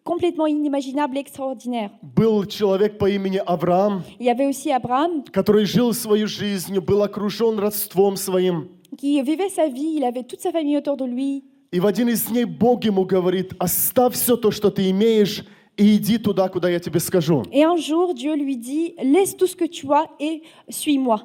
complètement 0.09 0.47
inimaginable, 0.47 1.19
extraordinaire. 1.19 1.91
Был 2.03 2.47
человек 2.47 2.97
по 2.97 3.11
имени 3.11 3.41
Авраам, 3.45 4.03
Il 4.19 4.25
y 4.25 4.31
avait 4.31 4.47
aussi 4.47 4.73
Abraham 4.73 5.23
который 5.31 5.67
жил 5.67 5.93
свою 5.93 6.27
жизнь, 6.27 6.79
был 6.81 7.03
окружен 7.03 7.59
родством 7.59 8.17
своим. 8.17 8.69
qui 8.97 9.21
vivait 9.21 9.51
sa 9.51 9.69
vie, 9.69 9.97
il 9.99 10.05
avait 10.05 10.25
toute 10.25 10.41
sa 10.41 10.51
famille 10.51 10.79
autour 10.79 10.97
de 10.97 11.05
lui. 11.05 11.45
И 11.71 11.81
в 11.81 11.87
один 11.87 12.09
из 12.09 12.25
дней 12.25 12.45
Бог 12.47 12.85
ему 12.85 13.05
говорит, 13.05 13.53
оставь 13.59 14.15
все 14.15 14.39
то, 14.39 14.51
что 14.51 14.71
ты 14.71 14.89
имеешь, 14.91 15.45
и 15.77 15.97
иди 15.97 16.17
туда, 16.17 16.49
куда 16.49 16.71
я 16.71 16.81
тебе 16.81 16.99
скажу. 17.01 17.43
Et 17.53 17.63
un 17.63 17.77
jour, 17.77 18.15
Dieu 18.15 18.35
lui 18.35 18.57
dit, 18.57 18.95
laisse 19.03 19.37
tout 19.37 19.47
ce 19.47 19.55
que 19.55 19.67
tu 19.67 19.87
as 19.93 20.07
et 20.19 20.43
suis-moi. 20.71 21.21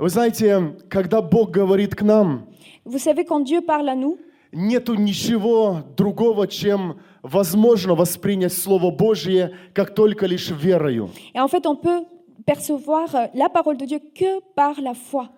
Вы 0.00 0.08
знаете, 0.08 0.76
когда 0.88 1.22
Бог 1.22 1.52
говорит 1.52 1.94
к 1.94 2.02
нам, 2.02 2.46
Vous 2.84 2.98
savez, 2.98 3.24
quand 3.24 3.40
Dieu 3.44 3.60
parle 3.60 3.88
à 3.88 3.94
nous, 3.94 4.18
нету 4.50 4.94
ничего 4.94 5.84
другого, 5.96 6.48
чем 6.48 6.96
возможно 7.22 7.94
воспринять 7.94 8.52
Слово 8.52 8.90
Божье, 8.90 9.52
как 9.74 9.94
только 9.94 10.26
лишь 10.26 10.50
верою. 10.50 11.10
et 11.34 11.40
en 11.40 11.48
fait, 11.48 11.66
on 11.66 11.76
peut 11.76 12.04
percevoir 12.46 13.14
euh, 13.14 13.26
la 13.34 13.48
parole 13.48 13.76
de 13.76 13.84
Dieu 13.86 14.00
que 14.14 14.40
par 14.54 14.80
la 14.80 14.94
foi. 14.94 15.28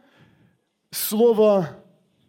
Слово 0.93 1.69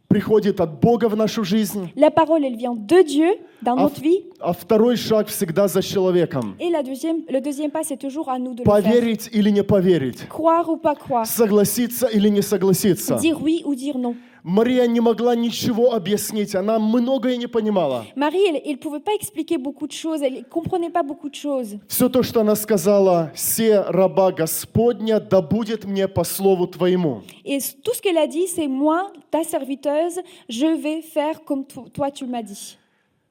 приходит 0.08 0.60
от 0.60 0.80
Бога 0.82 1.08
в 1.08 1.16
нашу 1.16 1.44
жизнь, 1.44 1.90
La 1.96 2.12
parole, 2.12 2.44
elle 2.46 2.58
vient 2.58 2.76
de 2.76 3.02
Dieu 3.02 3.30
dans 3.62 3.78
а, 3.78 3.84
notre 3.84 4.02
vie. 4.02 4.26
а 4.40 4.52
второй 4.54 4.96
шаг 4.98 5.28
всегда 5.30 5.68
за 5.68 5.82
человеком. 5.82 6.56
Et 6.60 6.70
la 6.70 6.84
deuxième, 6.84 7.22
le 7.30 7.40
deuxième 7.40 7.72
pas, 7.72 7.84
c'est 7.84 7.98
toujours 7.98 8.30
à 8.30 8.38
nous 8.38 8.54
de 8.54 8.60
le 8.60 8.66
faire. 8.66 8.84
Поверить 8.84 9.30
или 9.32 9.50
не 9.52 9.64
поверить, 9.64 10.28
Croire 10.28 10.70
ou 10.70 10.78
pas 10.78 10.96
croire. 10.96 11.26
согласиться 11.26 12.08
или 12.08 12.30
не 12.30 12.42
согласиться. 12.42 13.16
Dire 13.16 13.42
oui 13.42 13.62
ou 13.66 13.74
dire 13.74 13.98
non. 13.98 14.16
Мария 14.44 14.88
не 14.88 15.00
могла 15.02 15.36
ничего 15.36 15.94
объяснить, 15.94 16.56
она 16.56 16.80
многое 16.80 17.38
не 17.38 17.48
понимала. 17.48 18.06
Marie, 18.16 18.48
elle 18.48 18.74
ne 18.74 18.78
pouvait 18.78 19.00
pas 19.00 19.14
expliquer 19.14 19.58
beaucoup 19.58 19.86
de 19.88 19.92
choses, 19.94 20.22
elle 20.24 20.34
ne 20.40 20.42
comprenait 20.44 20.90
pas 20.90 21.04
beaucoup 21.04 21.30
de 21.30 21.36
choses. 21.36 21.78
Все 21.88 22.10
то, 22.10 22.24
что 22.24 22.42
она 22.42 22.56
сказала, 22.56 23.32
«Се 23.36 23.82
раба 23.82 24.32
Господня, 24.32 25.20
да 25.20 25.42
будет 25.42 25.86
мне 25.86 26.08
по 26.08 26.24
слову 26.24 26.66
Твоему». 26.68 27.22
Et 27.46 27.60
tout 27.84 27.94
ce 27.94 28.02
qu'elle 28.02 28.18
a 28.18 28.26
dit, 28.28 28.48
c'est 28.48 28.68
moi, 28.68 29.12
ta 29.30 29.44
serviteuse, 29.44 30.20
je 30.50 30.66
vais 30.82 31.02
faire 31.04 31.44
comme 31.46 31.66
to- 31.66 31.88
toi 31.94 32.10
tu 32.10 32.26
m'as 32.26 32.42
dit. 32.44 32.78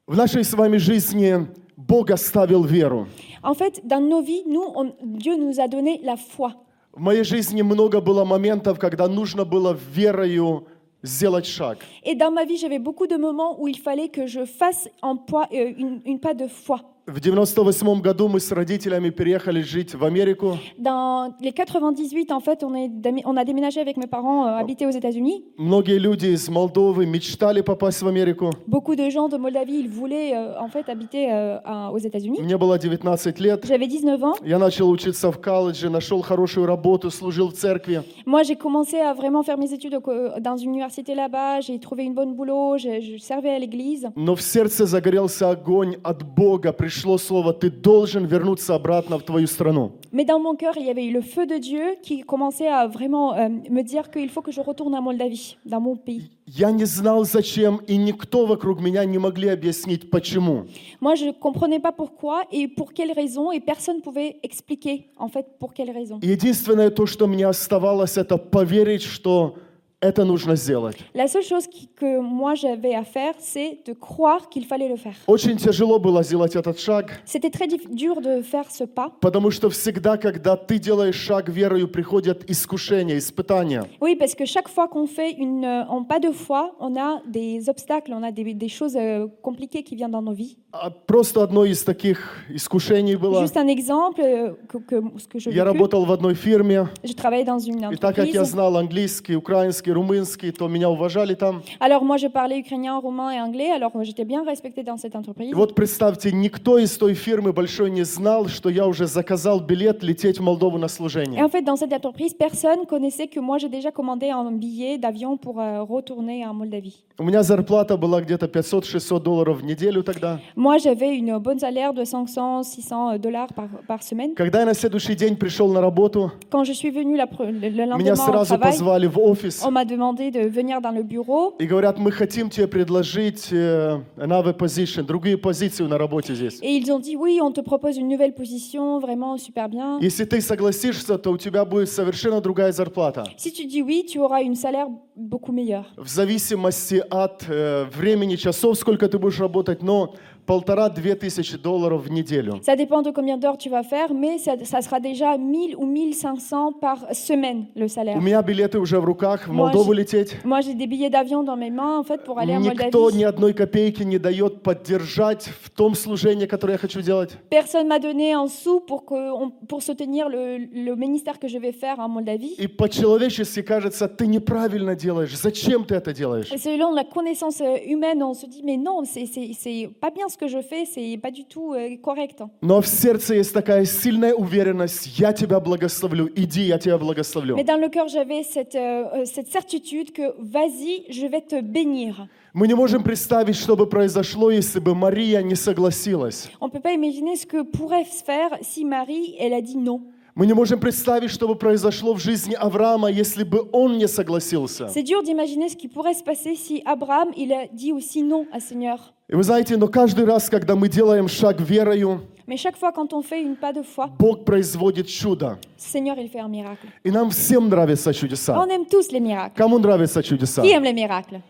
В 0.06 0.16
нашей 0.16 0.44
с 0.44 0.54
вами 0.54 0.76
жизни 0.76 1.46
Бог 1.76 2.10
оставил 2.12 2.62
веру. 2.64 3.08
En 3.42 3.54
fait, 3.54 3.80
dans 3.84 4.00
nos 4.00 4.22
vies, 4.22 4.44
nous, 4.46 4.62
on- 4.76 4.92
Dieu 5.02 5.36
nous 5.36 5.58
a 5.58 5.66
donné 5.66 6.00
la 6.04 6.16
foi. 6.16 6.52
В 6.92 7.00
моей 7.00 7.22
жизни 7.24 7.62
много 7.62 8.00
было 8.00 8.24
моментов, 8.24 8.78
когда 8.78 9.08
нужно 9.08 9.44
было 9.44 9.76
верою 9.94 10.66
сделать 11.03 11.45
шаг. 11.45 11.77
Et 12.03 12.15
dans 12.15 12.31
ma 12.31 12.45
vie, 12.45 12.57
j'avais 12.57 12.79
beaucoup 12.79 13.07
de 13.07 13.15
moments 13.15 13.61
où 13.61 13.67
il 13.67 13.77
fallait 13.77 14.09
que 14.09 14.27
je 14.27 14.45
fasse 14.45 14.89
un 15.01 15.15
poids, 15.15 15.47
euh, 15.53 15.73
une, 15.77 16.01
une 16.05 16.19
pas 16.19 16.33
de 16.33 16.47
foi. 16.47 16.81
В 17.12 17.18
98 17.18 18.00
году 18.02 18.28
мы 18.28 18.38
с 18.38 18.52
родителями 18.52 19.10
переехали 19.10 19.62
жить 19.62 19.94
в 19.96 20.04
Америку. 20.04 20.58
Dans 20.78 21.32
les 21.40 21.50
98, 21.52 22.30
en 22.30 22.38
fait, 22.40 22.62
on, 22.62 22.72
est, 22.76 22.90
on 23.24 23.36
a 23.36 23.44
déménagé 23.44 23.80
avec 23.80 23.96
mes 23.96 24.06
parents, 24.06 24.46
euh, 24.46 24.54
habiter 24.60 24.86
aux 24.86 24.90
États-Unis. 24.90 25.42
Многие 25.58 25.98
люди 25.98 26.26
из 26.26 26.48
Молдовы 26.48 27.06
мечтали 27.06 27.62
попасть 27.62 28.02
в 28.02 28.06
Америку. 28.06 28.50
Beaucoup 28.68 28.94
de 28.94 29.10
gens 29.10 29.28
de 29.28 29.36
Moldavie, 29.38 29.80
ils 29.80 29.88
voulaient 29.88 30.34
euh, 30.36 30.60
en 30.60 30.68
fait 30.68 30.88
habiter 30.88 31.32
euh, 31.32 31.58
à- 31.64 31.90
aux 31.90 31.98
États-Unis. 31.98 32.38
Мне 32.42 32.56
было 32.56 32.78
19 32.78 33.40
лет. 33.40 33.64
J'avais 33.66 33.88
19 33.88 34.22
ans. 34.22 34.34
Я 34.44 34.58
начал 34.60 34.88
учиться 34.88 35.32
в 35.32 35.40
колледже, 35.40 35.90
нашел 35.90 36.20
хорошую 36.22 36.66
работу, 36.66 37.10
служил 37.10 37.48
в 37.48 37.54
церкви. 37.54 38.02
Moi, 38.24 38.44
j'ai 38.44 38.54
commencé 38.56 38.98
à 39.00 39.14
vraiment 39.14 39.42
faire 39.42 39.58
mes 39.58 39.72
études 39.72 39.94
au- 39.96 40.38
dans 40.40 40.56
une 40.56 40.70
université 40.70 41.16
là-bas. 41.16 41.60
J'ai 41.60 41.80
trouvé 41.80 42.04
une 42.04 42.14
bonne 42.14 42.34
boulot. 42.36 42.78
Je, 42.78 43.00
je 43.00 43.16
servais 43.18 43.50
à 43.50 43.58
l'église. 43.58 44.08
Но 44.14 44.36
в 44.36 44.42
сердце 44.42 44.86
загорелся 44.86 45.50
огонь 45.50 45.96
от 46.04 46.22
Бога. 46.22 46.72
Пришло 47.00 47.16
слово, 47.16 47.54
ты 47.54 47.70
должен 47.70 48.26
вернуться 48.26 48.74
обратно 48.74 49.18
в 49.18 49.22
твою 49.22 49.46
страну. 49.46 49.92
Mais 50.12 50.26
dans 50.26 50.38
mon 50.38 50.54
cœur, 50.54 50.74
il 50.76 50.84
y 50.84 50.90
avait 50.90 51.06
eu 51.06 51.12
le 51.12 51.22
feu 51.22 51.46
de 51.46 51.56
Dieu 51.56 51.96
qui 52.02 52.20
commençait 52.20 52.68
à 52.68 52.86
vraiment 52.88 53.34
euh, 53.34 53.48
me 53.48 53.80
dire 53.80 54.10
qu'il 54.10 54.28
faut 54.28 54.42
que 54.42 54.52
je 54.52 54.60
retourne 54.60 54.94
à 54.94 55.00
Moldavie, 55.00 55.56
dans 55.64 55.80
mon 55.80 55.96
pays. 55.96 56.30
Я 56.46 56.70
не 56.72 56.84
знал 56.84 57.24
зачем, 57.24 57.80
и 57.86 57.96
никто 57.96 58.44
вокруг 58.44 58.82
меня 58.82 59.06
не 59.06 59.16
могли 59.16 59.48
объяснить 59.48 60.10
почему. 60.10 60.66
Moi, 61.00 61.14
je 61.14 61.30
comprenais 61.32 61.80
pas 61.80 61.92
pourquoi 61.92 62.42
et 62.52 62.68
pour 62.68 62.92
quelles 62.92 63.12
raisons, 63.12 63.50
et 63.50 63.60
personne 63.60 63.96
ne 63.96 64.02
pouvait 64.02 64.36
expliquer 64.42 65.06
en 65.16 65.28
fait 65.28 65.46
pour 65.58 65.72
quelles 65.72 65.92
raisons. 65.92 66.18
И 66.20 66.26
Единственное 66.26 66.90
то, 66.90 67.06
что 67.06 67.26
мне 67.26 67.46
оставалось, 67.46 68.18
это 68.18 68.36
поверить, 68.36 69.02
что 69.02 69.54
Это 70.02 70.24
нужно 70.24 70.56
сделать. 70.56 70.96
La 71.12 71.28
seule 71.28 71.42
chose 71.42 71.66
qui- 71.68 71.86
que 71.94 72.20
moi 72.20 72.54
j'avais 72.54 72.94
à 72.94 73.04
faire, 73.04 73.34
c'est 73.38 73.80
de 73.86 73.92
croire 73.92 74.48
qu'il 74.48 74.64
fallait 74.64 74.88
le 74.88 74.96
faire. 74.96 75.12
Очень 75.26 75.58
тяжело 75.58 75.98
было 75.98 76.22
сделать 76.22 76.56
этот 76.56 76.78
шаг, 76.78 77.20
C'était 77.26 77.50
très 77.50 77.66
dur 77.68 78.22
de 78.22 78.40
faire 78.40 78.70
ce 78.70 78.84
pas. 78.84 79.12
потому 79.20 79.50
что 79.50 79.68
всегда, 79.68 80.16
когда 80.16 80.56
ты 80.56 80.78
делаешь 80.78 81.16
шаг 81.16 81.50
верою, 81.50 81.86
приходят 81.86 82.48
искушения, 82.50 83.18
испытания. 83.18 83.84
Oui, 84.00 84.16
parce 84.16 84.34
que 84.34 84.46
chaque 84.46 84.68
fois 84.70 84.88
qu'on 84.88 85.06
fait 85.06 85.32
une, 85.32 85.66
euh, 85.66 85.84
un 85.90 86.02
pas 86.04 86.18
de 86.18 86.32
foi, 86.32 86.74
on 86.80 86.96
a 86.96 87.20
des 87.26 87.68
obstacles, 87.68 88.14
on 88.14 88.22
a 88.22 88.32
des, 88.32 88.54
des 88.54 88.68
choses 88.68 88.96
euh, 88.96 89.26
compliquées 89.42 89.82
qui 89.82 89.96
viennent 89.96 90.12
dans 90.12 90.22
nos 90.22 90.32
vies. 90.32 90.56
А 90.72 90.88
Просто 90.90 91.42
одно 91.42 91.64
из 91.66 91.82
таких 91.82 92.46
искушений 92.48 93.16
было. 93.16 93.42
Juste 93.42 93.56
un 93.58 93.66
exemple, 93.68 94.22
euh, 94.22 94.54
que, 94.68 94.78
que- 94.78 95.02
ce 95.18 95.26
que 95.28 95.38
je 95.40 95.50
Я 95.50 95.64
работал 95.64 96.06
в 96.06 96.12
одной 96.12 96.34
фирме, 96.34 96.86
Je 97.04 97.12
travaillais 97.12 97.44
dans 97.44 97.58
une 97.58 97.92
и 97.92 97.96
так 97.96 98.14
как 98.16 98.28
я 98.28 98.40
entreprise. 98.42 98.44
знал 98.44 98.76
английский, 98.78 99.34
украинский, 99.36 99.89
румынский, 99.92 100.50
то 100.52 100.68
меня 100.68 100.88
уважали 100.90 101.34
там. 101.34 101.62
Alors 101.80 102.04
moi, 102.04 102.16
je 102.16 102.28
parlais 102.28 102.58
ukrainien, 102.58 102.96
roumain 102.98 103.30
et 103.32 103.40
anglais, 103.40 103.70
alors 103.70 103.92
euh, 103.96 104.04
j'étais 104.04 104.24
bien 104.24 104.44
respectée 104.44 104.82
dans 104.82 104.96
cette 104.96 105.14
entreprise. 105.16 105.50
И 105.50 105.54
вот 105.54 105.74
представьте, 105.74 106.32
никто 106.32 106.78
из 106.78 106.96
той 106.96 107.14
фирмы 107.14 107.52
большой 107.52 107.90
не 107.90 108.04
знал, 108.04 108.48
что 108.48 108.68
я 108.70 108.86
уже 108.86 109.06
заказал 109.06 109.60
билет 109.60 110.02
лететь 110.02 110.38
в 110.38 110.42
Молдову 110.42 110.78
на 110.78 110.86
Et 110.86 110.88
служение. 110.88 111.42
en 111.44 111.48
fait, 111.48 111.62
dans 111.62 111.76
cette 111.76 111.92
entreprise, 111.92 112.34
personne 112.34 112.86
connaissait 112.86 113.26
que 113.28 113.40
moi, 113.40 113.58
j'ai 113.58 113.68
déjà 113.68 113.90
commandé 113.90 114.30
un 114.30 114.50
billet 114.52 114.98
d'avion 114.98 115.36
pour 115.36 115.60
euh, 115.60 115.82
retourner 115.82 116.46
en 116.46 116.54
Moldavie. 116.54 116.96
У 117.18 117.22
меня 117.24 117.42
зарплата 117.42 117.96
была 117.98 118.22
где-то 118.22 118.46
500-600 118.46 119.20
долларов 119.22 119.60
в 119.60 119.64
неделю 119.64 120.02
тогда. 120.02 120.40
Moi, 120.56 120.78
j'avais 120.78 121.14
une 121.16 121.38
bonne 121.38 121.58
salaire 121.58 121.92
de 121.92 122.04
500, 122.04 122.62
600 122.62 123.18
dollars 123.18 123.48
par, 123.54 123.68
par 123.86 124.02
semaine. 124.02 124.34
Когда 124.34 124.60
я 124.60 124.66
на 124.66 124.74
следующий 124.74 125.14
день 125.14 125.36
пришел 125.36 125.68
на 125.72 125.80
работу, 125.82 126.32
Quand 126.50 126.64
je 126.64 126.72
suis 126.72 126.90
venue 126.90 127.16
la 127.16 127.26
pre- 127.26 127.50
le, 127.50 127.68
le 127.68 127.84
lendemain 127.84 127.98
меня 127.98 128.12
au 128.14 128.16
сразу 128.16 128.54
travail, 128.56 128.70
позвали 128.72 129.06
в 129.06 129.18
офис 129.18 129.62
on 129.64 129.70
m'a 129.70 129.79
demandé 129.84 130.30
de 130.30 130.40
venir 130.40 130.80
dans 130.80 130.90
le 130.90 131.02
bureau 131.02 131.54
и 131.58 131.66
говорят, 131.66 131.98
мы 131.98 132.12
хотим 132.12 132.50
тебе 132.50 132.66
предложить 132.68 133.48
э, 133.52 134.00
another 134.16 134.56
position, 134.56 135.02
другие 135.04 135.36
позиции 135.36 135.84
на 135.84 135.98
работе 135.98 136.34
здесь. 136.34 136.58
et 136.62 136.76
ils 136.76 136.90
ont 136.92 136.98
dit 136.98 137.16
oui, 137.16 137.40
on 137.42 137.52
te 137.52 137.60
propose 137.60 137.96
une 137.96 138.08
nouvelle 138.08 138.34
position, 138.34 138.98
vraiment 138.98 139.36
super 139.36 139.68
bien. 139.68 139.98
Если 140.00 140.24
ты 140.24 140.40
согласишься, 140.40 141.18
то 141.18 141.30
у 141.32 141.38
тебя 141.38 141.64
будет 141.64 141.88
совершенно 141.88 142.40
другая 142.40 142.72
зарплата. 142.72 143.24
Si 143.36 143.52
tu 143.52 143.66
dis 143.66 143.82
oui, 143.82 144.04
tu 144.06 144.18
auras 144.20 144.42
une 144.42 144.54
salaire 144.56 144.88
beaucoup 145.16 145.52
meilleure. 145.52 145.86
В 145.96 146.08
зависимости 146.08 147.02
от 147.10 147.44
э, 147.48 147.84
времени, 147.94 148.36
часов, 148.36 148.76
сколько 148.78 149.08
ты 149.08 149.18
будешь 149.18 149.38
работать, 149.38 149.82
но 149.82 150.14
полтора-две 150.50 151.14
тысячи 151.14 151.56
долларов 151.56 152.06
в 152.06 152.10
неделю. 152.10 152.60
Ça 152.62 152.74
dépend 152.74 153.02
de 153.02 153.12
combien 153.12 153.36
d'heures 153.38 153.56
tu 153.56 153.70
vas 153.70 153.84
faire, 153.84 154.12
mais 154.12 154.38
ça, 154.38 154.56
ça 154.64 154.82
sera 154.82 154.98
déjà 154.98 155.38
1000 155.38 155.76
ou 155.76 155.86
1500 155.86 156.72
par 156.80 156.98
semaine 157.14 157.66
le 157.76 157.86
salaire. 157.86 158.16
У 158.16 158.20
меня 158.20 158.42
билеты 158.42 158.80
уже 158.80 158.98
в 158.98 159.04
руках, 159.04 159.46
в 159.46 159.52
Moi, 159.52 159.66
Молдову 159.68 159.92
j'ai- 159.94 159.98
лететь. 160.00 160.36
Moi, 160.44 160.60
j'ai 160.62 160.74
des 160.74 160.88
billets 160.88 161.08
d'avion 161.08 161.44
dans 161.44 161.56
mes 161.56 161.70
mains, 161.70 162.00
en 162.00 162.02
fait, 162.02 162.24
pour 162.24 162.40
aller 162.40 162.56
en 162.56 162.60
Никто 162.60 163.10
ни 163.12 163.18
Moldavie. 163.18 163.24
одной 163.26 163.52
копейки 163.54 164.02
не 164.02 164.18
дает 164.18 164.62
поддержать 164.64 165.48
в 165.62 165.70
том 165.70 165.94
служении, 165.94 166.46
которое 166.46 166.72
я 166.72 166.78
хочу 166.78 167.00
делать. 167.00 167.30
Personne 167.48 167.86
m'a 167.86 168.00
donné 168.00 168.32
un 168.32 168.48
sou 168.48 168.80
pour, 168.80 169.04
que 169.04 169.14
on- 169.14 169.52
pour 169.68 169.82
soutenir 169.84 170.28
le, 170.28 170.58
le 170.72 170.96
ministère 170.96 171.38
que 171.38 171.46
je 171.46 171.58
vais 171.58 171.70
faire 171.72 172.00
en 172.00 172.08
Moldavie. 172.08 172.56
И 172.58 172.66
по-человечески 172.66 173.62
кажется, 173.62 174.08
ты 174.08 174.26
неправильно 174.26 174.96
делаешь. 174.96 175.36
Зачем 175.36 175.84
ты 175.84 175.94
это 175.94 176.12
делаешь? 176.12 176.50
Et 176.50 176.58
selon 176.58 176.92
la 176.92 177.04
connaissance 177.04 177.60
euh, 177.60 177.76
humaine, 177.86 178.20
on 178.24 178.34
se 178.34 178.46
dit, 178.46 178.62
mais 178.64 178.76
non, 178.76 179.04
c'est- 179.04 179.26
c'est 179.26 179.52
c'est 179.56 179.88
pas 180.00 180.10
bien 180.10 180.28
ce 180.28 180.39
que 180.40 180.48
je 180.48 180.62
fais, 180.62 180.86
c'est 180.86 181.18
pas 181.18 181.30
du 181.30 181.44
tout 181.44 181.74
euh, 181.74 181.96
correct. 182.02 182.42
Но 182.62 182.80
в 182.80 182.86
сердце 182.86 183.34
есть 183.34 183.52
такая 183.52 183.84
сильная 183.84 184.32
уверенность, 184.32 185.18
я 185.18 185.34
тебя 185.34 185.60
благословлю, 185.60 186.30
иди, 186.34 186.62
я 186.62 186.78
тебя 186.78 186.96
благословлю. 186.96 187.56
Mais 187.56 187.64
dans 187.64 187.76
le 187.76 187.90
cœur, 187.90 188.08
j'avais 188.08 188.42
cette, 188.42 188.74
euh, 188.74 189.04
euh, 189.14 189.24
cette 189.26 189.48
certitude 189.48 190.12
que, 190.12 190.34
vas-y, 190.38 191.04
je 191.10 191.26
vais 191.26 191.42
te 191.42 191.60
bénir. 191.60 192.26
Мы 192.54 192.66
не 192.66 192.74
можем 192.74 193.04
представить, 193.04 193.54
что 193.54 193.76
бы 193.76 193.86
произошло, 193.86 194.50
если 194.50 194.80
бы 194.80 194.94
Мария 194.94 195.42
не 195.42 195.54
согласилась. 195.54 196.48
On 196.60 196.66
ne 196.66 196.70
peut 196.70 196.80
pas 196.80 196.92
imaginer 196.94 197.36
ce 197.36 197.46
que 197.46 197.62
pourrait 197.62 198.06
se 198.06 198.24
faire 198.24 198.50
si 198.62 198.84
Marie, 198.84 199.36
elle 199.38 199.52
a 199.52 199.60
dit 199.60 199.76
non. 199.76 200.00
Мы 200.34 200.46
не 200.46 200.54
можем 200.54 200.80
представить, 200.80 201.30
что 201.30 201.46
бы 201.48 201.54
произошло 201.54 202.14
в 202.14 202.20
жизни 202.20 202.54
Авраама, 202.54 203.10
если 203.10 203.44
бы 203.44 203.68
он 203.72 203.98
не 203.98 204.08
согласился. 204.08 204.88
C'est 204.88 205.02
dur 205.02 205.22
d'imaginer 205.22 205.68
ce 205.68 205.76
qui 205.76 205.88
pourrait 205.88 206.14
se 206.14 206.22
passer 206.22 206.54
si 206.54 206.82
Abraham, 206.86 207.28
il 207.36 207.52
a 207.52 207.66
dit 207.72 207.92
aussi 207.92 208.22
non 208.22 208.46
à 208.50 208.60
Seigneur. 208.60 209.12
И 209.30 209.34
вы 209.36 209.44
знаете, 209.44 209.76
но 209.76 209.86
каждый 209.86 210.24
раз, 210.24 210.48
когда 210.50 210.74
мы 210.74 210.88
делаем 210.88 211.28
шаг 211.28 211.60
верою, 211.60 212.20
Mais 212.48 212.56
chaque 212.56 212.76
fois 212.76 212.90
quand 212.90 213.12
on 213.12 213.22
fait 213.22 213.42
une 213.42 213.54
pas 213.54 213.72
de 213.72 213.82
foi, 213.84 214.08
Бог 214.18 214.44
производит 214.44 215.06
чудо. 215.06 215.56
Seigneur, 215.76 216.18
il 216.18 216.28
fait 216.28 216.40
un 216.40 216.48
miracle. 216.48 216.88
И 217.04 217.10
нам 217.12 217.30
всем 217.30 217.68
нравятся 217.68 218.12
чудеса. 218.12 218.56
On 218.58 218.68
aime 218.68 218.86
tous 218.86 219.12
les 219.12 219.20
miracles. 219.20 219.54
Кому 219.56 219.78
нравятся 219.78 220.20
чудеса? 220.22 220.62
Qui 220.62 220.72
aime 220.72 220.82
les 220.82 220.92
miracles 220.92 221.40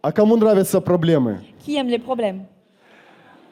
А 0.00 0.12
кому 0.12 0.36
нравятся 0.36 0.80
проблемы? 0.80 1.40
Qui 1.66 1.76
aime 1.76 1.88
les 1.90 1.98
problèmes 1.98 2.46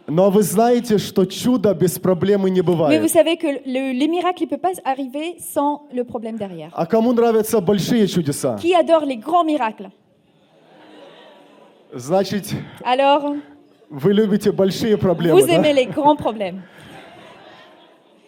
Но 0.06 0.30
вы 0.30 0.42
знаете, 0.42 0.96
что 0.98 1.26
чудо 1.26 1.74
без 1.74 1.98
проблемы 1.98 2.48
не 2.48 2.60
Mais 2.60 2.64
vous 2.64 2.72
бывает. 2.72 3.10
savez 3.10 3.36
que 3.36 3.46
le- 3.66 3.92
les 3.92 4.08
miracles, 4.08 4.44
ils 4.44 4.50
ne 4.50 4.56
peuvent 4.56 4.60
pas 4.60 4.80
arriver 4.84 5.36
sans 5.40 5.82
le 5.92 6.04
problème 6.04 6.38
derrière. 6.38 6.70
А 6.72 6.86
кому 6.86 7.12
нравятся 7.12 7.60
большие 7.60 8.06
чудеса? 8.06 8.56
Qui 8.62 8.74
adore 8.74 9.04
les 9.04 9.16
grands 9.18 9.44
miracles 9.44 9.90
Значит, 11.94 12.46
Alors, 12.82 13.36
вы 13.90 14.12
любите 14.12 14.50
большие 14.52 14.96
проблемы. 14.96 15.40
vous 15.40 15.46
да? 15.46 15.54
aimez 15.54 15.72
les 15.72 15.86
grands 15.86 16.16
problèmes. 16.16 16.62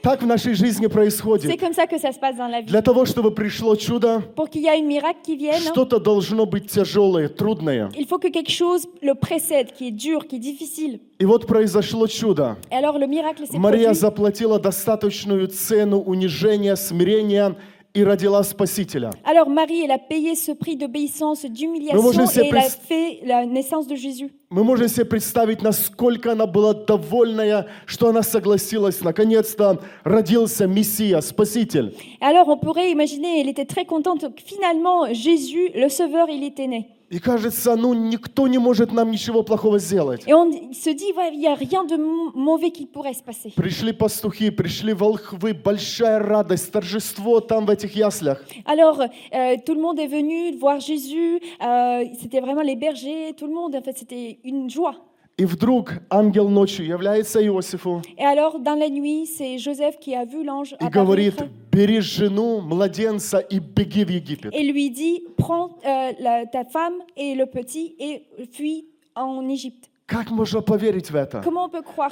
Так 0.03 0.23
в 0.23 0.27
нашей 0.27 0.55
жизни 0.55 0.87
C'est 0.87 0.89
происходит. 0.89 1.59
comme 1.59 1.73
ça 1.73 1.89
que 1.89 1.99
ça 1.99 2.13
se 2.13 2.19
passe 2.21 2.37
dans 2.37 2.47
la 2.47 2.61
vie. 2.61 2.67
Для 2.69 2.81
того, 2.81 3.07
чтобы 3.07 3.35
пришло 3.35 3.75
чудо, 3.75 4.23
Pour 4.37 4.49
qu'il 4.49 4.63
y 4.63 4.67
ait 4.67 4.79
un 4.79 4.83
miracle 4.87 5.19
qui 5.25 5.35
vienne, 5.37 5.59
что-то 5.61 5.99
должно 5.99 6.47
быть 6.47 6.69
тяжелое, 6.71 7.29
трудное. 7.29 7.91
il 7.99 8.07
faut 8.07 8.19
que 8.21 8.29
quelque 8.31 8.53
chose 8.53 8.87
le 9.03 9.15
précède, 9.17 9.73
qui 9.73 9.89
est 9.89 9.91
dur, 9.91 10.29
qui 10.29 10.37
est 10.37 10.39
difficile. 10.39 11.01
И 11.19 11.25
вот 11.25 11.49
произошло 11.49 12.07
чудо. 12.07 12.55
Et 12.71 12.77
alors 12.77 12.99
le 13.01 13.09
miracle 13.09 13.47
s'est 13.49 13.59
Мария 13.59 13.89
produit. 13.89 13.95
заплатила 13.99 14.61
достаточную 14.61 15.49
цену 15.49 15.99
унижения, 15.99 16.77
смирения 16.77 17.57
и 17.96 18.04
родила 18.06 18.42
Спасителя. 18.44 19.10
Alors 19.26 19.50
Marie, 19.50 19.82
elle 19.84 19.92
a 19.92 19.98
payé 19.98 20.34
ce 20.36 20.54
prix 20.54 20.78
d'obéissance, 20.78 21.44
Mais 21.44 21.50
moi, 21.50 21.56
d'humiliation, 21.58 22.12
je 22.14 22.26
sais 22.26 22.46
et 22.46 22.48
elle 22.50 22.58
a 22.58 22.62
plus- 22.62 22.70
fait 22.88 23.20
la 23.26 23.46
naissance 23.46 23.86
de 23.86 23.96
Jésus. 23.96 24.30
Мы 24.50 24.64
можем 24.64 24.88
себе 24.88 25.04
представить, 25.06 25.62
насколько 25.62 26.32
она 26.32 26.46
была 26.46 26.74
довольная, 26.74 27.68
что 27.86 28.08
она 28.08 28.22
согласилась. 28.24 29.02
Наконец-то 29.02 29.82
родился 30.06 30.68
Мессия, 30.68 31.20
Спаситель. 31.20 31.94
Et 32.22 32.24
alors 32.26 32.48
on 32.48 32.58
pourrait 32.58 32.92
imaginer, 32.92 33.42
elle 33.42 33.50
était 33.50 33.66
très 33.66 33.84
contente 33.86 34.22
que 34.36 34.42
finalement 34.42 35.14
Jésus, 35.14 35.70
le 35.76 35.90
Sauveur, 35.90 36.28
il 36.30 36.44
était 36.46 36.68
né. 36.68 36.88
И 37.09 37.21
кажется, 37.21 37.77
ну 37.77 37.95
никто 37.95 38.49
не 38.49 38.59
может 38.59 38.93
нам 38.93 39.13
ничего 39.13 39.45
плохого 39.45 39.79
сделать. 39.79 40.25
Et 40.27 40.35
on 40.35 40.51
se 40.73 40.91
dit, 40.93 41.13
ouais, 41.17 41.31
il 41.33 41.39
n'y 41.39 41.47
a 41.47 41.55
rien 41.55 41.85
de 41.85 41.95
m- 41.95 42.33
mauvais 42.35 42.73
qui 42.73 42.85
pourrait 42.87 43.15
se 43.15 43.23
passer. 43.23 43.53
Пришли 43.55 43.93
пастухи, 43.93 44.51
пришли 44.51 44.93
волхвы, 44.93 45.55
большая 45.55 46.19
радость, 46.19 46.73
торжество 46.73 47.41
там 47.41 47.65
в 47.67 47.71
этих 47.71 47.95
яслях. 47.95 48.43
Alors 48.65 49.01
euh, 49.33 49.57
tout 49.65 49.75
le 49.75 49.81
monde 49.81 50.01
est 50.01 50.09
venu 50.09 50.57
voir 50.59 50.81
Jésus, 50.81 51.39
euh, 51.63 52.05
c'était 52.21 52.41
vraiment 52.41 52.63
les 52.63 52.75
bergers, 52.75 53.35
tout 53.37 53.47
le 53.47 53.53
monde, 53.55 53.77
en 53.77 53.83
fait 53.83 53.97
c'était 53.97 54.39
une 54.43 54.69
joie. 54.69 54.97
И 55.38 55.46
вдруг 55.46 55.94
ангел 56.10 56.50
ночью 56.50 56.86
является 56.86 57.44
Иосифу 57.44 58.02
Et 58.18 58.24
alors 58.24 58.60
dans 58.60 58.76
la 58.76 58.90
nuit, 58.90 59.26
c'est 59.26 59.58
Joseph 59.58 59.98
qui 60.00 60.14
a 60.14 60.24
vu 60.26 60.44
l'ange 60.44 60.74
и 60.74 60.84
apparaître 60.84 60.94
говорит, 60.94 61.36
бери 61.72 62.00
жену, 62.02 62.62
младенца 62.62 63.40
и 63.40 63.60
беги 63.60 64.04
в 64.04 64.10
Египет. 64.12 64.54
et 64.54 64.64
lui 64.64 64.92
dit, 64.92 65.24
prends 65.38 65.70
euh, 65.86 66.12
la- 66.20 66.46
ta 66.46 66.64
femme 66.66 66.96
et 67.18 67.34
le 67.36 67.46
petit 67.48 67.96
et 68.00 68.24
fuis 68.52 68.86
en 69.16 69.48
Égypte. 69.50 69.90
Как 70.07 70.31
можно 70.31 70.61
поверить 70.61 71.11
в 71.11 71.17
это? 71.17 71.43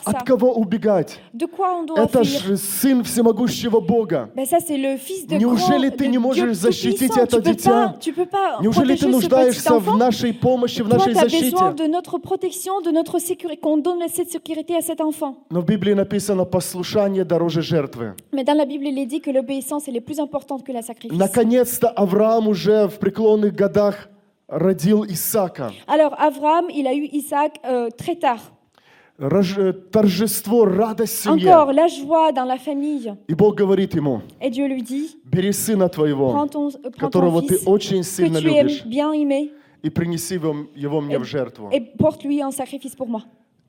От 0.05 0.23
кого 0.25 0.53
убегать? 0.53 1.21
это 1.97 2.25
же 2.25 2.57
Сын 2.57 3.05
Всемогущего 3.05 3.79
Бога. 3.79 4.31
Неужели 4.35 5.91
ты 5.91 6.09
не 6.09 6.19
можешь 6.19 6.57
защитить 6.57 7.17
это 7.17 7.41
дитя? 7.41 7.97
Неужели 8.61 8.97
ты 8.97 9.07
нуждаешься 9.07 9.79
в 9.79 9.97
нашей 9.97 10.35
помощи, 10.35 10.83
в 10.83 10.89
нашей 10.89 11.15
защите? 11.15 11.57
Но 15.51 15.61
в 15.61 15.65
Библии 15.65 15.95
написано, 15.95 16.45
послушание 16.45 17.25
дороже 17.25 17.63
жертвы. 17.63 18.17
Наконец-то 21.13 21.89
Авраам 21.89 22.49
уже 22.49 22.89
в 22.89 22.99
преклонных 22.99 23.55
годах 23.55 24.09
родил 24.54 25.04
Исаака. 25.06 25.72
Alors, 25.88 26.14
Abraham, 26.20 26.66
il 26.70 26.88
a 26.88 26.94
eu 26.94 27.08
Isaac 27.12 27.60
euh, 27.66 27.90
très 27.92 28.16
tard. 28.16 28.40
Рож- 29.20 29.58
э, 29.58 29.74
Торжество, 29.74 30.64
радость 30.64 31.14
в 31.16 31.24
семье. 31.24 31.50
Encore 31.54 31.74
la 31.74 31.88
joie 31.88 32.32
dans 32.32 32.46
la 32.46 32.58
famille. 32.58 33.16
И 33.28 33.34
Бог 33.34 33.56
говорит 33.56 33.94
ему, 33.94 34.22
Et 34.42 34.50
Dieu 34.50 34.66
lui 34.68 34.82
dit 34.82 35.18
бери 35.26 35.52
сына 35.52 35.90
твоего, 35.90 36.32
Prends 36.32 36.48
ton, 36.48 36.68
euh, 36.70 36.72
prends 36.72 36.92
ton 36.92 36.92
которого 37.10 37.42
ты 37.42 37.56
fils 37.58 37.68
очень 37.68 38.00
que 38.00 38.06
сильно 38.06 38.40
tu 38.40 38.48
aimes 38.48 38.68
любишь, 38.68 38.86
bien 38.86 39.12
aimer 39.14 39.52
и 39.84 39.90
принеси 39.90 40.36
его, 40.36 40.56
его 40.74 41.02
мне 41.02 41.20
в 41.20 41.26
жертву. 41.26 41.70
et 41.72 41.82
porte-lui 41.98 42.42
en 42.44 42.52
sacrifice 42.52 42.96
pour 42.96 43.08
moi. 43.10 43.24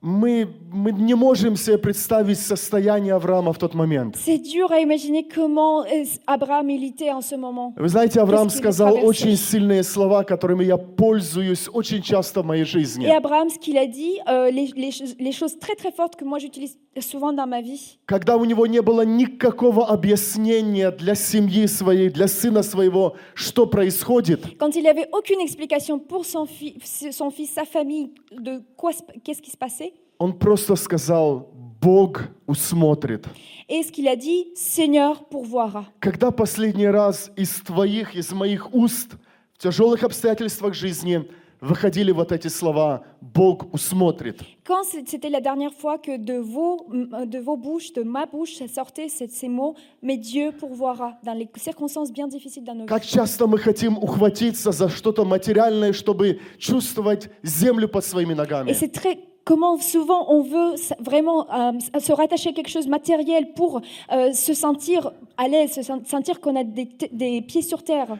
Мы, 0.06 0.48
мы 0.72 0.92
не 0.92 1.14
можем 1.14 1.56
себе 1.56 1.78
представить 1.78 2.38
состояние 2.38 3.14
Авраама 3.14 3.52
в 3.52 3.58
тот 3.58 3.74
момент. 3.74 4.14
C'est 4.14 4.38
dur 4.38 4.70
à 4.70 4.78
imaginer 4.78 5.26
comment 5.26 5.82
euh, 5.84 6.04
Abraham 6.28 6.70
il 6.70 6.84
était 6.84 7.10
en 7.10 7.20
ce 7.20 7.34
moment. 7.34 7.74
Вы 7.76 7.88
знаете, 7.88 8.20
Авраам 8.20 8.48
сказал 8.48 9.04
очень 9.04 9.36
сильные 9.36 9.82
слова, 9.82 10.22
которыми 10.22 10.62
я 10.62 10.76
пользуюсь 10.76 11.68
очень 11.72 12.02
часто 12.02 12.42
в 12.42 12.46
моей 12.46 12.62
Et 12.62 12.66
жизни. 12.66 13.06
Abraham, 13.06 13.50
ce 13.50 13.58
qu'il 13.58 13.76
a 13.78 13.86
dit, 13.86 14.20
euh, 14.28 14.48
les, 14.48 14.70
les 14.76 14.92
les 15.18 15.32
choses 15.32 15.58
très 15.58 15.74
très 15.74 15.90
fortes 15.90 16.14
que 16.14 16.24
moi 16.24 16.38
j'utilise 16.38 16.78
souvent 17.00 17.32
dans 17.32 17.46
ma 17.46 17.60
vie, 17.60 17.98
Когда 18.06 18.36
у 18.36 18.44
него 18.44 18.66
не 18.66 18.80
было 18.82 19.02
никакого 19.04 19.86
объяснения 19.88 20.90
для 20.90 21.14
семьи 21.14 21.66
своей, 21.66 22.08
для 22.10 22.28
сына 22.28 22.62
своего, 22.62 23.16
что 23.34 23.66
происходит, 23.66 24.44
quand 24.58 24.74
il 24.76 24.82
n'avait 24.84 25.08
aucune 25.12 25.40
explication 25.40 25.98
pour 25.98 26.24
son, 26.24 26.46
fi- 26.46 26.78
son 27.12 27.30
fils, 27.30 27.50
sa 27.50 27.64
famille, 27.64 28.10
de 28.32 28.62
quoi, 28.76 28.92
qu'est-ce 29.24 29.42
qui 29.42 29.50
se 29.50 29.56
passait, 29.56 29.92
он 30.18 30.32
просто 30.38 30.76
сказал, 30.76 31.48
Бог 31.80 32.22
усмотрит. 32.46 33.26
et 33.68 33.82
ce 33.82 33.92
qu'il 33.92 34.08
a 34.08 34.16
dit, 34.16 34.46
Seigneur 34.54 35.24
pourvoira. 35.28 35.86
Когда 36.00 36.30
последний 36.30 36.86
раз 36.88 37.30
из 37.36 37.60
твоих, 37.60 38.14
из 38.14 38.32
моих 38.32 38.72
уст 38.72 39.12
в 39.54 39.58
тяжелых 39.58 40.02
обстоятельствах 40.02 40.72
жизни 40.74 41.28
выходили 41.65 42.11
вот 42.11 42.31
эти 42.31 42.47
слова 42.47 43.03
«Бог 43.21 43.71
усмотрит». 43.73 44.41
Quand 44.65 44.83
c'est- 44.83 45.07
c'était 45.07 45.29
la 45.29 45.41
dernière 45.41 45.73
fois 45.73 45.97
que 45.99 46.17
de 46.17 46.37
vos, 46.39 46.87
de 46.89 47.39
vos 47.39 47.55
bouches, 47.57 47.93
de 47.93 48.03
ma 48.03 48.25
bouche, 48.25 48.55
ça 48.55 48.67
sortait 48.67 49.09
ces, 49.09 49.27
ces 49.27 49.47
mots, 49.49 49.75
mais 50.01 50.17
Dieu 50.17 50.51
pourvoira 50.59 51.17
dans 51.23 51.33
les 51.33 51.47
circonstances 51.57 52.11
bien 52.11 52.27
difficiles 52.27 52.63
dans 52.63 52.73
nos 52.73 52.85
vies. 52.85 52.87
Как 52.89 53.05
часто 53.05 53.45
мы 53.47 53.57
хотим 53.59 53.97
ухватиться 53.97 54.71
за 54.71 54.89
что-то 54.89 55.23
материальное, 55.25 55.93
чтобы 55.93 56.39
чувствовать 56.57 57.29
землю 57.43 57.87
под 57.87 58.03
своими 58.05 58.33
ногами. 58.33 58.69
Et 58.69 58.73
c'est 58.73 58.91
très 58.91 59.19
comment 59.43 59.77
souvent 59.79 60.27
on 60.29 60.43
veut 60.43 60.73
s- 60.75 60.93
vraiment 60.99 61.47
euh, 61.51 61.71
se 61.99 62.11
rattacher 62.13 62.49
à 62.49 62.53
quelque 62.53 62.69
chose 62.69 62.85
de 62.85 62.91
matériel 62.91 63.53
pour 63.53 63.81
euh, 64.11 64.31
se 64.33 64.53
sentir 64.53 65.11
à 65.38 65.48
l'aise, 65.48 65.72
se 65.72 65.82
sentir 65.82 66.40
qu'on 66.40 66.56
a 66.56 66.64
des, 66.64 66.88
des, 67.12 67.42
pieds 67.42 67.62
sur 67.62 67.82
terre. 67.82 68.16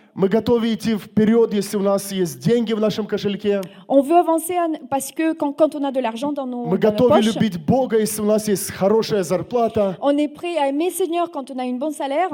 On 3.89 4.03
veut 4.03 4.17
avancer 4.17 4.55
parce 4.91 5.13
que 5.13 5.33
quand, 5.33 5.53
quand 5.53 5.75
on 5.75 5.85
a 5.85 5.93
de 5.93 6.01
l'argent 6.01 6.33
dans 6.33 6.47
nos, 6.47 6.67
dans 6.77 6.93
poches, 7.09 7.25
on 10.01 10.17
est 10.19 10.29
prêt 10.29 10.57
à 10.59 10.69
aimer 10.69 10.91
Seigneur 10.91 11.31
quand 11.31 11.51
on 11.51 11.59
a 11.59 11.65
une 11.65 11.79
bonne 11.79 11.93
salaire. 11.93 12.29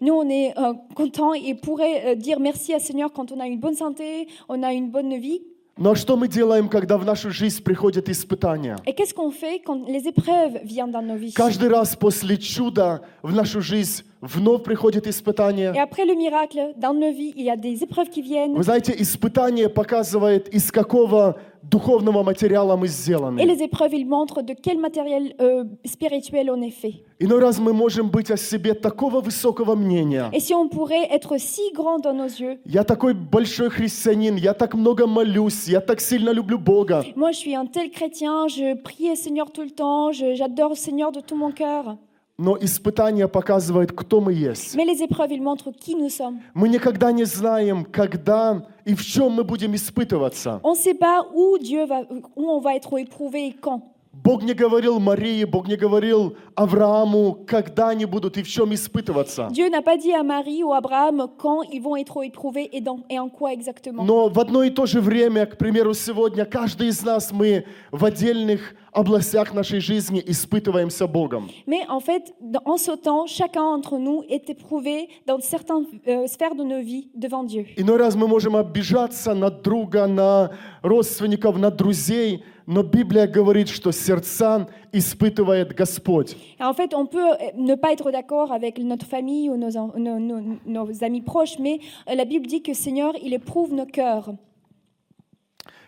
Nous, 0.00 0.12
on 0.12 0.28
est 0.28 0.56
euh, 0.58 0.72
content 0.94 1.32
et 1.34 1.54
pourrait 1.54 2.02
euh, 2.06 2.14
dire 2.14 2.40
merci 2.40 2.74
à 2.74 2.78
Seigneur 2.78 3.12
quand 3.12 3.32
on 3.32 3.40
a 3.40 3.46
une 3.46 3.58
bonne 3.58 3.74
santé, 3.74 4.28
on 4.48 4.62
a 4.62 4.72
une 4.72 4.90
bonne 4.90 5.16
vie. 5.18 5.42
Но 5.78 5.94
что 5.94 6.16
мы 6.16 6.26
делаем, 6.26 6.68
когда 6.68 6.98
в 6.98 7.04
нашу 7.04 7.30
жизнь 7.30 7.62
приходят 7.62 8.08
испытания? 8.08 8.76
Et 8.84 8.94
qu'est-ce 8.94 9.14
qu'on 9.14 9.30
fait 9.30 9.60
quand 9.64 9.86
les 9.86 10.08
épreuves 10.08 10.58
viennent 10.64 10.90
dans 10.90 11.02
nos 11.02 11.16
vies 11.16 11.32
Каждый 11.32 11.68
раз 11.68 11.94
после 11.94 12.36
чуда 12.36 13.02
в 13.22 13.32
нашу 13.32 13.60
жизнь 13.60 14.02
вновь 14.21 14.63
приходят 14.63 15.05
Et 15.05 15.09
испытания. 15.09 15.73
après 15.79 16.05
le 16.05 16.15
miracle, 16.15 16.73
dans 16.77 16.93
nos 16.93 17.11
vies, 17.11 17.33
il 17.35 17.43
y 17.45 17.49
a 17.49 17.55
des 17.57 17.83
épreuves 17.83 18.09
qui 18.09 18.21
viennent. 18.21 18.53
Вы 18.55 18.63
знаете, 18.63 18.93
испытание 18.97 19.69
показывает, 19.69 20.47
из 20.53 20.71
какого 20.71 21.35
духовного 21.63 22.23
материала 22.23 22.75
мы 22.75 22.87
Et 22.87 22.89
сделаны. 22.89 23.39
les 23.45 23.61
épreuves, 23.63 23.93
ils 23.93 24.05
montrent 24.05 24.41
de 24.41 24.53
quel 24.53 24.77
matériel 24.79 25.33
euh, 25.39 25.63
spirituel 25.85 26.49
on 26.51 26.61
est 26.61 26.71
fait. 26.71 27.03
Иной 27.19 27.39
раз 27.39 27.57
мы 27.59 27.71
можем 27.73 28.09
быть 28.09 28.29
о 28.31 28.37
себе 28.37 28.73
такого 28.73 29.21
высокого 29.21 29.75
мнения. 29.75 30.29
Et 30.33 30.41
si 30.41 30.53
on 30.53 30.67
pourrait 30.67 31.07
être 31.11 31.37
si 31.39 31.61
grand 31.73 31.99
dans 31.99 32.13
nos 32.13 32.27
yeux, 32.27 32.59
Я 32.65 32.83
такой 32.83 33.13
большой 33.13 33.69
христианин, 33.69 34.35
я 34.35 34.53
так 34.53 34.73
много 34.73 35.07
молюсь, 35.07 35.67
я 35.69 35.79
так 35.79 36.01
сильно 36.01 36.31
люблю 36.31 36.57
Бога. 36.57 37.03
moi 37.15 37.31
je 37.31 37.37
suis 37.39 37.55
un 37.55 37.65
tel 37.65 37.89
chrétien, 37.91 38.47
je 38.49 38.75
prie 38.75 39.09
le 39.09 39.15
Seigneur 39.15 39.49
tout 39.51 39.63
le 39.63 39.71
temps, 39.71 40.11
je- 40.11 40.35
j'adore 40.35 40.69
le 40.71 40.75
Seigneur 40.75 41.11
de 41.13 41.21
tout 41.21 41.37
mon 41.37 41.51
cœur. 41.51 41.95
Но 42.38 42.56
испытание 42.56 43.26
показывает, 43.26 43.90
кто 43.90 44.20
мы 44.20 44.32
есть. 44.32 44.76
Mais 44.76 44.84
les 44.84 45.02
épreuves, 45.02 45.32
ils 45.32 45.42
montrent 45.42 45.72
qui 45.72 45.96
nous 45.96 46.08
sommes. 46.08 46.38
Мы 46.54 46.68
никогда 46.68 47.10
не 47.10 47.24
знаем, 47.24 47.84
когда 47.84 48.64
и 48.84 48.94
в 48.94 49.04
чем 49.04 49.32
мы 49.32 49.42
будем 49.42 49.74
испытываться. 49.74 50.60
On 50.62 50.72
ne 50.72 50.76
sait 50.76 50.94
pas 50.94 51.26
où 51.34 51.58
Dieu 51.58 51.84
va, 51.84 52.02
où 52.36 52.48
on 52.48 52.60
va 52.60 52.76
être 52.76 52.96
éprouvé 52.96 53.48
et 53.48 53.52
quand. 53.54 53.82
Бог 54.12 54.42
не 54.42 54.52
говорил 54.52 54.98
Марии, 54.98 55.44
Бог 55.44 55.68
не 55.68 55.76
говорил 55.76 56.36
Аврааму, 56.54 57.44
когда 57.46 57.90
они 57.90 58.04
будут 58.04 58.36
и 58.36 58.42
в 58.42 58.48
чем 58.48 58.74
испытываться. 58.74 59.48
Dieu 59.50 59.68
n'a 59.68 59.80
pas 59.82 59.96
dit 59.96 60.12
à 60.12 60.22
Marie 60.22 60.62
ou 60.64 60.72
à 60.72 60.78
Abraham 60.78 61.28
quand 61.38 61.62
ils 61.62 61.80
vont 61.80 61.96
être 61.96 62.22
éprouvés 62.24 62.68
et, 62.72 62.80
dans, 62.80 63.00
et 63.08 63.18
en 63.18 63.28
quoi 63.28 63.52
exactement. 63.52 64.04
Но 64.04 64.28
в 64.28 64.38
одно 64.40 64.62
и 64.64 64.70
то 64.70 64.86
же 64.86 65.00
время, 65.00 65.46
к 65.46 65.56
примеру, 65.56 65.94
сегодня 65.94 66.44
каждый 66.44 66.88
из 66.88 67.02
нас, 67.02 67.30
мы 67.32 67.64
в 67.92 68.04
отдельных 68.04 68.74
областях 68.92 69.54
нашей 69.54 69.80
жизни 69.80 70.22
испытываемся 70.26 71.06
Богом. 71.06 71.48
Mais 71.66 71.86
en 71.88 72.00
fait, 72.00 72.34
dans- 72.40 72.62
en 72.64 72.76
ce 72.76 72.92
temps, 72.96 73.26
chacun 73.26 73.62
d'entre 73.62 73.98
nous 73.98 74.24
est 74.28 74.50
éprouvé 74.50 75.08
dans 75.26 75.38
certaines 75.40 75.86
euh, 76.08 76.26
sphères 76.26 76.54
de 76.56 76.64
nos 76.64 76.80
vies 76.80 77.08
devant 77.14 77.44
Dieu. 77.44 77.66
Иной 77.76 77.98
раз 77.98 78.16
мы 78.16 78.26
можем 78.26 78.56
обижаться 78.56 79.34
на 79.34 79.50
друга, 79.50 80.06
на 80.06 80.50
родственников, 80.82 81.56
на 81.58 81.70
друзей, 81.70 82.42
но 82.68 82.82
Библия 82.82 83.26
говорит, 83.26 83.68
что 83.70 83.92
сердца 83.92 84.68
испытывает 84.92 85.74
Господь. 85.74 86.36
En 86.60 86.74
fait, 86.74 86.92
on 86.94 87.06
peut 87.06 87.32
euh, 87.32 87.50
ne 87.56 87.74
pas 87.76 87.92
être 87.92 88.10
d'accord 88.10 88.52
avec 88.52 88.76
notre 88.78 89.06
famille 89.06 89.48
ou 89.48 89.56
nos, 89.56 89.70
nos- 89.96 90.18
nos- 90.18 90.58
nos 90.66 91.02
amis 91.02 91.22
proches, 91.22 91.58
mais 91.58 91.80
euh, 92.10 92.14
la 92.14 92.26
Bible 92.26 92.46
dit 92.46 92.62
que 92.62 92.74
Seigneur, 92.74 93.14
il 93.22 93.32
éprouve 93.32 93.72
nos 93.72 93.86
cœurs. 93.86 94.34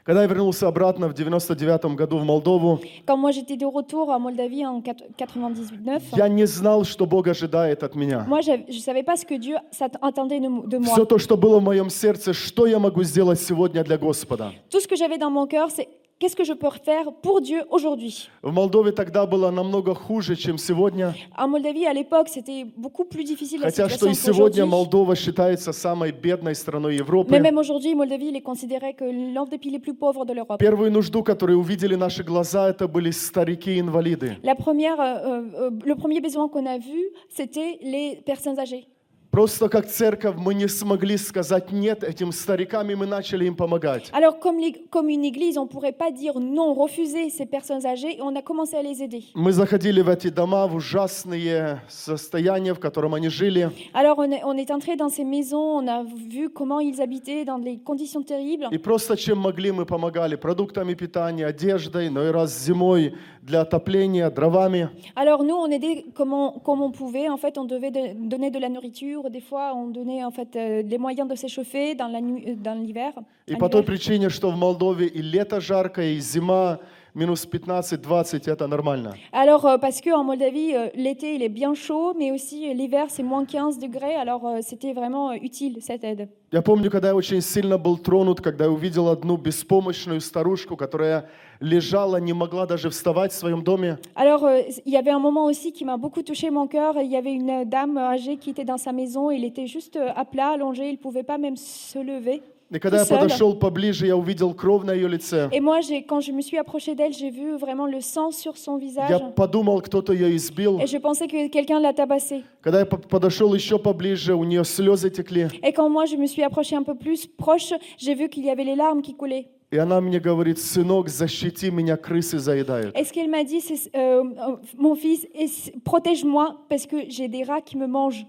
Когда 0.05 0.23
я 0.23 0.27
вернулся 0.27 0.67
обратно 0.67 1.09
в 1.09 1.13
99 1.15 1.95
году 1.95 2.19
в 2.19 2.25
Молдову, 2.25 2.81
moi 3.07 3.31
j'étais 3.33 3.57
de 3.59 3.67
retour 3.67 4.11
à 4.11 4.19
Moldavie 4.19 4.65
en 4.67 4.81
98-9, 4.81 6.01
я 6.17 6.29
не 6.29 6.47
знал, 6.47 6.85
что 6.85 7.05
Бог 7.05 7.29
ожидает 7.29 7.83
от 7.83 7.95
меня. 7.95 8.25
moi 8.27 8.41
je 8.41 8.53
ne 8.53 8.81
savais 8.81 9.03
pas 9.03 9.17
ce 9.17 9.27
que 9.27 9.35
Dieu 9.35 9.57
attendait 10.01 10.41
de 10.41 10.79
moi. 10.79 10.95
Все 10.95 11.05
то, 11.05 11.19
что 11.19 11.37
было 11.37 11.61
в 11.61 11.63
моем 11.63 11.91
сердце, 11.91 12.33
что 12.33 12.67
я 12.67 12.79
могу 12.79 13.03
сделать 13.03 13.39
сегодня 13.39 13.85
для 13.85 13.99
Господа. 13.99 14.53
Tout 14.71 14.81
ce 14.81 14.89
que 14.89 14.97
j'avais 14.97 15.19
dans 15.19 15.31
mon 15.31 15.47
cœur, 15.47 15.71
c'est 15.71 15.87
qu'est-ce 16.20 16.36
que 16.36 16.44
je 16.44 16.54
peux 16.54 16.70
faire 16.84 17.12
pour 17.22 17.42
Dieu 17.42 17.64
aujourd'hui. 17.70 18.30
В 18.42 18.52
Молдове 18.52 18.92
тогда 18.92 19.26
было 19.26 19.52
намного 19.52 19.94
хуже, 19.94 20.36
чем 20.36 20.58
сегодня. 20.58 21.14
En 21.38 21.48
Moldavie, 21.50 21.86
à 21.86 21.94
l'époque, 21.94 22.30
c'était 22.30 22.66
beaucoup 22.78 23.06
plus 23.06 23.24
difficile 23.24 23.62
la 23.62 23.68
Хотя 23.68 23.90
что 23.90 24.08
situation 24.08 24.12
и 24.12 24.16
сегодня 24.16 24.64
qu'aujourd'hui. 24.64 24.66
Молдова 24.66 25.16
считается 25.16 25.74
самой 25.74 26.12
бедной 26.12 26.56
страной 26.56 26.96
Европы. 26.96 27.32
Mais 27.32 27.40
même 27.40 27.58
aujourd'hui, 27.58 27.94
Moldavie, 27.96 28.28
il 28.30 28.36
est 28.38 28.42
considéré 28.42 28.94
que 28.94 29.04
l'un 29.06 29.46
des 29.46 29.58
pays 29.58 29.72
les 29.72 29.80
plus 29.80 29.94
pauvres 29.94 30.26
de 30.26 30.34
l'Europe. 30.34 30.60
Первую 30.60 30.92
нужду, 30.92 31.24
которую 31.24 31.60
увидели 31.60 31.96
наши 31.96 32.24
глаза, 32.24 32.70
это 32.70 32.88
были 32.88 33.12
старики-инвалиды. 33.12 34.38
La 34.44 34.56
première, 34.56 35.00
euh, 35.00 35.42
euh, 35.56 35.72
le 35.84 35.96
premier 35.96 36.22
besoin 36.22 36.48
qu'on 36.48 36.66
a 36.66 36.78
vu, 36.78 37.10
c'était 37.30 37.78
les 37.82 38.22
personnes 38.26 38.60
âgées. 38.60 38.88
Просто 39.32 39.68
как 39.68 39.86
церковь 39.88 40.36
мы 40.38 40.54
не 40.54 40.66
смогли 40.70 41.18
сказать 41.18 41.70
«нет» 41.70 42.06
этим 42.06 42.32
старикам, 42.32 42.90
и 42.90 42.96
мы 42.96 43.06
начали 43.06 43.44
им 43.44 43.54
помогать. 43.58 44.10
Alors, 44.14 44.40
comme, 44.40 44.60
l'ég- 44.62 44.88
comme 44.90 45.10
une 45.10 45.26
église, 45.26 45.58
on 45.58 45.64
ne 45.64 45.68
pourrait 45.68 45.92
pas 45.92 46.10
dire 46.10 46.40
non, 46.40 46.74
refuser 46.74 47.30
ces 47.30 47.46
personnes 47.46 47.86
âgées, 47.86 48.16
et 48.18 48.22
on 48.22 48.34
a 48.38 48.42
commencé 48.42 48.78
à 48.78 48.82
les 48.82 49.04
aider. 49.04 49.26
Мы 49.36 49.52
заходили 49.52 50.00
в 50.02 50.08
эти 50.08 50.30
дома, 50.30 50.68
в 50.68 50.76
ужасные 50.76 51.82
состояния, 51.90 52.74
в 52.74 52.80
котором 52.80 53.14
они 53.14 53.28
жили. 53.28 53.70
Alors, 53.94 54.20
on 54.20 54.32
est, 54.32 54.42
on 54.46 54.56
est 54.56 54.72
entré 54.72 54.96
dans 54.96 55.10
ces 55.10 55.26
maisons, 55.26 55.80
on 55.84 55.88
a 55.90 56.04
vu 56.04 56.48
comment 56.50 56.80
ils 56.80 57.02
habitaient 57.02 57.44
dans 57.44 57.60
des 57.60 57.78
conditions 57.84 58.24
terribles. 58.24 58.70
И 58.72 58.78
просто 58.78 59.18
чем 59.18 59.40
могли, 59.40 59.72
мы 59.74 59.86
помогали 59.86 60.36
продуктами 60.38 60.94
питания, 60.94 61.46
одеждой, 61.46 62.10
но 62.10 62.24
и 62.24 62.30
раз 62.32 62.58
зимой 62.64 63.16
для 63.42 63.62
отопления, 63.62 64.30
дровами. 64.30 64.88
Alors, 65.14 65.44
nous, 65.44 65.56
on 65.56 65.70
aidait 65.70 66.06
comme 66.16 66.32
on, 66.32 66.52
comme 66.64 66.82
on 66.82 66.92
pouvait. 66.92 67.28
En 67.28 67.36
fait, 67.38 67.58
on 67.58 67.66
devait 67.66 67.92
de- 67.92 68.14
donner 68.30 68.50
de 68.50 68.60
la 68.60 68.70
nourriture. 68.70 69.19
Des 69.30 69.42
fois, 69.42 69.74
on 69.76 69.88
donnait 69.88 70.24
en 70.24 70.32
fait, 70.32 70.56
euh, 70.56 70.82
les 70.82 70.98
moyens 70.98 71.28
de 71.30 71.36
s'échauffer 71.36 71.96
dans 71.96 72.08
la 72.08 72.22
nuit- 72.22 72.46
euh, 72.48 72.56
dans 72.56 72.76
l'hiver. 72.76 73.14
И 73.48 73.54
en 73.56 73.58
по 73.58 73.70
той 73.70 73.82
hiver. 73.82 73.86
причине, 73.86 74.30
что 74.30 74.50
в 74.52 74.58
Молдове 74.58 75.06
и 75.08 75.22
лето 75.22 75.60
жаркое, 75.62 76.14
и 76.14 76.20
зима 76.20 76.80
минус 77.14 77.48
15-20, 77.48 78.50
это 78.52 78.68
нормально. 78.68 79.16
Alors, 79.32 79.66
euh, 79.66 79.78
parce 79.78 80.02
qu'en 80.02 80.24
Moldavie, 80.24 80.76
euh, 80.76 80.90
l'été, 80.96 81.36
il 81.36 81.42
est 81.44 81.50
bien 81.50 81.74
chaud, 81.74 82.14
mais 82.18 82.32
aussi 82.32 82.70
euh, 82.70 82.74
l'hiver, 82.74 83.06
c'est 83.10 83.24
moins 83.24 83.46
15 83.46 83.80
degrés. 83.80 84.16
Alors, 84.16 84.46
euh, 84.48 84.60
c'était 84.62 84.94
vraiment 84.94 85.32
euh, 85.32 85.36
utile, 85.42 85.78
cette 85.82 86.04
aide. 86.04 86.30
Я 86.52 86.62
помню, 86.62 86.90
когда 86.90 87.10
я 87.10 87.16
очень 87.16 87.42
сильно 87.42 87.78
был 87.78 87.98
тронут, 87.98 88.40
когда 88.40 88.66
я 88.66 88.72
увидел 88.72 89.10
одну 89.10 89.36
беспомощную 89.36 90.22
старушку, 90.22 90.78
которая 90.78 91.28
лежала, 91.60 92.18
не 92.18 92.34
могла 92.34 92.66
даже 92.66 92.90
вставать 92.90 93.32
в 93.32 93.36
своем 93.36 93.64
доме. 93.64 93.98
Alors, 94.16 94.46
euh, 94.46 94.62
il 94.86 94.94
y 94.94 94.98
avait 94.98 95.12
un 95.12 95.20
moment 95.20 95.46
aussi 95.46 95.72
qui 95.72 95.86
m'a 95.86 95.98
beaucoup 95.98 96.22
touché 96.22 96.50
mon 96.52 96.68
cœur. 96.68 96.96
Il 97.02 97.12
y 97.12 97.18
avait 97.18 97.34
une 97.34 97.66
dame 97.66 97.98
âgée 97.98 98.38
qui 98.38 98.50
était 98.52 98.66
dans 98.66 98.78
sa 98.78 98.92
maison. 98.92 99.32
Il 99.32 99.44
était 99.44 99.68
juste 99.68 99.96
euh, 99.96 100.10
à 100.16 100.26
plat, 100.26 100.50
allongé. 100.50 100.88
Il 100.90 100.94
ne 100.94 100.98
pouvait 100.98 101.24
pas 101.24 101.38
même 101.38 101.58
se 101.58 102.00
lever. 102.00 102.42
И 102.73 102.79
когда 102.79 102.99
я 103.01 103.05
подошел 103.05 103.55
поближе, 103.57 104.07
я 104.07 104.17
увидел 104.17 104.55
кровь 104.55 104.85
на 104.85 104.93
ее 104.93 105.09
лице. 105.09 105.49
Et 105.53 105.61
moi, 105.61 105.81
j'ai- 105.81 106.03
quand 106.05 106.21
je 106.21 106.31
me 106.31 106.41
suis 106.41 106.57
approchée 106.57 106.95
d'elle, 106.95 107.13
j'ai 107.13 107.31
vu 107.31 107.57
vraiment 107.57 107.87
le 107.87 108.01
sang 108.01 108.31
sur 108.31 108.57
son 108.57 108.77
visage. 108.79 109.11
Я 109.11 109.19
подумал, 109.19 109.81
кто-то 109.83 110.13
ее 110.13 110.35
избил. 110.37 110.79
Et 110.81 110.87
je 110.87 110.99
pensais 110.99 111.27
que 111.27 111.49
quelqu'un 111.49 111.81
l'a 111.81 111.93
tabassée. 111.93 112.45
Когда 112.63 112.79
я 112.81 112.87
по- 112.87 112.97
подошел 112.99 113.53
еще 113.55 113.79
поближе, 113.79 114.35
у 114.35 114.45
нее 114.45 114.65
слезы 114.65 115.11
текли. 115.11 115.49
Et 115.65 115.73
quand 115.73 115.89
moi, 115.91 116.05
je 116.07 116.15
me 116.17 116.27
suis 116.27 116.43
approchée 116.45 116.77
un 116.77 116.85
peu 116.85 116.95
plus 116.95 117.27
proche, 117.27 117.73
j'ai 117.99 118.15
vu 118.15 118.29
qu'il 118.29 118.45
y 118.45 118.51
avait 118.51 118.65
les 118.65 118.77
larmes 118.77 119.03
qui 119.03 119.15
coulaient. 119.15 119.49
И 119.73 119.77
она 119.79 120.01
мне 120.01 120.19
говорит, 120.21 120.59
сынок, 120.59 121.09
защити 121.09 121.71
меня, 121.71 121.97
крысы 121.97 122.39
заедают. 122.39 122.93
Et 122.97 123.05
ce 123.05 123.13
qu'elle 123.13 123.31
m'a 123.31 123.45
dit, 123.45 123.61
c'est 123.61 123.91
euh, 123.97 124.23
euh, 124.25 124.57
Mon 124.77 124.95
fils, 124.97 125.27
ess- 125.35 125.73
protège-moi 125.85 126.57
parce 126.69 126.87
que 126.87 126.97
j'ai 127.09 127.29
des 127.29 127.43
rats 127.45 127.61
qui 127.61 127.77
me 127.77 127.87
mangent. 127.87 128.27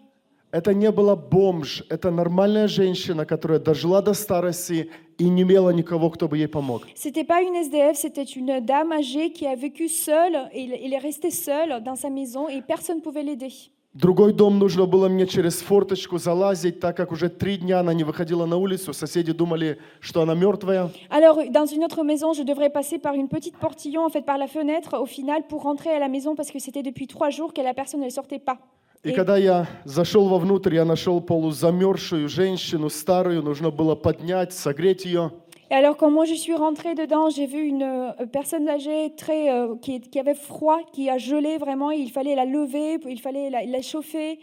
Это 0.52 0.74
не 0.74 0.92
была 0.92 1.16
бомж, 1.16 1.84
это 1.90 2.12
нормальная 2.12 2.68
женщина, 2.68 3.26
которая 3.26 3.60
дожила 3.60 4.02
до 4.02 4.14
старости 4.14 4.90
и 5.18 5.30
не 5.30 5.44
имела 5.44 5.70
никого, 5.70 6.10
кто 6.10 6.28
бы 6.28 6.38
ей 6.38 6.48
помог. 6.48 6.84
C'était 6.94 7.24
pas 7.24 7.42
une 7.42 7.56
SDF, 7.56 7.96
c'était 7.96 8.26
une 8.26 8.60
dame 8.60 8.92
âgée 8.92 9.32
qui 9.32 9.48
a 9.48 9.56
vécu 9.56 9.88
seule. 9.88 10.50
Il 10.54 10.94
est 10.94 10.98
resté 10.98 11.32
seul 11.32 11.82
dans 11.82 11.96
sa 11.96 12.10
maison 12.10 12.50
et 12.50 12.62
personne 12.62 12.98
ne 12.98 13.02
pouvait 13.02 13.24
l'aider. 13.24 13.72
Другой 13.94 14.32
дом 14.32 14.58
нужно 14.58 14.86
было 14.86 15.10
мне 15.10 15.28
через 15.28 15.60
форточку 15.62 16.18
залазить, 16.18 16.80
так 16.80 16.96
как 16.96 17.12
уже 17.12 17.30
три 17.30 17.58
дня 17.58 17.82
она 17.82 17.94
не 17.94 18.06
выходила 18.06 18.46
на 18.46 18.56
улицу. 18.56 18.94
Соседи 18.94 19.34
думали, 19.34 19.80
что 20.00 20.22
она 20.22 20.34
мертвая. 20.34 20.90
Alors, 21.10 21.50
dans 21.50 21.66
une 21.66 21.84
autre 21.84 22.04
maison, 22.04 22.32
je 22.32 22.44
devrais 22.44 22.70
passer 22.70 23.00
par 23.00 23.16
une 23.16 23.28
petite 23.28 23.58
portillon, 23.58 24.06
en 24.06 24.10
fait, 24.10 24.22
par 24.22 24.38
la 24.38 24.48
fenêtre, 24.48 24.98
au 24.98 25.06
final, 25.06 25.44
pour 25.48 25.64
rentrer 25.64 25.90
à 25.90 26.00
la 26.00 26.08
maison 26.08 26.36
parce 26.36 26.52
que 26.52 26.60
c'était 26.60 26.84
depuis 26.84 27.08
trois 27.08 27.32
jours 27.32 27.54
que 27.54 27.62
la 27.62 27.74
personne 27.74 28.00
ne 28.00 28.10
sortait 28.10 28.40
pas. 28.40 28.60
И 29.04 29.14
когда 29.14 29.36
я 29.36 29.68
зашел 29.84 30.28
вовнутрь, 30.28 30.76
я 30.76 30.86
нашел 30.86 31.22
полузамерзшую 31.22 32.30
женщину, 32.30 32.90
старую, 32.90 33.42
нужно 33.42 33.72
было 33.72 33.96
поднять, 33.96 34.54
согреть 34.54 35.06
ее. 35.06 35.32
Et 35.72 35.74
alors, 35.74 35.96
quand 35.96 36.12
moi 36.12 36.26
je 36.26 36.36
suis 36.36 36.54
rentrée 36.54 36.96
dedans, 36.96 37.30
j'ai 37.30 37.48
vu 37.48 37.62
une 37.66 37.82
euh, 37.82 38.26
personne 38.26 38.68
âgée 38.68 39.14
très, 39.18 39.50
euh, 39.54 39.78
qui, 39.82 40.02
qui 40.02 40.20
avait 40.20 40.36
froid, 40.36 40.80
qui 40.92 41.10
a 41.10 41.18
gelé 41.18 41.58
vraiment. 41.58 41.92
Il 41.92 42.12
fallait 42.12 42.36
la 42.36 42.44
lever, 42.44 43.00
il 43.10 43.22
fallait 43.22 43.50
la, 43.50 43.64
la 43.64 43.82
chauffer. 43.82 44.38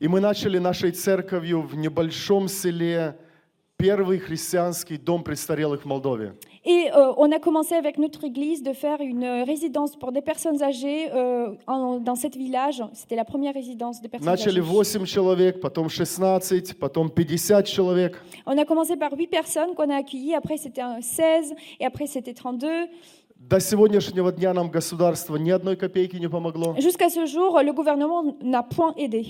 И 0.00 0.06
мы 0.08 0.20
начали 0.20 0.58
нашей 0.58 0.90
церковью 0.90 1.62
в 1.62 1.76
небольшом 1.76 2.48
селе 2.48 3.16
первый 3.77 4.17
христианский 4.19 4.97
дом 4.97 5.23
престарелых 5.23 5.81
в 5.81 5.85
Молдове. 5.85 6.33
Et 6.65 6.89
euh, 6.95 7.11
on 7.17 7.29
a 7.33 7.39
commencé 7.39 7.75
avec 7.75 7.97
notre 7.97 8.23
église 8.23 8.63
de 8.63 8.71
faire 8.71 9.01
une 9.01 9.23
euh, 9.25 9.43
résidence 9.43 9.97
pour 9.97 10.13
des 10.13 10.21
personnes 10.21 10.63
âgées 10.63 11.11
euh, 11.13 11.49
en- 11.67 11.99
dans 11.99 12.15
cet 12.15 12.37
village. 12.37 12.81
C'était 12.93 13.17
la 13.17 13.25
première 13.25 13.53
résidence 13.53 13.99
des 14.01 14.07
personnes 14.07 14.29
Начали 14.29 14.59
âgées. 14.61 14.99
8 14.99 15.05
человек, 15.05 15.59
потом 15.59 15.89
16, 15.89 16.73
потом 16.79 17.09
50 17.13 17.65
человек. 17.65 18.15
On 18.45 18.57
a 18.57 18.63
commencé 18.63 18.95
par 18.95 19.11
8 19.13 19.27
personnes 19.27 19.73
qu'on 19.75 19.89
a 19.89 19.97
accueillies, 19.97 20.35
après 20.35 20.55
c'était 20.55 20.81
un 20.81 21.01
16, 21.01 21.53
et 21.81 21.85
après 21.85 22.07
c'était 22.07 22.33
32. 22.33 22.87
До 23.35 23.59
сегодняшнего 23.59 24.31
дня 24.31 24.53
нам 24.53 24.69
государство 24.69 25.35
ни 25.35 25.49
одной 25.51 25.75
копейки 25.75 26.15
не 26.15 26.29
помогло. 26.29 26.75
Jusqu'à 26.79 27.09
ce 27.09 27.25
jour, 27.25 27.59
le 27.61 27.73
gouvernement 27.73 28.23
n'a 28.41 28.63
point 28.63 28.93
aidé. 28.95 29.25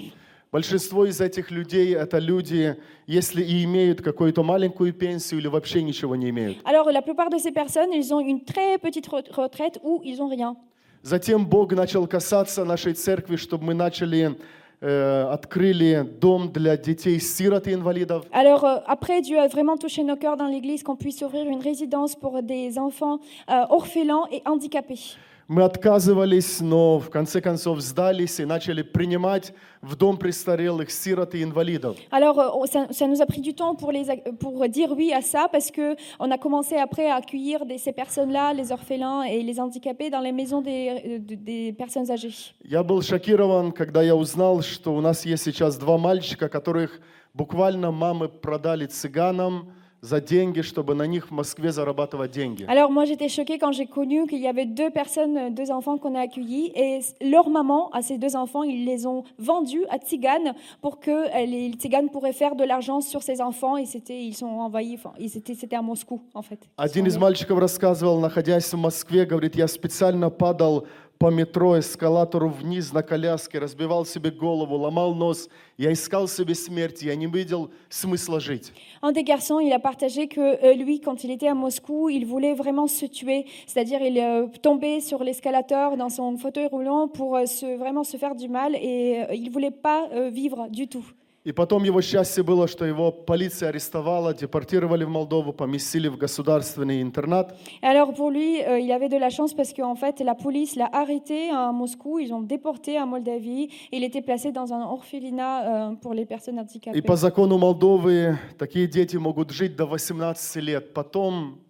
Большинство 0.50 1.04
из 1.04 1.20
этих 1.20 1.50
людей 1.50 1.94
это 1.94 2.18
люди, 2.18 2.76
если 3.06 3.42
и 3.42 3.64
имеют 3.64 4.00
какую-то 4.00 4.42
маленькую 4.42 4.94
пенсию 4.94 5.40
или 5.40 5.46
вообще 5.48 5.82
ничего 5.82 6.16
не 6.16 6.30
имеют. 6.30 6.58
Alors 6.64 6.90
la 6.90 7.02
plupart 7.02 7.28
de 7.30 7.38
ces 7.38 7.52
personnes, 7.52 7.92
ils 7.92 8.12
ont 8.14 8.20
une 8.20 8.42
très 8.44 8.78
petite 8.78 9.08
re- 9.08 9.30
retraite 9.30 9.78
ou 9.82 10.00
ils 10.04 10.20
ont 10.22 10.28
rien. 10.28 10.56
Затем 11.02 11.46
Бог 11.46 11.72
начал 11.74 12.06
касаться 12.06 12.64
нашей 12.64 12.94
церкви, 12.94 13.36
чтобы 13.36 13.64
мы 13.66 13.74
начали, 13.74 14.36
э, 14.80 15.22
открыли 15.30 16.08
дом 16.20 16.50
для 16.50 16.76
детей-сирот 16.76 17.66
и 17.68 17.74
инвалидов. 17.74 18.24
Alors 18.32 18.64
euh, 18.64 18.78
après, 18.86 19.20
Dieu 19.20 19.38
a 19.38 19.48
vraiment 19.48 19.76
touché 19.76 20.02
nos 20.02 20.16
cœurs 20.16 20.36
dans 20.38 20.48
l'église 20.48 20.82
qu'on 20.82 20.96
puisse 20.96 21.20
ouvrir 21.22 21.46
une 21.46 21.60
résidence 21.60 22.16
pour 22.16 22.42
des 22.42 22.78
enfants 22.78 23.20
euh, 23.50 23.64
orphelins 23.68 24.24
et 24.32 24.40
handicapés. 24.46 25.16
Мы 25.48 25.62
отказывались, 25.62 26.60
но 26.60 26.98
в 26.98 27.08
конце 27.08 27.40
концов 27.40 27.80
сдались 27.80 28.38
и 28.38 28.44
начали 28.44 28.82
принимать 28.82 29.54
в 29.80 29.96
дом 29.96 30.18
престарелых 30.18 30.90
сирот 30.90 31.34
и 31.34 31.42
инвалидов. 31.42 31.96
Alors 32.10 32.38
euh, 32.38 32.66
ça, 32.66 32.86
ça 32.92 33.06
nous 33.06 33.22
a 33.22 33.24
pris 33.26 33.40
du 33.40 33.54
temps 33.54 33.74
pour, 33.74 33.90
les, 33.90 34.04
pour 34.38 34.68
dire 34.68 34.90
oui 34.92 35.10
à 35.10 35.22
ça 35.22 35.48
parce 35.50 35.70
que 35.70 35.96
on 36.18 36.30
a 36.30 36.36
commencé 36.36 36.76
après 36.76 37.08
à 37.08 37.14
accueillir 37.16 37.64
des- 37.64 37.78
ces 37.78 37.92
personnes-là, 37.92 38.52
les 38.52 38.70
orphelins 38.72 39.22
et 39.22 39.42
les 39.42 39.58
handicapés 39.58 40.10
dans 40.10 40.20
les 40.20 40.32
maisons 40.32 40.60
des, 40.60 40.90
euh, 40.90 41.18
de- 41.18 41.34
des 41.36 41.72
personnes 41.72 42.10
âgées. 42.10 42.52
Я 42.62 42.82
был 42.82 43.00
шокирован, 43.00 43.72
когда 43.72 44.02
я 44.02 44.14
узнал, 44.14 44.60
что 44.60 44.94
у 44.94 45.00
нас 45.00 45.24
есть 45.24 45.44
сейчас 45.44 45.78
два 45.78 45.96
мальчика, 45.96 46.50
которых 46.50 47.00
буквально 47.32 47.90
мамы 47.90 48.28
продали 48.28 48.84
цыганам 48.84 49.72
за 50.01 50.19
деньги, 50.19 50.59
чтобы 50.61 50.95
на 50.95 51.07
них 51.07 51.27
в 51.27 51.31
Москве 51.31 51.71
зарабатывать 51.71 52.31
деньги. 52.31 52.65
Alors 52.67 52.91
moi 52.91 53.05
j'étais 53.05 53.29
choquée 53.29 53.57
quand 53.57 53.71
j'ai 53.71 53.85
connu 53.85 54.27
qu'il 54.27 54.39
y 54.41 54.47
avait 54.49 54.65
deux 54.65 54.89
personnes, 54.89 55.37
euh, 55.37 55.49
deux 55.49 55.71
enfants 55.71 55.97
qu'on 55.97 56.13
a 56.15 56.19
accueillis 56.19 56.73
et 56.75 56.97
s- 56.97 57.15
leur 57.21 57.49
maman 57.49 57.89
à 57.91 58.01
ces 58.01 58.17
deux 58.17 58.35
enfants, 58.35 58.63
ils 58.63 58.83
les 58.83 59.07
ont 59.07 59.23
vendus 59.39 59.85
à 59.89 59.97
Tzigane 59.99 60.55
pour 60.81 60.99
que 60.99 61.09
euh, 61.11 61.45
les 61.45 61.71
Tziganes 61.71 62.09
pourraient 62.09 62.33
faire 62.33 62.57
de 62.57 62.65
l'argent 62.65 62.99
sur 62.99 63.23
ces 63.23 63.39
enfants 63.39 63.77
et 63.77 63.85
c'était 63.85 64.21
ils 64.21 64.33
sont 64.35 64.47
envahis, 64.47 64.95
enfin 64.95 65.13
ils 65.19 65.37
étaient 65.37 65.55
c'était 65.55 65.77
à 65.77 65.81
Moscou 65.81 66.19
en 66.33 66.41
fait. 66.41 66.59
Ils 66.77 66.83
Один 66.83 67.03
sont 67.05 67.07
из 67.09 67.15
allés. 67.15 67.21
мальчиков 67.21 67.57
рассказывал, 67.59 68.19
находясь 68.19 68.73
в 68.73 68.77
Москве, 68.77 69.25
говорит, 69.25 69.55
я 69.55 69.69
специально 69.69 70.29
падал 70.29 70.85
по 71.23 71.31
метро 71.31 71.79
эскалатору 71.79 72.49
вниз 72.49 72.91
на 72.91 73.01
коляске, 73.01 73.59
разбивал 73.59 74.05
себе 74.05 74.29
голову, 74.29 74.75
ломал 74.75 75.15
нос. 75.15 75.47
Я 75.77 75.93
искал 75.93 76.27
себе 76.27 76.53
смерти, 76.53 77.05
я 77.05 77.15
не 77.15 77.27
видел 77.27 77.71
смысла 77.89 78.41
жить. 78.41 78.73
Un 79.01 79.13
des 79.13 79.23
garçons, 79.23 79.61
il 79.61 79.71
a 79.71 79.79
partagé 79.79 80.27
que 80.27 80.41
euh, 80.41 80.73
lui, 80.73 80.99
quand 80.99 81.23
il 81.23 81.31
était 81.31 81.47
à 81.47 81.55
Moscou, 81.55 82.09
il 82.09 82.25
voulait 82.25 82.53
vraiment 82.53 82.87
se 82.87 83.05
tuer, 83.05 83.45
c'est-à-dire 83.67 84.01
il 84.01 84.19
euh, 84.19 84.47
tombait 84.61 84.99
sur 84.99 85.23
l'escalator 85.23 85.95
dans 85.95 86.09
son 86.09 86.37
fauteuil 86.37 86.67
roulant 86.67 87.07
pour 87.07 87.37
euh, 87.37 87.45
se, 87.45 87.77
vraiment 87.77 88.03
se 88.03 88.17
faire 88.17 88.35
du 88.35 88.49
mal 88.49 88.75
et 88.75 89.23
euh, 89.29 89.33
il 89.33 89.49
voulait 89.49 89.71
pas 89.71 90.09
euh, 90.11 90.29
vivre 90.29 90.67
du 90.69 90.89
tout. 90.89 91.05
И 91.44 91.52
потом 91.52 91.84
его 91.84 92.02
счастье 92.02 92.42
было, 92.42 92.66
что 92.66 92.84
его 92.84 93.12
полиция 93.12 93.70
арестовала, 93.70 94.34
депортировали 94.34 95.04
в 95.04 95.08
Молдову, 95.08 95.52
поместили 95.52 96.08
в 96.08 96.18
государственный 96.18 97.00
интернат. 97.00 97.54
Alors 97.80 98.12
pour 98.12 98.30
lui, 98.30 98.60
euh, 98.60 98.78
il 98.78 98.90
avait 98.92 99.08
de 99.08 99.16
la 99.16 99.30
chance 99.30 99.54
parce 99.54 99.72
qu'en 99.72 99.94
fait 99.94 100.20
la 100.20 100.34
police 100.34 100.76
l'a 100.76 100.90
arrêté 100.92 101.50
à 101.50 101.72
Moscou, 101.72 102.18
ils 102.18 102.34
ont 102.34 102.42
déporté 102.42 102.98
à 102.98 103.06
Moldavie 103.06 103.70
et 103.92 103.96
il 103.96 104.04
était 104.04 104.20
placé 104.20 104.52
dans 104.52 104.72
un 104.72 104.82
orphelinat 104.82 105.90
euh, 105.90 105.94
pour 105.94 106.12
les 106.12 106.26
personnes 106.26 106.58
handicapées. 106.58 106.98
И 106.98 107.02
по 107.02 107.16
закону 107.16 107.56
Молдовы 107.56 108.36
такие 108.58 108.88
дети 108.88 109.16
могут 109.16 109.50
жить 109.50 109.76
до 109.76 109.86
18 109.86 110.56
лет. 110.56 110.92
Потом. 110.92 111.60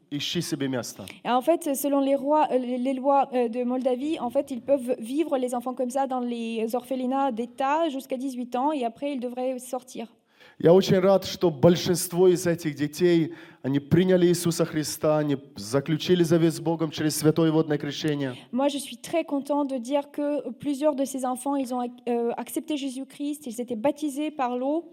Et 1.26 1.30
en 1.30 1.42
fait, 1.42 1.76
selon 1.76 2.00
les, 2.00 2.16
rois- 2.16 2.48
euh, 2.52 2.58
les 2.60 2.78
les 2.78 2.94
lois 2.94 3.30
euh, 3.34 3.48
de 3.48 3.64
Moldavie, 3.64 4.20
en 4.20 4.30
fait, 4.30 4.52
ils 4.52 4.62
peuvent 4.62 4.96
vivre 5.00 5.38
les 5.40 5.56
enfants 5.56 5.74
comme 5.74 5.90
ça 5.90 6.06
dans 6.06 6.20
les 6.20 6.76
orphelinats 6.76 7.32
d'État 7.32 7.90
jusqu'à 7.90 8.18
18 8.18 8.56
ans 8.56 8.72
et 8.72 8.86
après 8.86 9.14
ils 9.14 9.20
devraient 9.20 9.58
sortir. 9.58 10.08
Я 10.60 10.72
очень 10.72 11.00
рад, 11.00 11.26
что 11.26 11.50
большинство 11.50 12.28
из 12.28 12.46
этих 12.46 12.76
детей, 12.76 13.34
они 13.64 13.80
приняли 13.80 14.28
Иисуса 14.28 14.66
Христа, 14.66 15.18
они 15.18 15.38
заключили 15.56 16.22
завет 16.24 16.54
с 16.54 16.60
Богом 16.60 16.92
через 16.92 17.16
святое 17.18 17.52
водное 17.52 17.80
крещение. 17.80 18.36
Moi, 18.52 18.68
je 18.68 18.78
suis 18.78 18.98
très 18.98 19.24
content 19.26 19.66
de 19.66 19.78
dire 19.80 20.12
que 20.12 20.48
plusieurs 20.60 20.94
de 20.96 21.06
ces 21.06 21.26
enfants, 21.26 21.56
ils 21.56 21.74
ont 21.74 21.82
euh, 22.08 22.32
accepté 22.38 22.78
Jésus-Christ, 22.78 23.48
ils 23.48 23.60
étaient 23.62 23.76
baptisés 23.76 24.30
par 24.30 24.56
l'eau. 24.56 24.86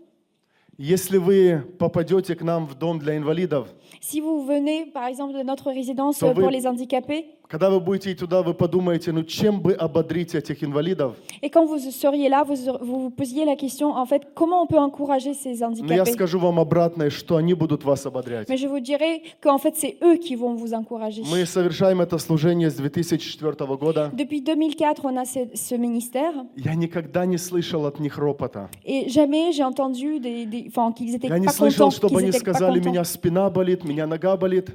Если 0.78 1.18
вы 1.18 1.62
попадете 1.78 2.34
к 2.34 2.42
нам 2.42 2.66
в 2.66 2.74
дом 2.74 2.98
для 2.98 3.16
инвалидов, 3.16 3.68
Si 4.00 4.20
vous 4.20 4.46
venez, 4.46 4.86
par 4.86 5.06
exemple, 5.06 5.34
de 5.36 5.42
notre 5.42 5.70
résidence 5.70 6.18
Ça 6.18 6.28
euh, 6.28 6.32
pour 6.34 6.44
veut- 6.44 6.50
les 6.50 6.66
handicapés, 6.66 7.26
когда 7.55 7.69
вы 7.69 7.79
будете 7.79 8.13
туда, 8.15 8.41
вы 8.41 8.53
подумаете, 8.53 9.13
ну 9.13 9.23
чем 9.23 9.61
бы 9.61 9.71
ободрить 9.73 10.35
этих 10.35 10.61
инвалидов? 10.61 11.15
et 11.41 11.49
quand 11.49 11.65
vous 11.65 11.79
seriez 11.79 12.27
là, 12.27 12.43
vous 12.43 12.55
vous 12.81 13.03
vous 13.03 13.09
posiez 13.09 13.45
la 13.45 13.55
question, 13.55 13.91
en 13.95 14.05
fait, 14.05 14.23
comment 14.35 14.63
on 14.63 14.67
peut 14.67 14.77
encourager 14.77 15.33
ces 15.33 15.61
Но 15.61 15.93
я 15.93 16.03
handicapés 16.03 16.11
скажу 16.13 16.37
вам 16.39 16.59
обратное, 16.59 17.09
что 17.09 17.37
они 17.37 17.53
будут 17.53 17.85
вас 17.85 18.05
ободрять. 18.05 18.49
Mais 18.49 18.57
je 18.57 18.67
vous 18.67 18.81
dirais 18.81 19.21
qu'en 19.41 19.57
fait, 19.57 19.73
c'est 19.77 19.95
eux 20.03 20.17
qui 20.17 20.35
vont 20.35 20.55
vous 20.55 20.73
encourager. 20.73 21.23
Мы 21.31 21.45
совершаем 21.45 22.01
это 22.01 22.17
служение 22.17 22.69
с 22.69 22.75
2004 22.75 23.77
года. 23.77 24.11
Depuis 24.13 24.41
2004, 24.41 25.05
on 25.05 25.15
a 25.15 25.23
ce, 25.23 25.47
ce 25.55 25.75
ministère 25.75 26.33
Я 26.57 26.75
никогда 26.75 27.25
не 27.25 27.37
слышал 27.37 27.85
от 27.85 27.99
них 28.01 28.17
ропота. 28.17 28.69
et 28.83 29.07
jamais 29.07 29.53
j'ai 29.53 29.63
entendu 29.63 30.19
des, 30.19 30.45
des- 30.45 30.65
enfin, 30.67 30.91
qu'ils 30.91 31.15
étaient 31.15 31.29
Я 31.29 31.39
не 31.39 31.45
pas 31.45 31.53
слышал, 31.53 31.87
contents, 31.87 31.95
чтобы 31.95 32.15
qu'ils 32.15 32.25
они 32.25 32.29
étaient 32.35 32.43
pas 32.43 32.53
сказали, 32.53 32.79
меня 32.81 33.05
спина 33.05 33.49
болит, 33.49 33.85
меня 33.85 34.05
нога 34.07 34.35
болит. 34.35 34.71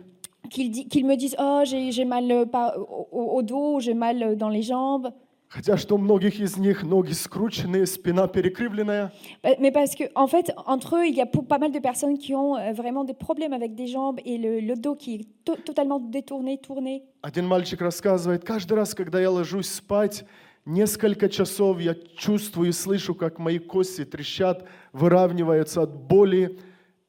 Qu'ils 0.48 0.88
qu'ils 0.88 1.06
me 1.06 1.16
disent 1.16 1.36
oh 1.38 1.62
j'ai 1.64 2.04
mal 2.04 2.30
euh, 2.30 2.44
au, 2.76 3.36
au- 3.38 3.42
dos, 3.42 3.80
j'ai 3.80 3.94
mal 3.94 4.22
euh, 4.22 4.34
dans 4.34 4.48
les 4.48 4.62
jambes. 4.62 5.12
Хотя 5.52 5.76
что 5.76 5.96
у 5.96 5.98
многих 5.98 6.38
из 6.38 6.56
них 6.58 6.84
ноги 6.84 7.10
скрученные, 7.12 7.84
спина 7.84 8.28
перекривленная. 8.28 9.10
Euh, 9.44 9.54
Mais 9.58 9.72
parce 9.72 9.96
que 9.96 10.04
en 10.14 10.28
fait, 10.28 10.52
entre 10.64 10.94
eux, 10.98 11.06
il 11.08 11.16
y 11.16 11.20
a 11.20 11.26
pas 11.26 11.58
mal 11.58 11.72
de 11.72 11.80
personnes 11.80 12.18
qui 12.18 12.36
ont 12.36 12.56
euh, 12.56 12.72
vraiment 12.72 13.02
des 13.02 13.14
problèmes 13.14 13.52
avec 13.52 13.74
des 13.74 13.88
jambes 13.88 14.20
et 14.24 14.38
le, 14.38 14.60
le 14.60 14.76
dos 14.76 14.94
qui 14.94 15.14
est 15.16 15.26
to- 15.44 15.56
totalement 15.56 15.98
détourné, 15.98 16.58
tourné. 16.58 17.02
Один 17.22 17.46
мальчик 17.48 17.80
рассказывает, 17.80 18.44
каждый 18.44 18.74
раз, 18.74 18.94
когда 18.94 19.20
я 19.20 19.28
ложусь 19.28 19.68
спать, 19.68 20.24
несколько 20.66 21.28
часов 21.28 21.80
я 21.80 21.96
чувствую 22.16 22.68
и 22.68 22.72
слышу, 22.72 23.16
как 23.16 23.40
мои 23.40 23.58
кости 23.58 24.04
трещат, 24.04 24.64
выравниваются 24.92 25.82
от 25.82 25.92
боли. 25.96 26.58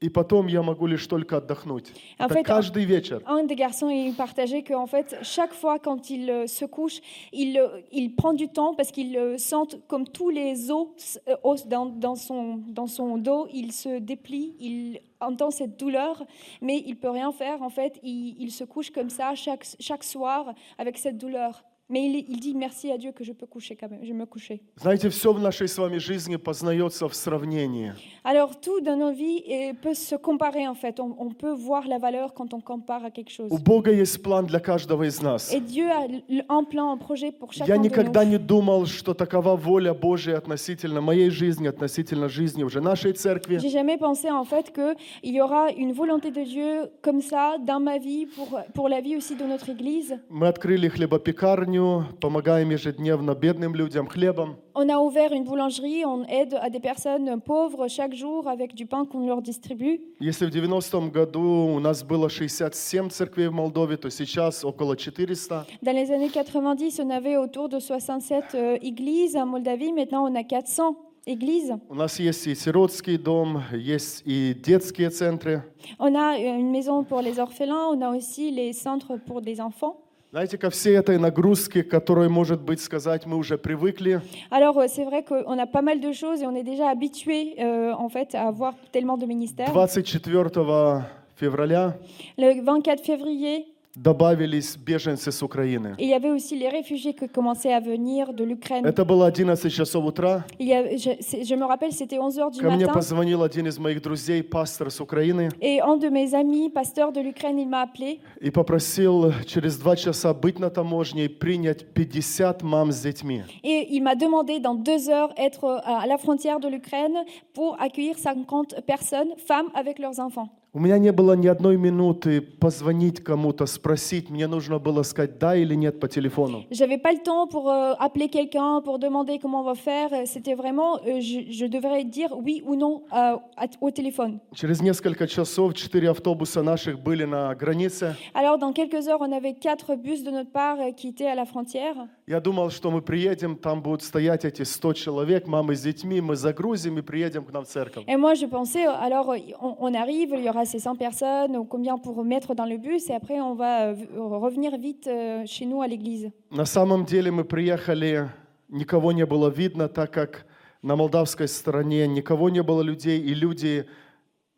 И 0.01 0.11
потом 0.11 0.47
я 0.47 0.63
могу 0.63 0.87
лишь 0.87 1.07
только 1.07 1.39
отдохнуть. 1.39 1.91
En 2.19 2.27
Это 2.27 2.35
fait, 2.35 2.43
каждый 2.45 2.85
вечер. 2.85 3.23
Un 3.27 3.45
des 3.45 3.55
garçons 3.55 3.89
il 3.89 4.13
partageait 4.13 4.63
qu'en 4.63 4.87
fait, 4.87 5.17
chaque 5.23 5.55
fois 5.55 5.79
quand 5.79 6.11
il 6.11 6.29
euh, 6.29 6.47
se 6.47 6.67
couche, 6.67 7.01
il, 7.33 7.59
euh, 7.59 7.81
il 7.93 8.15
prend 8.15 8.35
du 8.35 8.49
temps 8.49 8.75
parce 8.75 8.91
qu'il 8.93 9.17
euh, 9.17 9.39
sent 9.39 9.79
comme 9.89 10.07
tous 10.07 10.29
les 10.29 10.71
os, 10.71 11.19
euh, 11.29 11.37
os 11.43 11.67
dans, 11.67 11.87
dans 11.87 12.15
son, 12.15 12.63
dans 12.69 12.87
son 12.87 13.17
dos, 13.17 13.49
il 13.55 13.73
se 13.73 13.99
déplie, 13.99 14.55
il 14.61 15.01
entend 15.19 15.51
cette 15.51 15.79
douleur, 15.79 16.27
mais 16.61 16.83
il 16.85 16.97
peut 16.97 17.09
rien 17.09 17.33
faire. 17.33 17.63
En 17.63 17.71
fait, 17.71 17.99
il, 18.03 18.37
il 18.39 18.53
se 18.53 18.65
couche 18.65 18.91
comme 18.91 19.09
ça 19.09 19.35
chaque, 19.35 19.67
chaque 19.81 20.05
soir 20.05 20.55
avec 20.77 20.99
cette 20.99 21.17
douleur. 21.17 21.65
Mais 21.91 22.05
il, 22.05 22.25
il 22.29 22.41
dit 22.41 22.53
merci 22.57 22.91
à 22.91 22.99
Dieu 22.99 23.13
que 23.13 23.23
je 23.23 23.33
peux 23.33 23.47
coucher 23.47 23.77
quand 23.77 23.89
même, 23.89 24.01
je 24.03 24.13
me 24.13 24.27
coucher. 24.27 24.61
Знаете, 24.77 25.09
все 25.09 25.33
в 25.33 25.39
нашей 25.39 25.69
с 25.69 25.79
вами 25.79 25.99
жизни 25.99 26.35
познается 26.35 27.07
в 27.09 27.15
сравнении. 27.15 27.93
Alors 28.25 28.59
tout 28.61 28.81
dans 28.81 28.97
nos 28.97 29.13
vies 29.13 29.45
eh, 29.47 29.73
peut 29.73 29.95
se 29.95 30.17
comparer 30.17 30.67
en 30.67 30.75
fait. 30.75 30.99
On, 30.99 31.15
on 31.17 31.31
peut 31.31 31.53
voir 31.53 31.87
la 31.87 31.99
valeur 31.99 32.35
quand 32.35 32.53
on 32.55 32.61
compare 32.61 33.05
à 33.05 33.13
quelque 33.13 33.31
chose. 33.31 33.53
У 33.53 33.59
Бога 33.59 33.93
есть 33.93 34.21
план 34.21 34.47
для 34.47 34.59
каждого 34.59 35.05
из 35.05 35.23
нас. 35.23 35.53
Et 35.55 35.61
Dieu 35.61 35.89
a 35.89 36.07
l- 36.07 36.45
un 36.49 36.65
plan, 36.65 36.91
un 36.91 36.97
projet 36.97 37.31
pour 37.31 37.51
Я 37.55 37.65
chacun 37.67 37.77
de 37.79 37.83
никогда 37.85 38.25
nous. 38.25 38.31
не 38.31 38.39
думал, 38.39 38.87
что 38.87 39.15
такова 39.15 39.55
воля 39.55 39.95
Божия 39.95 40.39
относительно 40.39 41.01
моей 41.01 41.31
жизни, 41.31 41.69
относительно 41.69 42.29
жизни 42.29 42.65
уже 42.65 42.81
нашей 42.81 43.13
церкви. 43.13 43.59
J'ai 43.61 43.69
jamais 43.71 43.97
pensé 43.97 44.29
en 44.29 44.45
fait 44.45 44.73
qu'il 44.75 44.97
y 45.37 45.41
aura 45.41 45.71
une 45.71 45.93
volonté 45.93 46.33
de 46.33 46.43
Dieu 46.43 46.91
comme 47.01 47.21
ça 47.23 47.59
dans 47.65 47.79
ma 47.79 47.99
vie, 47.99 48.27
pour, 48.27 48.59
pour 48.75 48.89
la 48.89 49.01
vie 49.01 49.17
aussi 49.17 49.37
de 49.37 49.45
notre 49.45 49.69
Église. 49.71 50.19
Мы 50.29 50.49
открыли 50.49 50.89
хлебопекарню, 50.89 51.77
помогаем 52.21 52.71
ежедневно 52.71 53.35
бедным 53.35 53.75
людям 53.75 54.07
хлебом. 54.07 54.57
On 54.75 54.89
a 54.91 54.99
ouvert 54.99 55.33
une 55.33 55.45
boulangerie, 55.45 56.05
on 56.05 56.25
aide 56.25 56.55
à 56.61 56.69
des 56.69 56.81
personnes 56.81 57.41
pauvres 57.41 57.89
chaque 57.89 58.15
jour 58.15 58.47
avec 58.47 58.75
du 58.75 58.85
pain 58.85 59.07
qu'on 59.07 59.27
leur 59.27 59.41
distribue. 59.41 60.01
Если 60.21 60.47
в 60.47 60.51
90-м 60.51 61.11
году 61.11 61.75
у 61.75 61.81
нас 61.81 62.03
было 62.03 62.29
67 62.29 63.11
церквей 63.11 63.49
в 63.49 63.53
Молдове, 63.53 63.97
то 63.97 64.11
сейчас 64.11 64.65
около 64.65 64.97
400. 64.97 65.65
Dans 65.83 65.93
les 65.95 66.11
années 66.11 66.29
90, 66.29 67.01
on 67.01 67.11
avait 67.11 67.39
autour 67.39 67.69
de 67.69 67.79
67 67.79 68.55
euh, 68.55 68.79
églises 68.83 69.37
en 69.37 69.47
Moldavie. 69.47 69.93
Maintenant, 69.93 70.31
on 70.31 70.35
a 70.35 70.43
400 70.43 70.95
églises. 71.27 71.73
У 71.89 71.95
нас 71.95 72.19
есть 72.21 72.47
и 72.47 72.55
сиротский 72.55 73.17
дом, 73.17 73.63
есть 73.73 74.23
и 74.27 74.55
детские 74.55 75.11
центры. 75.11 75.63
On 75.99 76.15
a 76.15 76.39
euh, 76.39 76.59
une 76.59 76.71
maison 76.71 77.03
pour 77.03 77.21
les 77.23 77.39
orphelins, 77.39 77.89
on 77.93 78.01
a 78.03 78.11
aussi 78.15 78.51
les 78.51 78.73
centres 78.73 79.17
pour 79.27 79.41
des 79.41 79.61
enfants. 79.61 80.03
Знаете, 80.32 80.58
ко 80.58 80.70
всей 80.70 80.96
этой 80.96 81.18
нагрузке, 81.18 81.84
к 81.84 81.90
которой, 81.90 82.30
может 82.30 82.62
быть, 82.62 82.80
сказать, 82.80 83.26
мы 83.26 83.36
уже 83.36 83.58
привыкли, 83.58 84.22
Alors, 84.50 84.78
euh, 84.78 84.88
c'est 84.88 85.04
vrai 85.04 85.26
qu'on 85.26 85.60
a 85.60 85.66
pas 85.66 85.82
mal 85.82 86.00
de 86.00 86.14
choses 86.14 86.42
et 86.42 86.48
on 86.48 86.56
est 86.56 86.64
déjà 86.64 86.90
habitué 86.90 87.56
euh, 87.60 87.92
en 87.92 88.08
fait 88.08 88.34
à 88.34 88.48
avoir 88.48 88.74
tellement 88.94 89.18
de 89.18 89.26
ministères. 89.26 89.74
24 89.74 91.04
февраля 91.36 91.98
Le 92.38 92.64
24 92.64 93.04
février, 93.04 93.66
добавились 93.99 94.77
беженцы 94.77 95.33
с 95.33 95.43
Украины. 95.43 95.95
il 95.99 96.09
y 96.09 96.13
avait 96.13 96.29
aussi 96.31 96.55
les 96.55 96.69
réfugiés 96.69 97.15
qui 97.15 97.27
commençaient 97.31 97.73
à 97.73 97.81
venir 97.81 98.35
de 98.35 98.45
l'Ukraine. 98.45 98.85
Это 98.85 99.07
было 99.07 99.25
11 99.33 99.71
часов 99.71 100.05
утра. 100.05 100.45
Il 100.59 100.67
y 100.69 100.75
a- 100.75 100.97
je, 100.99 101.17
c'est- 101.21 101.45
je 101.45 101.55
me 101.55 101.65
rappelle, 101.65 101.93
c'était 101.93 102.19
11 102.19 102.39
heures 102.39 102.51
du 102.51 102.61
Ко 102.61 102.71
мне 102.71 102.85
matin. 102.85 102.93
позвонил 102.93 103.43
один 103.43 103.67
из 103.67 103.79
моих 103.79 104.03
друзей, 104.03 104.43
пастор 104.43 104.91
с 104.91 105.01
Украины, 105.01 105.49
Et 105.63 105.81
un 105.81 105.97
de 105.97 106.11
mes 106.11 106.35
amis, 106.35 106.69
pasteur 106.69 107.11
de 107.11 107.21
l'Ukraine, 107.23 107.59
il 107.59 107.69
m'a 107.71 107.81
appelé 107.87 108.21
и 108.43 108.51
попросил 108.51 109.33
через 109.47 109.79
два 109.79 109.97
часа 109.97 110.35
быть 110.35 110.59
на 110.59 110.69
таможне 110.69 111.25
и 111.25 111.29
принять 111.29 111.87
50 111.95 112.63
мам 112.63 112.93
с 112.93 113.01
детьми. 113.01 113.45
et 113.65 113.87
il 113.91 114.03
m'a 114.03 114.15
demandé 114.15 114.61
dans 114.61 114.75
deux 114.75 115.09
heures 115.09 115.33
être 115.39 115.81
à 115.87 116.07
la 116.07 116.19
frontière 116.19 116.61
de 116.61 116.69
l'Ukraine 116.69 117.17
pour 117.55 117.81
accueillir 117.81 118.19
50 118.19 118.75
personnes, 118.87 119.31
femmes 119.49 119.69
avec 119.75 119.99
leurs 119.99 120.21
enfants. 120.21 120.51
У 120.74 120.80
меня 120.80 120.98
не 121.00 121.12
было 121.12 121.34
ни 121.34 121.48
одной 121.48 121.76
минуты 121.76 122.40
позвонить 122.40 123.22
кому-то, 123.22 123.66
спросить. 123.66 124.30
Мне 124.30 124.48
нужно 124.48 124.80
было 124.80 125.04
сказать 125.04 125.38
да 125.38 125.54
или 125.54 125.76
нет 125.76 126.00
по 126.00 126.08
телефону. 126.08 126.64
J'avais 126.72 126.98
pas 126.98 127.12
le 127.12 127.22
temps 127.22 127.46
pour 127.46 127.70
euh, 127.70 127.94
appeler 128.00 128.30
quelqu'un, 128.30 128.80
pour 128.82 128.98
demander 128.98 129.38
comment 129.38 129.60
on 129.60 129.66
va 129.66 129.76
faire. 129.76 130.10
C'était 130.26 130.56
vraiment, 130.56 130.96
euh, 131.06 131.20
je, 131.20 131.52
je 131.52 131.66
devrais 131.66 132.06
dire 132.06 132.30
oui 132.38 132.64
ou 132.66 132.76
non 132.76 133.04
euh, 133.14 133.36
au 133.82 133.92
téléphone. 133.92 134.40
Через 134.56 134.82
несколько 134.82 135.28
часов 135.28 135.74
четыре 135.74 136.10
автобуса 136.10 136.64
наших 136.64 137.02
были 137.04 137.26
на 137.26 137.54
границе. 137.54 138.16
Alors, 138.34 138.58
dans 138.58 138.72
quelques 138.72 139.10
heures, 139.10 139.20
on 139.20 139.34
avait 139.34 139.56
quatre 139.56 139.96
bus 139.96 140.24
de 140.24 140.32
notre 140.32 140.52
part 140.52 140.80
euh, 140.80 140.92
qui 140.94 141.10
étaient 141.10 141.28
à 141.28 141.36
la 141.36 141.44
frontière. 141.44 141.96
Я 142.32 142.40
думал, 142.40 142.70
что 142.70 142.92
мы 142.92 143.02
приедем, 143.02 143.58
там 143.58 143.82
будут 143.82 144.04
стоять 144.04 144.46
эти 144.46 144.62
100 144.62 144.94
человек, 144.94 145.48
мамы 145.48 145.76
с 145.76 145.82
детьми, 145.82 146.22
мы 146.22 146.38
загрузим 146.38 146.98
и 146.98 147.02
приедем 147.02 147.44
к 147.44 147.52
нам 147.52 147.66
в 147.66 147.68
церковь. 147.68 148.06
Et 148.08 148.16
moi, 148.16 148.36
je 148.36 148.46
pensais, 148.46 148.86
alors, 148.86 149.36
on, 149.60 149.76
on 149.78 149.94
arrive, 149.94 150.30
il 150.38 150.46
y 150.46 150.50
aura 150.50 150.66
ces 150.66 150.80
100 150.80 150.96
personnes, 150.96 151.58
ou 151.58 151.66
combien 151.66 151.98
pour 151.98 152.24
mettre 152.24 152.56
dans 152.56 152.64
le 152.64 152.78
bus, 152.78 153.10
et 153.10 153.14
après, 153.16 153.42
on 153.42 153.56
va 153.56 153.88
euh, 153.88 153.96
revenir 154.16 154.78
vite 154.78 155.08
euh, 155.08 155.44
chez 155.46 155.66
nous 155.66 155.82
à 155.82 155.88
l'église. 155.90 156.32
На 156.52 156.66
самом 156.66 157.04
деле 157.04 157.32
мы 157.32 157.44
приехали, 157.44 158.30
никого 158.70 159.12
не 159.12 159.26
было 159.26 159.50
видно, 159.50 159.90
так 159.90 160.12
как 160.12 160.46
на 160.82 160.96
молдавской 160.96 161.50
стороне 161.50 162.08
никого 162.08 162.50
не 162.50 162.64
было 162.64 162.82
людей, 162.82 163.20
и 163.20 163.34
люди 163.34 163.86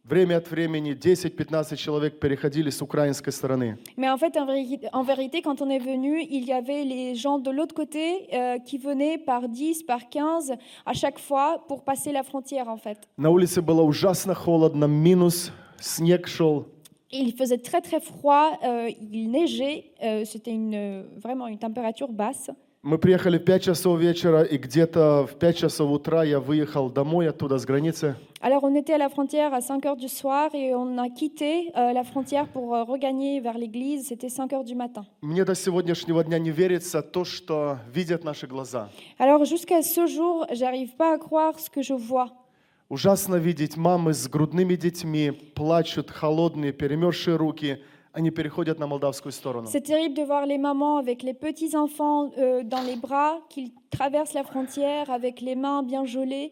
время 0.05 0.36
от 0.38 0.48
времени, 0.50 0.92
10-15 0.94 1.76
человек 1.76 2.18
переходили 2.18 2.70
с 2.70 2.80
украинской 2.82 3.30
стороны. 3.30 3.76
Mais 3.96 4.09
en 4.10 4.16
fait, 4.16 4.36
en, 4.36 4.46
véri- 4.46 4.80
en 4.92 5.02
vérité, 5.02 5.42
quand 5.42 5.60
on 5.60 5.68
est 5.70 5.78
venu, 5.78 6.22
il 6.22 6.44
y 6.44 6.52
avait 6.52 6.84
les 6.84 7.14
gens 7.14 7.38
de 7.38 7.50
l'autre 7.50 7.74
côté 7.74 8.26
euh, 8.32 8.59
qui 8.59 8.78
venaient 8.78 9.18
par 9.18 9.48
10, 9.48 9.82
par 9.84 10.09
15 10.09 10.55
à 10.86 10.92
chaque 10.94 11.18
fois 11.18 11.64
pour 11.68 11.84
passer 11.84 12.12
la 12.12 12.22
frontière, 12.22 12.68
en 12.68 12.78
fait. 12.78 12.98
На 13.18 13.30
улице 13.30 13.60
было 13.60 13.82
ужасно 13.82 14.34
холодно, 14.34 14.86
минус, 14.86 15.52
снег 15.80 16.26
шел. 16.26 16.66
Et 17.10 17.20
il 17.20 17.32
faisait 17.32 17.56
très 17.59 17.80
très 17.80 18.00
froid, 18.00 18.59
euh, 18.64 18.90
il 19.00 19.30
neigeait, 19.30 19.92
euh, 20.02 20.24
c'était 20.26 20.50
une, 20.52 20.74
euh, 20.74 21.02
vraiment 21.16 21.46
une 21.46 21.59
température 21.59 22.09
basse. 22.12 22.50
Мы 22.85 22.97
приехали 22.97 23.38
в 23.38 23.45
5 23.45 23.64
часов 23.64 23.97
вечера, 23.97 24.43
и 24.43 24.57
где-то 24.57 25.26
в 25.26 25.39
5 25.39 25.55
часов 25.57 25.89
утра 25.89 26.22
я 26.23 26.41
выехал 26.41 26.89
домой 26.89 27.30
оттуда, 27.30 27.57
с 27.57 27.65
границы. 27.65 28.18
Alors 28.41 28.65
on 28.65 28.76
était 28.76 28.91
à 28.91 28.97
la 28.97 29.07
frontière 29.07 29.53
à 29.53 29.61
5 29.61 29.85
heures 29.85 29.95
du 29.95 30.10
soir 30.10 30.53
et 30.53 30.76
on 30.76 30.97
a 30.97 31.07
quitté 31.07 31.72
euh, 31.77 31.93
la 31.93 32.03
frontière 32.03 32.49
pour 32.49 32.76
euh, 32.76 32.84
regagner 32.84 33.39
vers 33.39 33.57
l'église, 33.57 34.07
c'était 34.07 34.27
5 34.27 34.51
heures 34.51 34.65
du 34.65 34.76
matin. 34.76 35.05
Мне 35.22 35.45
до 35.45 35.55
сегодняшнего 35.55 36.26
дня 36.26 36.39
не 36.39 36.51
верится 36.51 37.01
то, 37.01 37.23
что 37.23 37.77
видят 37.93 38.26
наши 38.26 38.47
глаза. 38.47 38.89
Alors 39.18 39.45
jusqu'à 39.45 39.81
ce 39.81 40.05
jour, 40.05 40.45
j'arrive 40.51 40.97
pas 40.97 41.14
à 41.14 41.18
croire 41.18 41.57
ce 41.57 41.69
que 41.69 41.81
je 41.81 41.93
vois. 41.93 42.34
Ужасно 42.89 43.38
видеть 43.38 43.77
мамы 43.77 44.14
с 44.14 44.27
грудными 44.27 44.76
детьми, 44.76 45.31
плачут, 45.31 46.11
холодные, 46.11 46.73
перемерзшие 46.73 47.38
руки. 47.38 47.80
Они 48.14 48.30
переходят 48.30 48.77
на 48.77 48.85
молдавскую 48.85 49.31
сторону. 49.31 49.68
C'est 49.68 49.81
terrible 49.81 50.14
de 50.14 50.23
voir 50.23 50.45
les 50.45 50.60
mamans 50.60 50.98
avec 50.98 51.23
les 51.23 51.34
petits 51.34 51.76
enfants 51.76 52.31
euh, 52.38 52.61
dans 52.64 52.84
les 52.84 52.95
bras 52.95 53.40
qui 53.49 53.73
traversent 53.90 54.35
la 54.35 54.44
frontière 54.44 55.10
avec 55.10 55.41
les 55.41 55.56
mains 55.56 55.81
bien 55.81 56.06
gelées. 56.06 56.52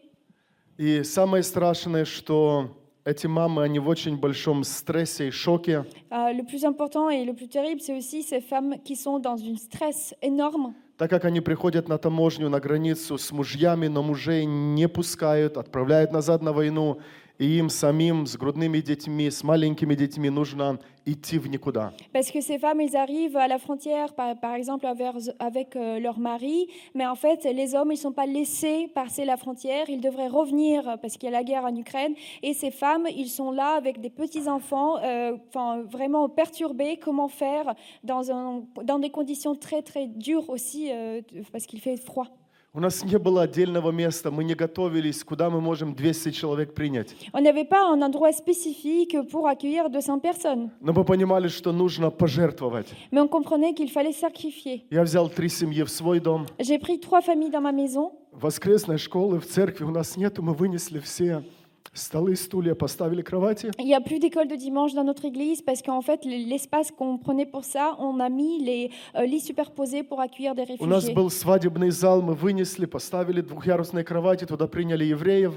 И 0.76 1.04
самое 1.04 1.44
страшное, 1.44 2.04
что 2.04 2.70
эти 3.04 3.28
мамы, 3.28 3.62
они 3.62 3.78
в 3.78 3.88
очень 3.88 4.16
большом 4.16 4.64
стрессе 4.64 5.28
и 5.28 5.30
шоке. 5.30 5.84
Euh, 6.10 6.32
le 6.32 6.42
plus 6.44 6.64
important 6.64 7.08
et 7.10 7.24
le 7.24 7.32
plus 7.32 7.48
terrible, 7.48 7.80
c'est 7.80 7.96
aussi 7.96 8.24
ces 8.24 8.40
femmes 8.40 8.74
qui 8.84 8.96
sont 8.96 9.20
dans 9.20 9.36
un 9.40 9.56
stress 9.56 10.16
énorme. 10.20 10.74
Так 10.98 11.10
как 11.10 11.24
они 11.24 11.40
приходят 11.40 11.88
на 11.88 11.98
таможню, 11.98 12.48
на 12.48 12.60
границу 12.60 13.18
с 13.18 13.32
мужьями, 13.32 13.86
но 13.86 14.02
мужей 14.02 14.44
не 14.46 14.88
пускают, 14.88 15.56
отправляют 15.56 16.12
назад 16.12 16.42
на 16.42 16.52
войну, 16.52 16.98
и 17.41 17.57
им 17.57 17.69
самим 17.69 18.25
с 18.25 18.35
грудными 18.35 18.79
детьми, 18.79 19.29
с 19.29 19.43
маленькими 19.43 19.95
детьми 19.95 20.29
нужно 20.29 20.79
идти 21.05 21.37
в 21.39 21.47
никуда. 21.47 21.93
Parce 22.11 22.31
que 22.31 22.41
ces 22.41 22.57
femmes, 22.57 22.81
ils 22.81 22.95
arrivent 22.97 23.37
à 23.37 23.47
la 23.47 23.59
frontière, 23.59 24.13
par, 24.13 24.37
par 24.39 24.55
exemple, 24.55 24.85
avec, 24.85 25.15
avec, 25.39 25.75
euh, 25.75 25.99
leur 25.99 26.19
mari, 26.19 26.67
mais 26.93 27.05
en 27.05 27.15
fait, 27.15 27.43
les 27.45 27.75
hommes, 27.75 27.91
ils 27.91 27.95
ne 27.95 27.99
sont 27.99 28.11
pas 28.11 28.25
laissés 28.25 28.89
passer 28.93 29.23
la 29.23 29.37
frontière, 29.37 29.89
ils 29.89 30.01
devraient 30.01 30.27
revenir 30.27 30.87
euh, 30.87 30.97
parce 30.97 31.17
qu'il 31.17 31.29
y 31.29 31.33
a 31.33 31.37
la 31.37 31.43
guerre 31.43 31.63
en 31.63 31.75
Ukraine, 31.75 32.13
et 32.43 32.53
ces 32.53 32.71
femmes, 32.71 33.07
ils 33.15 33.29
sont 33.29 33.51
là 33.51 33.75
avec 33.77 34.01
des 34.01 34.09
petits-enfants, 34.09 34.97
euh, 34.97 35.37
enfin, 35.49 35.83
vraiment 35.83 36.27
perturbés, 36.27 36.97
comment 36.97 37.29
faire 37.29 37.73
dans, 38.03 38.31
un, 38.31 38.63
dans 38.83 38.99
des 38.99 39.09
conditions 39.09 39.55
très, 39.55 39.81
très 39.81 40.07
dures 40.07 40.49
aussi, 40.49 40.89
euh, 40.91 41.21
parce 41.51 41.65
qu'il 41.65 41.79
fait 41.79 41.97
froid. 41.97 42.27
У 42.74 42.80
нас 42.80 43.04
не 43.04 43.18
было 43.18 43.42
отдельного 43.42 43.90
места, 43.90 44.30
мы 44.30 44.44
не 44.44 44.54
готовились, 44.54 45.22
куда 45.24 45.50
мы 45.50 45.60
можем 45.60 45.94
200 45.94 46.30
человек 46.30 46.72
принять. 46.72 47.14
On 47.34 47.42
n'avait 47.42 47.68
pas 47.68 47.82
un 47.92 48.00
endroit 48.00 48.32
spécifique 48.32 49.14
pour 49.30 49.46
accueillir 49.46 49.90
200 49.90 50.20
personnes, 50.22 50.70
Но 50.80 50.94
мы 50.94 51.04
понимали, 51.04 51.48
что 51.48 51.70
нужно 51.72 52.10
пожертвовать. 52.10 52.86
mais 53.10 53.20
on 53.20 53.28
comprenait 53.28 53.74
qu'il 53.74 53.90
fallait 53.90 54.14
sacrifier. 54.14 54.84
Я 54.90 55.02
взял 55.02 55.28
три 55.28 55.50
семьи 55.50 55.82
в 55.82 55.90
свой 55.90 56.18
дом. 56.18 56.46
J'ai 56.58 56.78
pris 56.78 56.98
trois 56.98 57.20
familles 57.20 57.50
dans 57.50 57.60
ma 57.60 57.72
maison. 57.72 58.12
Воскресной 58.32 58.96
школы 58.96 59.38
в 59.38 59.46
церкви 59.46 59.84
у 59.84 59.90
нас 59.90 60.16
нету, 60.16 60.42
мы 60.42 60.54
вынесли 60.54 60.98
все 60.98 61.44
Столы, 61.93 62.35
стулья, 62.35 62.75
поставили 62.75 63.23
кровати. 63.23 63.71
Il 63.79 63.85
n'y 63.85 63.95
a 63.95 64.01
plus 64.01 64.19
d'école 64.19 64.47
de 64.47 64.55
dimanche 64.55 64.93
dans 64.93 65.03
notre 65.03 65.25
église 65.25 65.63
parce 65.63 65.81
qu'en 65.81 66.01
fait, 66.01 66.25
l'espace 66.25 66.91
qu'on 66.91 67.17
prenait 67.17 67.47
pour 67.47 67.63
ça, 67.65 67.95
on 67.97 68.19
a 68.19 68.29
mis 68.29 68.63
les 68.63 68.91
euh, 69.15 69.25
lits 69.25 69.39
superposés 69.39 70.03
pour 70.03 70.19
accueillir 70.21 70.53
des 70.53 70.63
У 70.79 70.85
нас 70.85 71.05
réfugiés. 71.05 71.15
был 71.15 71.31
свадебный 71.31 71.89
зал, 71.89 72.21
мы 72.21 72.35
вынесли, 72.35 72.85
поставили 72.85 73.41
двухъярусные 73.41 74.03
кровати, 74.03 74.45
туда 74.45 74.67
приняли 74.67 75.05
евреев. 75.05 75.53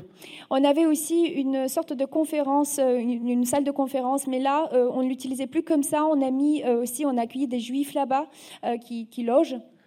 On 0.48 0.64
avait 0.64 0.86
aussi 0.86 1.24
une 1.26 1.68
sorte 1.68 1.92
de 1.92 2.06
conférence, 2.06 2.78
euh, 2.78 2.96
une, 2.96 3.28
une 3.28 3.44
salle 3.44 3.64
de 3.64 3.70
conférence, 3.72 4.26
mais 4.26 4.38
là, 4.38 4.70
euh, 4.72 4.88
on 4.94 5.02
ne 5.02 5.08
l'utilisait 5.08 5.46
plus 5.48 5.62
comme 5.62 5.82
ça. 5.82 6.06
On 6.06 6.22
a 6.22 6.30
mis 6.30 6.62
euh, 6.62 6.80
aussi, 6.82 7.04
on 7.04 7.18
a 7.18 7.22
accueilli 7.22 7.48
des 7.48 7.60
juifs 7.60 7.92
là-bas 7.92 8.26
euh, 8.64 8.78
qui, 8.78 9.08
qui 9.08 9.24
logent. 9.24 9.58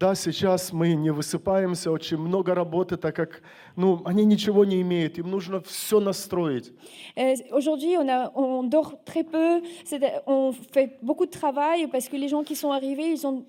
Да, 0.00 0.14
сейчас 0.16 0.72
мы 0.72 0.94
не 0.94 1.10
высыпаемся, 1.12 1.90
очень 1.92 2.18
много 2.18 2.52
работы, 2.54 2.96
так 2.96 3.14
как 3.14 3.42
ну, 3.76 4.02
они 4.04 4.24
ничего 4.24 4.64
не 4.64 4.80
имеют, 4.82 5.18
им 5.18 5.30
нужно 5.30 5.60
все 5.60 6.00
настроить. 6.00 6.72
Euh, 7.16 7.34
Aujourd'hui, 7.52 7.96
on, 7.96 8.08
a- 8.08 8.30
on 8.34 8.68
dort 8.68 9.04
très 9.04 9.22
peu, 9.22 9.62
c'est- 9.84 10.22
on 10.26 10.52
fait 10.72 10.98
beaucoup 11.00 11.26
de 11.26 11.30
travail 11.30 11.86
parce 11.86 12.08
que 12.08 12.16
les 12.16 12.28
gens 12.28 12.42
qui 12.42 12.56
sont 12.56 12.72
arrivés, 12.72 13.12
ils 13.12 13.24
ont 13.24 13.44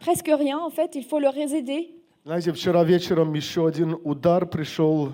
presque 0.00 0.28
rien 0.28 0.58
en 0.58 0.70
fait, 0.70 0.94
il 0.94 1.04
faut 1.04 1.18
leur 1.18 1.36
aider. 1.36 1.88
Знаете, 2.24 2.52
вчера 2.52 2.84
вечером 2.84 3.32
еще 3.34 3.66
один 3.66 3.96
удар 4.04 4.46
пришел 4.46 5.08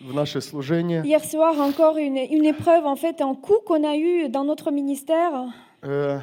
в 0.00 0.14
наше 0.14 0.40
служение. 0.40 1.02
Hier 1.04 1.20
soir, 1.24 1.58
encore 1.60 1.96
une, 1.98 2.16
une 2.18 2.44
épreuve, 2.46 2.86
en 2.86 2.96
fait, 2.96 3.20
un 3.20 3.34
coup 3.34 3.58
qu'on 3.66 3.82
a 3.84 3.96
eu 3.96 4.28
dans 4.28 4.44
notre 4.44 4.70
ministère. 4.70 5.52
Э, 5.82 6.20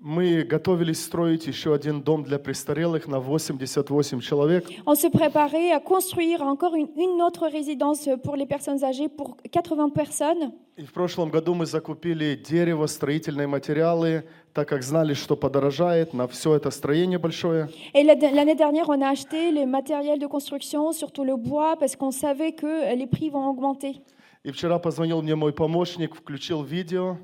Мы 0.00 0.44
готовились 0.44 1.02
строить 1.04 1.48
еще 1.48 1.74
один 1.74 2.02
дом 2.02 2.22
для 2.22 2.38
престарелых 2.38 3.08
на 3.08 3.18
88 3.18 4.20
человек. 4.20 4.64
On 4.86 4.94
se 4.94 5.10
préparait 5.10 5.72
à 5.72 5.80
construire 5.80 6.40
encore 6.42 6.76
une, 6.76 6.86
une 6.96 7.20
autre 7.20 7.48
résidence 7.48 8.08
pour 8.22 8.36
les 8.36 8.46
personnes 8.46 8.82
âgées 8.84 9.08
pour 9.08 9.36
80 9.50 9.88
personnes. 9.90 10.52
И 10.76 10.84
в 10.84 10.92
прошлом 10.92 11.30
году 11.30 11.54
мы 11.54 11.66
закупили 11.66 12.36
дерево, 12.36 12.86
строительные 12.86 13.48
материалы, 13.48 14.22
так 14.54 14.68
как 14.68 14.84
знали, 14.84 15.14
что 15.14 15.34
подорожает 15.36 16.14
на 16.14 16.28
все 16.28 16.54
это 16.54 16.70
строение 16.70 17.18
большое. 17.18 17.68
Et 17.92 18.04
la- 18.04 18.14
l'année 18.14 18.54
dernière, 18.54 18.88
on 18.88 19.02
a 19.02 19.08
acheté 19.08 19.50
le 19.50 19.66
matériel 19.66 20.20
de 20.20 20.28
construction, 20.28 20.92
surtout 20.92 21.24
le 21.24 21.34
bois, 21.34 21.74
parce 21.76 21.96
qu'on 21.96 22.12
savait 22.12 22.52
que 22.52 22.94
les 22.94 23.08
prix 23.08 23.30
vont 23.30 23.48
augmenter. 23.50 23.96
И 24.44 24.52
вчера 24.52 24.78
позвонил 24.78 25.20
мне 25.22 25.34
мой 25.34 25.52
помощник, 25.52 26.14
включил 26.14 26.62
видео. 26.62 27.16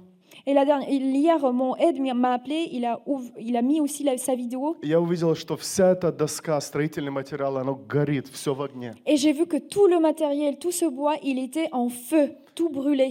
Et 0.46 0.52
la 0.52 0.66
dernière, 0.66 0.90
hier, 0.90 1.52
mon 1.52 1.74
aide 1.76 1.98
m'a 2.14 2.34
appelé, 2.34 2.68
il 2.72 2.84
a, 2.84 3.00
il 3.40 3.56
a 3.56 3.62
mis 3.62 3.80
aussi 3.80 4.06
sa 4.18 4.34
vidéo. 4.34 4.76
И 4.82 4.88
я 4.88 5.00
увидел, 5.00 5.34
что 5.34 5.56
вся 5.56 5.92
эта 5.92 6.12
доска, 6.12 6.60
строительный 6.60 7.10
материал, 7.10 7.56
оно 7.56 7.74
горит, 7.74 8.28
все 8.28 8.52
в 8.52 8.60
огне. 8.60 8.94
Et 9.06 9.16
j'ai 9.16 9.32
vu 9.32 9.46
que 9.46 9.56
tout 9.56 9.86
le 9.86 9.98
matériel, 10.00 10.58
tout 10.58 10.70
ce 10.72 10.84
bois, 10.84 11.14
il 11.22 11.38
était 11.38 11.68
en 11.72 11.88
feu, 11.88 12.32
tout 12.54 12.68
brûlé. 12.68 13.10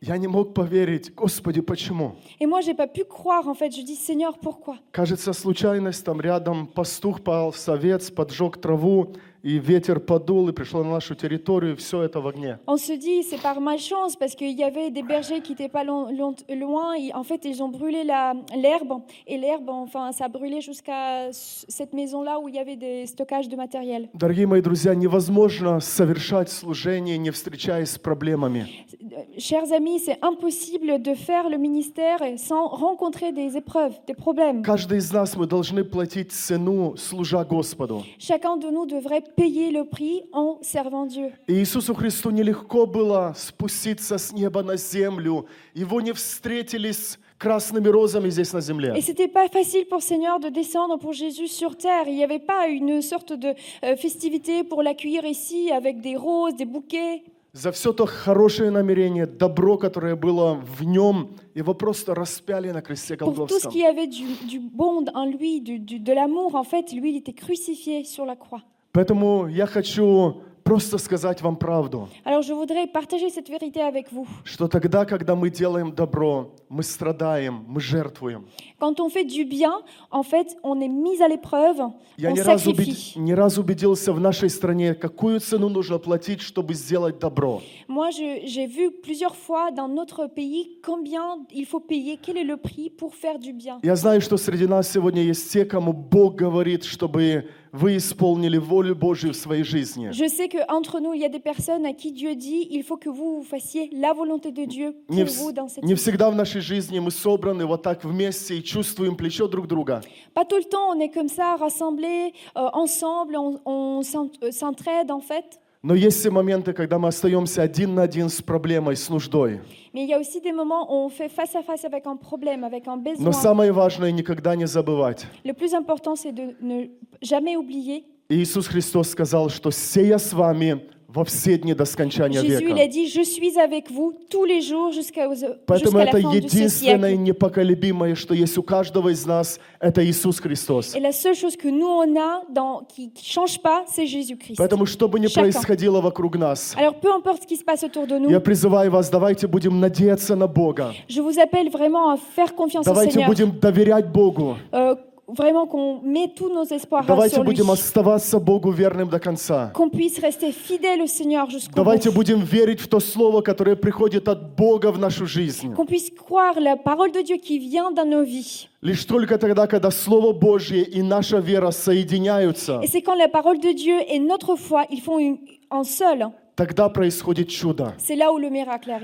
Я 0.00 0.18
не 0.18 0.26
мог 0.26 0.52
поверить, 0.52 1.14
Господи, 1.14 1.60
почему? 1.60 2.16
Et 2.40 2.46
moi, 2.46 2.60
j'ai 2.60 2.74
pas 2.74 2.88
pu 2.88 3.04
croire, 3.04 3.46
en 3.46 3.54
fait. 3.54 3.70
Je 3.70 3.82
dis, 3.82 3.94
Seigneur, 3.94 4.36
pourquoi 4.38 4.74
Кажется, 4.90 5.32
случайность, 5.32 6.04
там 6.04 6.20
рядом 6.20 6.66
пастух 6.66 7.22
пал 7.22 7.52
в 7.52 7.68
овец, 7.68 8.10
поджег 8.10 8.60
траву, 8.60 9.12
и 9.42 9.58
ветер 9.58 9.98
подул, 10.00 10.48
и 10.48 10.52
пришло 10.52 10.84
на 10.84 10.90
нашу 10.92 11.14
территорию, 11.14 11.72
и 11.72 11.76
все 11.76 12.02
это 12.02 12.20
в 12.20 12.26
огне. 12.28 12.58
On 12.66 12.76
se 12.76 12.92
dit, 12.96 13.22
c'est 13.24 13.40
par 13.42 13.60
malchance, 13.60 14.16
parce 14.16 14.34
qu'il 14.34 14.52
y 14.58 14.62
avait 14.62 14.90
des 14.90 15.02
bergers 15.02 15.40
qui 15.40 15.52
n'étaient 15.52 15.68
pas 15.68 15.84
long- 15.84 16.10
long- 16.10 16.34
loin. 16.48 16.94
et 16.94 17.12
en 17.14 17.24
fait, 17.24 17.44
ils 17.44 17.62
ont 17.62 17.68
brûlé 17.68 18.04
l'herbe. 18.04 19.02
Et 19.26 19.36
l'herbe, 19.38 19.68
enfin, 19.68 20.12
ça 20.12 20.26
a 20.26 20.28
brûlé 20.28 20.60
jusqu'à 20.60 21.30
cette 21.32 21.92
maison-là 21.92 22.38
où 22.40 22.48
il 22.48 22.54
y 22.54 22.58
avait 22.58 22.76
des 22.76 23.06
stockages 23.06 23.48
de 23.48 23.56
matériel. 23.56 24.08
Дорогие 24.14 24.46
мои 24.46 24.60
друзья, 24.60 24.94
невозможно 24.94 25.80
совершать 25.80 26.48
служение, 26.50 27.18
не 27.18 27.30
встречаясь 27.30 27.90
с 27.90 27.98
проблемами. 27.98 28.66
Euh, 29.02 29.22
Chers 29.38 29.72
amis, 29.72 29.98
c'est 30.00 30.18
impossible 30.22 31.02
de 31.02 31.14
faire 31.14 31.48
le 31.48 31.58
ministère 31.58 32.18
sans 32.36 32.68
rencontrer 32.68 33.32
des 33.32 33.56
épreuves, 33.56 33.94
des 34.06 34.14
problèmes. 34.14 34.62
Каждый 34.62 34.98
из 34.98 35.12
нас 35.12 35.36
мы 35.36 35.46
должны 35.46 35.84
платить 35.84 36.32
цену, 36.32 36.96
служа 36.96 37.44
Господу. 37.44 38.04
Chacun 38.18 38.56
de 38.56 38.70
nous 38.70 38.86
devrait 38.86 39.22
payer 39.35 39.71
le 39.71 39.85
prix 39.85 40.23
en 40.33 40.57
servant 40.61 41.05
Dieu. 41.05 41.31
И 41.47 41.53
Иисусу 41.53 41.93
Христу 41.93 42.29
нелегко 42.31 42.85
было 42.85 43.33
спуститься 43.35 44.17
с 44.17 44.31
неба 44.31 44.63
на 44.63 44.77
землю. 44.77 45.45
Его 45.73 46.01
не 46.01 46.11
встретили 46.13 46.91
с 46.91 47.17
красными 47.37 47.87
розами 47.87 48.29
здесь 48.29 48.53
на 48.53 48.61
земле. 48.61 48.93
Et 48.97 49.01
c'était 49.01 49.27
pas 49.27 49.47
facile 49.47 49.85
pour 49.87 50.01
Seigneur 50.01 50.39
de 50.39 50.49
descendre 50.49 50.97
pour 50.97 51.13
Jésus 51.13 51.47
sur 51.47 51.75
terre. 51.77 52.07
Il 52.07 52.15
n'y 52.15 52.23
avait 52.23 52.39
pas 52.39 52.67
une 52.67 53.01
sorte 53.01 53.33
de 53.33 53.53
euh, 53.83 53.95
festivité 53.95 54.63
pour 54.63 54.81
l'accueillir 54.83 55.23
ici 55.25 55.71
avec 55.71 56.01
des 56.01 56.15
roses, 56.15 56.55
des 56.55 56.65
bouquets. 56.65 57.23
За 57.53 57.71
все 57.71 57.91
то 57.91 58.05
хорошее 58.05 58.69
намерение, 58.69 59.25
добро, 59.25 59.77
которое 59.79 60.15
было 60.15 60.53
в 60.55 60.83
нем, 60.83 61.29
его 61.55 61.73
просто 61.73 62.13
распяли 62.13 62.69
на 62.69 62.81
кресте 62.83 63.15
Pour 63.15 63.33
tout 63.33 63.47
ce 63.47 63.67
Голгофском. 63.67 63.71
qui 63.71 63.83
avait 63.83 64.05
du, 64.05 64.25
du 64.47 64.59
bon 64.59 65.05
en 65.15 65.25
lui, 65.25 65.61
du- 65.61 65.79
du- 65.79 65.97
de 65.99 66.13
l'amour, 66.13 66.53
en 66.53 66.63
fait, 66.63 66.91
lui, 66.91 67.11
il 67.13 67.17
était 67.17 67.33
crucifié 67.33 68.03
sur 68.03 68.25
la 68.25 68.35
croix. 68.35 68.61
Поэтому 69.02 69.46
я 69.48 69.64
хочу 69.66 70.42
просто 70.64 70.98
сказать 70.98 71.40
вам 71.42 71.56
правду, 71.56 72.08
Alors 72.24 72.42
je 72.42 72.52
voudrais 72.52 72.86
partager 72.86 73.30
cette 73.30 73.48
vérité 73.48 73.80
avec 73.80 74.12
vous. 74.12 74.26
что 74.44 74.68
тогда, 74.68 75.04
когда 75.06 75.34
мы 75.34 75.48
делаем 75.50 75.92
добро, 75.92 76.54
мы 76.68 76.82
страдаем, 76.84 77.64
мы 77.66 77.80
жертвуем. 77.80 78.44
Quand 78.78 79.00
on 79.00 79.08
fait 79.10 79.24
du 79.24 79.44
bien, 79.44 79.72
en 80.10 80.22
fait, 80.22 80.56
on 80.62 80.78
est 80.80 80.88
mis 80.88 81.20
à 81.22 81.26
l'épreuve, 81.28 81.78
Я 82.18 82.30
on 82.30 82.34
не 82.34 82.42
раз, 82.42 82.66
убед- 82.66 82.84
sacrifie. 82.84 83.18
не 83.18 83.34
раз 83.34 83.56
убедился 83.58 84.12
в 84.12 84.20
нашей 84.20 84.50
стране, 84.50 84.94
какую 84.94 85.40
цену 85.40 85.68
нужно 85.70 85.98
платить, 85.98 86.42
чтобы 86.42 86.74
сделать 86.74 87.18
добро. 87.18 87.60
Moi, 87.88 88.10
je- 88.10 88.46
j'ai 88.46 88.66
vu 88.66 88.90
plusieurs 89.02 89.34
fois 89.34 89.70
dans 89.72 89.88
notre 89.88 90.26
pays 90.28 90.78
combien 90.84 91.38
il 91.50 91.64
faut 91.66 91.80
payer, 91.80 92.18
quel 92.22 92.36
est 92.36 92.44
le 92.46 92.56
prix 92.58 92.88
pour 92.90 93.14
faire 93.14 93.38
du 93.40 93.52
bien. 93.54 93.80
Я 93.82 93.96
знаю, 93.96 94.20
что 94.20 94.36
среди 94.36 94.66
нас 94.66 94.86
сегодня 94.92 95.22
есть 95.22 95.50
те, 95.50 95.64
кому 95.64 95.92
Бог 95.92 96.36
говорит, 96.36 96.84
чтобы 96.84 97.46
вы 97.72 97.96
исполнили 97.96 98.58
волю 98.58 98.94
Божью 98.94 99.32
в 99.32 99.36
своей 99.36 99.64
жизни. 99.64 100.10
Je 100.12 100.28
sais 100.28 100.48
qu'entre 100.48 101.00
nous, 101.00 101.14
il 101.14 101.20
y 101.20 101.24
a 101.24 101.28
des 101.30 101.40
personnes 101.40 101.86
à 101.86 101.94
qui 101.94 102.12
Dieu 102.12 102.34
dit 102.36 102.68
il 102.70 102.82
faut 102.84 102.98
que 102.98 103.08
vous, 103.08 103.42
fassiez 103.42 103.88
la 103.92 104.12
volonté 104.12 104.52
de 104.52 104.64
Dieu 104.66 104.94
pour 105.06 105.16
Не, 105.16 105.24
vous 105.24 105.52
dans 105.52 105.68
cette 105.68 105.82
не 105.84 105.94
всегда 105.94 106.30
в 106.30 106.36
нашей 106.36 106.60
жизни 106.60 106.98
мы 106.98 107.10
собраны 107.10 107.64
вот 107.66 107.82
так 107.82 108.04
вместе 108.04 108.58
и 108.58 108.62
чувствуем 108.62 109.16
плечо 109.16 109.48
друг 109.48 109.66
друга. 109.66 110.02
Pas 110.34 110.44
tout 110.44 110.58
le 110.58 110.64
temps, 110.64 110.90
on 110.94 111.00
est 111.00 111.10
comme 111.12 111.28
ça, 111.28 111.56
rassemblés, 111.56 112.32
euh, 112.56 112.68
ensemble, 112.74 113.36
on, 113.36 113.58
on 113.64 114.02
s'en- 114.02 114.30
euh, 114.42 114.50
s'entraide 114.52 115.10
en 115.10 115.20
fait. 115.20 115.58
Но 115.84 115.94
есть 115.96 116.18
все 116.20 116.30
моменты, 116.30 116.74
когда 116.74 116.98
мы 117.00 117.08
остаемся 117.08 117.62
один 117.62 117.96
на 117.96 118.02
один 118.02 118.28
с 118.28 118.40
проблемой, 118.40 118.94
с 118.96 119.08
нуждой. 119.08 119.62
Mais 119.93 120.03
il 120.03 120.09
y 120.09 120.13
a 120.13 120.19
aussi 120.19 120.41
des 120.41 120.51
moments 120.51 120.91
où 120.91 121.05
on 121.05 121.09
fait 121.09 121.29
face 121.29 121.55
à 121.55 121.61
face 121.61 121.85
avec 121.85 122.05
un 122.07 122.15
problème, 122.15 122.63
avec 122.63 122.87
un 122.87 122.97
besoin. 122.97 123.25
Но 123.25 123.31
самое 123.31 123.71
важное 123.71 124.11
никогда 124.11 124.55
не 124.55 124.67
забывать. 124.67 125.25
Le 125.45 125.53
plus 125.53 125.73
important, 125.73 126.15
c'est 126.15 126.31
de 126.31 126.55
ne 126.61 126.87
jamais 127.21 127.55
oublier. 127.57 128.03
И 128.29 128.35
Иисус 128.43 128.67
Христос 128.67 129.09
сказал, 129.09 129.49
что 129.49 129.71
«Сея 129.71 130.17
с 130.17 130.33
вами 130.33 130.83
во 131.12 131.24
все 131.24 131.58
дни 131.58 131.74
до 131.74 131.84
скончания 131.84 132.40
Jésus, 132.40 132.64
il 132.64 132.72
a 132.72 132.74
века». 132.86 132.88
dit 132.88 133.06
Je 133.08 133.22
suis 133.22 133.58
avec 133.58 133.90
vous 133.90 134.14
tous 134.30 134.44
les 134.44 134.60
jours 134.62 134.92
jusqu'à 134.92 135.28
Поэтому 135.66 135.98
jusqu'à 135.98 135.98
la 135.98 136.04
это 136.04 136.20
fin 136.20 136.28
de 136.28 136.32
ce 136.32 136.36
единственное 136.36 137.10
siècle. 137.10 137.22
непоколебимое, 137.22 138.14
что 138.14 138.34
есть 138.34 138.56
у 138.58 138.62
каждого 138.62 139.10
из 139.10 139.26
нас, 139.26 139.60
это 139.80 140.04
Иисус 140.04 140.40
Христос. 140.40 140.94
Et 140.94 141.00
la 141.00 141.12
seule 141.12 141.34
chose 141.34 141.56
que 141.56 141.68
nous, 141.68 141.86
on 141.86 142.16
a 142.18 142.42
dans, 142.50 142.84
qui 142.84 143.08
ne 143.08 143.12
change 143.22 143.60
pas, 143.60 143.84
c'est 143.86 144.06
Jésus-Christ. 144.06 144.56
Поэтому, 144.56 144.86
что 144.86 145.08
бы 145.08 145.20
ни 145.20 145.26
Chacun. 145.26 145.42
происходило 145.42 146.00
вокруг 146.00 146.36
нас, 146.36 146.74
Alors, 146.78 146.94
peu 147.00 147.12
importe 147.12 147.42
ce 147.42 147.46
qui 147.46 147.56
se 147.56 147.64
passe 147.64 147.82
autour 147.84 148.06
de 148.06 148.18
nous, 148.18 148.30
я 148.30 148.40
призываю 148.40 148.90
вас, 148.90 149.10
давайте 149.10 149.46
будем 149.46 149.80
надеяться 149.80 150.34
на 150.36 150.46
Бога. 150.46 150.92
je 151.08 151.20
vous 151.20 151.38
appelle 151.38 151.68
vraiment 151.70 152.10
à 152.10 152.16
faire 152.16 152.54
confiance 152.54 152.86
au 152.86 152.90
Давайте 152.92 153.12
Seigneur. 153.12 153.28
будем 153.28 153.50
доверять 153.60 154.10
Богу. 154.10 154.56
Euh, 154.72 154.94
vraiment 155.29 155.67
qu'on 155.67 155.99
met 156.03 156.29
tous 156.33 156.47
nos 156.49 156.63
espoirs 156.63 157.05
Давайте 157.05 157.35
sur 157.35 157.43
lui. 157.43 157.49
будем 157.51 157.69
оставаться 157.69 158.39
Богу 158.39 158.71
верным 158.71 159.09
до 159.09 159.19
конца. 159.19 159.71
Qu'on 159.73 159.89
puisse 159.89 160.19
rester 160.19 160.53
fidèle 160.53 161.01
au 161.01 161.07
Seigneur 161.07 161.49
jusqu'au 161.49 161.75
Давайте 161.75 162.09
bout. 162.09 162.15
будем 162.15 162.39
верить 162.45 162.79
в 162.79 162.87
то 162.87 162.99
слово, 163.01 163.41
которое 163.41 163.75
приходит 163.75 164.29
от 164.29 164.55
Бога 164.55 164.91
в 164.91 164.97
нашу 164.99 165.25
жизнь. 165.25 165.73
Qu'on 165.75 165.85
puisse 165.85 166.11
croire 166.11 166.59
la 166.61 166.77
parole 166.77 167.11
de 167.11 167.21
Dieu 167.21 167.35
qui 167.37 167.59
vient 167.59 167.91
dans 167.91 168.05
nos 168.05 168.23
vies. 168.23 168.69
Лишь 168.81 169.03
только 169.05 169.37
тогда, 169.37 169.67
когда 169.67 169.91
Слово 169.91 170.31
Божье 170.33 170.83
и 170.83 171.01
наша 171.01 171.39
вера 171.39 171.71
соединяются, 171.71 172.79
Et 172.83 172.87
c'est 172.87 173.01
quand 173.01 173.15
la 173.15 173.27
parole 173.27 173.59
de 173.59 173.71
Dieu 173.73 173.95
et 174.07 174.19
notre 174.19 174.55
foi, 174.55 174.85
ils 174.89 175.01
font 175.01 175.19
une, 175.19 175.39
un 175.71 175.83
seul. 175.83 176.27
тогда 176.66 176.88
происходит 176.88 177.48
чудо. 177.48 177.94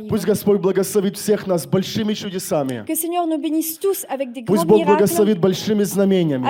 Пусть 0.08 0.24
Господь 0.24 0.60
благословит 0.60 1.16
всех 1.16 1.48
нас 1.48 1.66
большими 1.66 2.14
чудесами. 2.14 2.84
Пусть 4.46 4.64
Бог 4.64 4.84
благословит 4.86 5.40
большими 5.40 5.82
знамениями. 5.82 6.46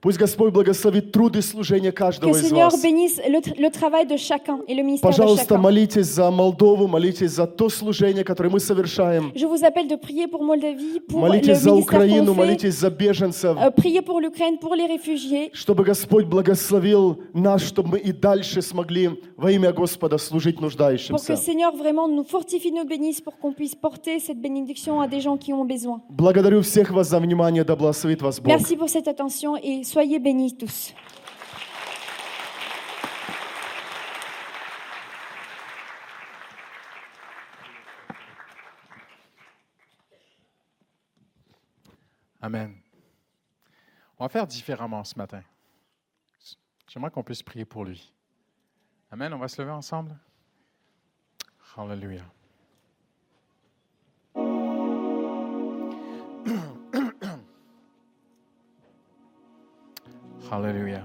Пусть 0.00 0.16
Господь 0.18 0.50
благословит 0.54 1.12
труд 1.12 1.36
и 1.36 1.42
служение 1.42 1.92
Que 1.92 1.96
каждого 1.98 2.30
из 2.30 2.40
Seigneur 2.40 2.70
вас. 2.70 2.80
bénisse 2.82 3.20
le, 3.28 3.40
tr- 3.40 3.54
le 3.60 3.70
travail 3.70 4.06
de 4.06 4.16
chacun 4.16 4.60
et 4.66 4.74
le 4.74 4.82
ministère 4.82 5.10
de 5.10 5.14
Пожалуйста, 5.14 5.56
chacun. 5.56 5.58
молитесь 5.60 6.06
за 6.06 6.30
Молдову, 6.30 6.86
молитесь 6.88 7.32
за 7.32 7.46
то 7.46 7.68
служение, 7.68 8.24
которое 8.24 8.48
мы 8.48 8.60
совершаем. 8.60 9.30
Je 9.34 9.44
vous 9.44 9.62
appelle 9.62 9.88
de 9.88 9.96
prier 9.96 10.26
pour 10.26 10.42
Moldavie, 10.42 11.00
pour 11.06 11.20
le 11.20 11.28
Молитесь 11.28 11.58
за 11.58 11.72
ministère 11.72 11.98
Украину, 12.00 12.26
qu'on 12.28 12.40
fait, 12.40 12.46
молитесь 12.46 12.74
за 12.78 12.88
беженцев. 12.88 13.58
euh, 13.58 13.70
prier 13.70 14.00
pour 14.00 14.20
l'Ukraine, 14.22 14.56
pour 14.58 14.74
les 14.74 14.86
réfugiés, 14.86 15.50
Чтобы 15.52 15.84
Господь 15.84 16.24
благословил 16.26 17.18
нас, 17.34 17.62
чтобы 17.62 17.90
мы 17.90 17.98
и 17.98 18.12
дальше 18.12 18.62
смогли 18.62 19.10
во 19.36 19.50
имя 19.52 19.70
Господа 19.72 20.16
служить 20.16 20.54
pour 20.56 20.62
que 20.62 20.76
нуждающимся. 20.78 21.36
Seigneur 21.36 21.76
vraiment 21.76 22.08
nous 22.08 22.24
fortifie, 22.24 22.72
nous 22.72 22.86
bénisse, 22.86 23.20
pour 23.20 23.36
qu'on 23.38 23.52
puisse 23.52 23.74
porter 23.74 24.18
cette 24.18 24.40
bénédiction 24.40 25.02
à 25.02 25.08
des 25.08 25.20
gens 25.20 25.36
qui 25.36 25.52
ont 25.52 25.66
besoin. 25.66 26.00
Благодарю 26.08 26.62
всех 26.62 26.90
вас 26.90 27.08
за 27.08 27.18
внимание, 27.20 27.64
да 27.64 27.76
благословит 27.76 28.22
вас 28.22 28.40
Бог. 28.40 28.46
Merci 28.48 28.76
pour 28.76 28.88
cette 28.88 29.06
attention 29.08 29.56
et 29.62 29.84
soyez 29.90 30.20
bénis 30.20 30.56
tous. 30.56 30.94
Amen. 42.40 42.74
On 44.18 44.24
va 44.24 44.28
faire 44.28 44.46
différemment 44.46 45.02
ce 45.02 45.18
matin. 45.18 45.42
J'aimerais 46.88 47.10
qu'on 47.10 47.24
puisse 47.24 47.42
prier 47.42 47.64
pour 47.64 47.84
lui. 47.84 48.12
Amen. 49.10 49.34
On 49.34 49.38
va 49.38 49.48
se 49.48 49.60
lever 49.60 49.72
ensemble. 49.72 50.16
Hallelujah. 51.76 52.24
Hallelujah. 60.50 61.04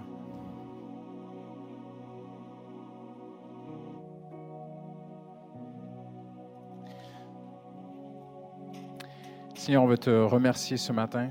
Seigneur, 9.53 9.83
on 9.83 9.87
veut 9.87 9.97
te 9.97 10.09
remercier 10.09 10.77
ce 10.77 10.91
matin 10.91 11.29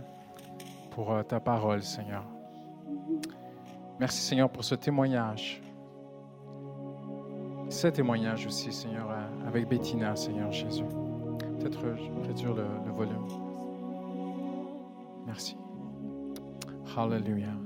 pour 0.91 1.13
euh, 1.13 1.23
ta 1.23 1.41
parole, 1.41 1.83
Seigneur. 1.83 2.25
Merci, 3.99 4.21
Seigneur, 4.21 4.51
pour 4.51 4.65
ce 4.65 4.75
témoignage. 4.75 5.61
Ce 7.69 7.89
témoignage 7.89 8.47
aussi, 8.47 8.73
Seigneur, 8.73 9.11
euh, 9.11 9.49
avec 9.49 9.69
Bettina, 9.69 10.15
Seigneur 10.15 10.53
Jésus. 10.53 10.85
Peut-être 11.59 11.85
euh, 11.85 11.97
réduire 12.27 12.55
le 12.55 12.93
volume. 12.93 13.27
Merci. 15.27 15.57
Hallelujah. 16.97 17.64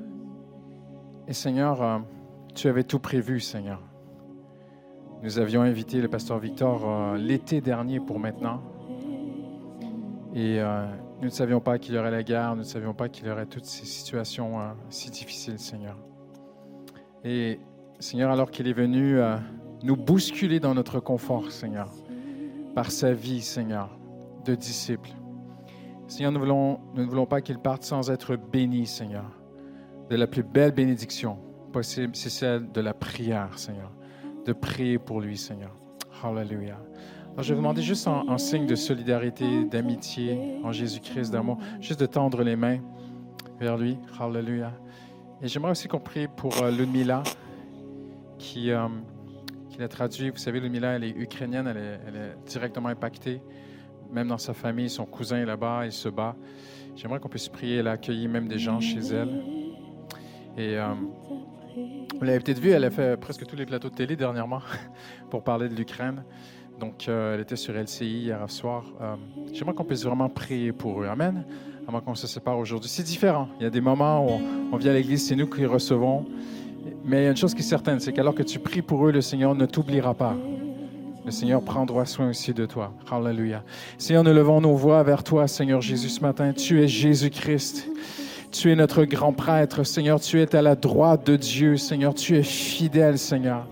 Et 1.28 1.34
Seigneur, 1.34 1.82
euh, 1.82 1.98
tu 2.54 2.68
avais 2.68 2.84
tout 2.84 3.00
prévu, 3.00 3.38
Seigneur. 3.38 3.82
Nous 5.22 5.38
avions 5.38 5.60
invité 5.60 6.00
le 6.00 6.08
pasteur 6.08 6.38
Victor 6.38 6.88
euh, 6.88 7.18
l'été 7.18 7.60
dernier 7.60 8.00
pour 8.00 8.18
maintenant. 8.18 8.62
Et 10.34 10.58
euh, 10.58 10.86
nous 11.18 11.26
ne 11.26 11.30
savions 11.30 11.60
pas 11.60 11.78
qu'il 11.78 11.94
y 11.94 11.98
aurait 11.98 12.10
la 12.10 12.22
guerre, 12.22 12.52
nous 12.52 12.62
ne 12.62 12.66
savions 12.66 12.94
pas 12.94 13.10
qu'il 13.10 13.26
y 13.26 13.30
aurait 13.30 13.44
toutes 13.44 13.66
ces 13.66 13.84
situations 13.84 14.58
si 14.88 15.10
difficiles, 15.10 15.58
Seigneur. 15.58 15.98
Et 17.24 17.60
Seigneur, 17.98 18.30
alors 18.30 18.50
qu'il 18.50 18.66
est 18.66 18.72
venu 18.72 19.18
nous 19.82 19.96
bousculer 19.96 20.60
dans 20.60 20.74
notre 20.74 21.00
confort, 21.00 21.50
Seigneur, 21.50 21.90
par 22.74 22.90
sa 22.90 23.12
vie, 23.12 23.42
Seigneur, 23.42 23.98
de 24.44 24.54
disciple. 24.54 25.10
Seigneur, 26.06 26.30
nous, 26.30 26.46
nous 26.46 27.02
ne 27.02 27.08
voulons 27.08 27.26
pas 27.26 27.40
qu'il 27.40 27.58
parte 27.58 27.82
sans 27.82 28.10
être 28.10 28.36
béni, 28.36 28.86
Seigneur. 28.86 29.37
De 30.10 30.16
la 30.16 30.26
plus 30.26 30.42
belle 30.42 30.72
bénédiction 30.72 31.38
possible, 31.72 32.16
c'est 32.16 32.30
celle 32.30 32.72
de 32.72 32.80
la 32.80 32.94
prière, 32.94 33.58
Seigneur. 33.58 33.92
De 34.46 34.54
prier 34.54 34.98
pour 34.98 35.20
lui, 35.20 35.36
Seigneur. 35.36 35.76
Hallelujah. 36.22 36.78
Alors, 37.32 37.42
je 37.42 37.50
vais 37.50 37.54
vous 37.54 37.60
demander 37.60 37.82
juste 37.82 38.08
en, 38.08 38.38
signe 38.38 38.66
de 38.66 38.74
solidarité, 38.74 39.64
d'amitié, 39.66 40.58
en 40.64 40.72
Jésus-Christ, 40.72 41.30
d'amour, 41.30 41.58
juste 41.80 42.00
de 42.00 42.06
tendre 42.06 42.42
les 42.42 42.56
mains 42.56 42.78
vers 43.60 43.76
lui. 43.76 43.98
Hallelujah. 44.18 44.72
Et 45.42 45.48
j'aimerais 45.48 45.72
aussi 45.72 45.88
qu'on 45.88 46.00
prie 46.00 46.26
pour 46.26 46.56
euh, 46.62 46.70
Ludmila, 46.70 47.22
qui, 48.38 48.70
euh, 48.70 48.88
qui 49.68 49.78
l'a 49.78 49.88
traduit. 49.88 50.30
Vous 50.30 50.38
savez, 50.38 50.58
Ludmila, 50.58 50.96
elle 50.96 51.04
est 51.04 51.10
ukrainienne, 51.16 51.66
elle 51.66 51.76
est, 51.76 52.00
elle 52.08 52.16
est 52.16 52.50
directement 52.50 52.88
impactée. 52.88 53.42
Même 54.10 54.28
dans 54.28 54.38
sa 54.38 54.54
famille, 54.54 54.88
son 54.88 55.04
cousin 55.04 55.36
est 55.36 55.46
là-bas, 55.46 55.84
il 55.84 55.92
se 55.92 56.08
bat. 56.08 56.34
J'aimerais 56.96 57.20
qu'on 57.20 57.28
puisse 57.28 57.48
prier. 57.48 57.76
Elle 57.76 57.88
a 57.88 57.92
accueilli 57.92 58.26
même 58.26 58.48
des 58.48 58.58
gens 58.58 58.80
chez 58.80 59.00
elle. 59.00 59.57
Et 60.58 60.76
euh, 60.76 60.92
vous 62.18 62.24
l'avez 62.24 62.40
peut-être 62.40 62.58
vu, 62.58 62.70
elle 62.70 62.84
a 62.84 62.90
fait 62.90 63.16
presque 63.16 63.46
tous 63.46 63.54
les 63.54 63.64
plateaux 63.64 63.90
de 63.90 63.94
télé 63.94 64.16
dernièrement 64.16 64.60
pour 65.30 65.44
parler 65.44 65.68
de 65.68 65.74
l'Ukraine. 65.76 66.24
Donc, 66.80 67.06
euh, 67.08 67.34
elle 67.34 67.40
était 67.40 67.54
sur 67.54 67.74
LCI 67.74 68.22
hier 68.22 68.50
soir. 68.50 68.84
Euh, 69.00 69.14
J'aimerais 69.52 69.74
qu'on 69.74 69.84
puisse 69.84 70.04
vraiment 70.04 70.28
prier 70.28 70.72
pour 70.72 71.00
eux. 71.00 71.06
Amen. 71.06 71.44
Avant 71.86 72.00
qu'on 72.00 72.16
se 72.16 72.26
sépare 72.26 72.58
aujourd'hui. 72.58 72.90
C'est 72.90 73.04
différent. 73.04 73.48
Il 73.60 73.62
y 73.62 73.66
a 73.66 73.70
des 73.70 73.80
moments 73.80 74.24
où 74.26 74.30
on, 74.30 74.40
on 74.72 74.76
vient 74.76 74.90
à 74.90 74.94
l'église, 74.94 75.28
c'est 75.28 75.36
nous 75.36 75.46
qui 75.46 75.64
recevons. 75.64 76.26
Mais 77.04 77.22
il 77.22 77.24
y 77.24 77.26
a 77.28 77.30
une 77.30 77.36
chose 77.36 77.54
qui 77.54 77.60
est 77.60 77.64
certaine, 77.64 78.00
c'est 78.00 78.12
qu'alors 78.12 78.34
que 78.34 78.42
tu 78.42 78.58
pries 78.58 78.82
pour 78.82 79.06
eux, 79.06 79.12
le 79.12 79.20
Seigneur 79.20 79.54
ne 79.54 79.64
t'oubliera 79.64 80.14
pas. 80.14 80.36
Le 81.24 81.30
Seigneur 81.30 81.62
prendra 81.62 82.04
soin 82.04 82.30
aussi 82.30 82.52
de 82.52 82.66
toi. 82.66 82.92
Hallelujah. 83.10 83.62
Seigneur, 83.96 84.24
nous 84.24 84.32
levons 84.32 84.60
nos 84.60 84.74
voix 84.74 85.02
vers 85.04 85.22
toi, 85.22 85.46
Seigneur 85.46 85.80
Jésus, 85.80 86.08
ce 86.08 86.20
matin. 86.20 86.52
Tu 86.52 86.82
es 86.82 86.88
Jésus-Christ. 86.88 87.88
Tu 88.50 88.72
es 88.72 88.76
notre 88.76 89.04
grand 89.04 89.32
prêtre, 89.32 89.84
Seigneur. 89.84 90.20
Tu 90.20 90.40
es 90.40 90.56
à 90.56 90.62
la 90.62 90.74
droite 90.74 91.26
de 91.26 91.36
Dieu, 91.36 91.76
Seigneur. 91.76 92.14
Tu 92.14 92.36
es 92.36 92.42
fidèle, 92.42 93.18
Seigneur. 93.18 93.66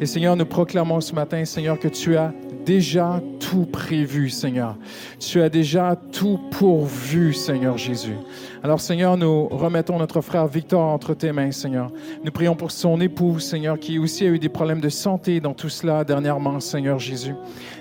Et 0.00 0.06
Seigneur, 0.06 0.36
nous 0.36 0.46
proclamons 0.46 1.00
ce 1.00 1.14
matin, 1.14 1.44
Seigneur, 1.44 1.78
que 1.78 1.88
tu 1.88 2.16
as 2.16 2.32
déjà 2.64 3.20
tout 3.38 3.66
prévu, 3.66 4.30
Seigneur. 4.30 4.76
Tu 5.18 5.40
as 5.40 5.48
déjà 5.48 5.96
tout 6.12 6.38
pourvu, 6.50 7.32
Seigneur 7.32 7.78
Jésus. 7.78 8.16
Alors, 8.62 8.78
Seigneur, 8.78 9.16
nous 9.16 9.48
remettons 9.48 9.98
notre 9.98 10.20
frère 10.20 10.46
Victor 10.46 10.82
entre 10.82 11.14
tes 11.14 11.32
mains, 11.32 11.50
Seigneur. 11.50 11.90
Nous 12.22 12.30
prions 12.30 12.54
pour 12.54 12.72
son 12.72 13.00
époux, 13.00 13.38
Seigneur, 13.38 13.78
qui 13.78 13.98
aussi 13.98 14.26
a 14.26 14.28
eu 14.28 14.38
des 14.38 14.50
problèmes 14.50 14.82
de 14.82 14.90
santé 14.90 15.40
dans 15.40 15.54
tout 15.54 15.70
cela 15.70 16.04
dernièrement, 16.04 16.60
Seigneur 16.60 16.98
Jésus. 16.98 17.34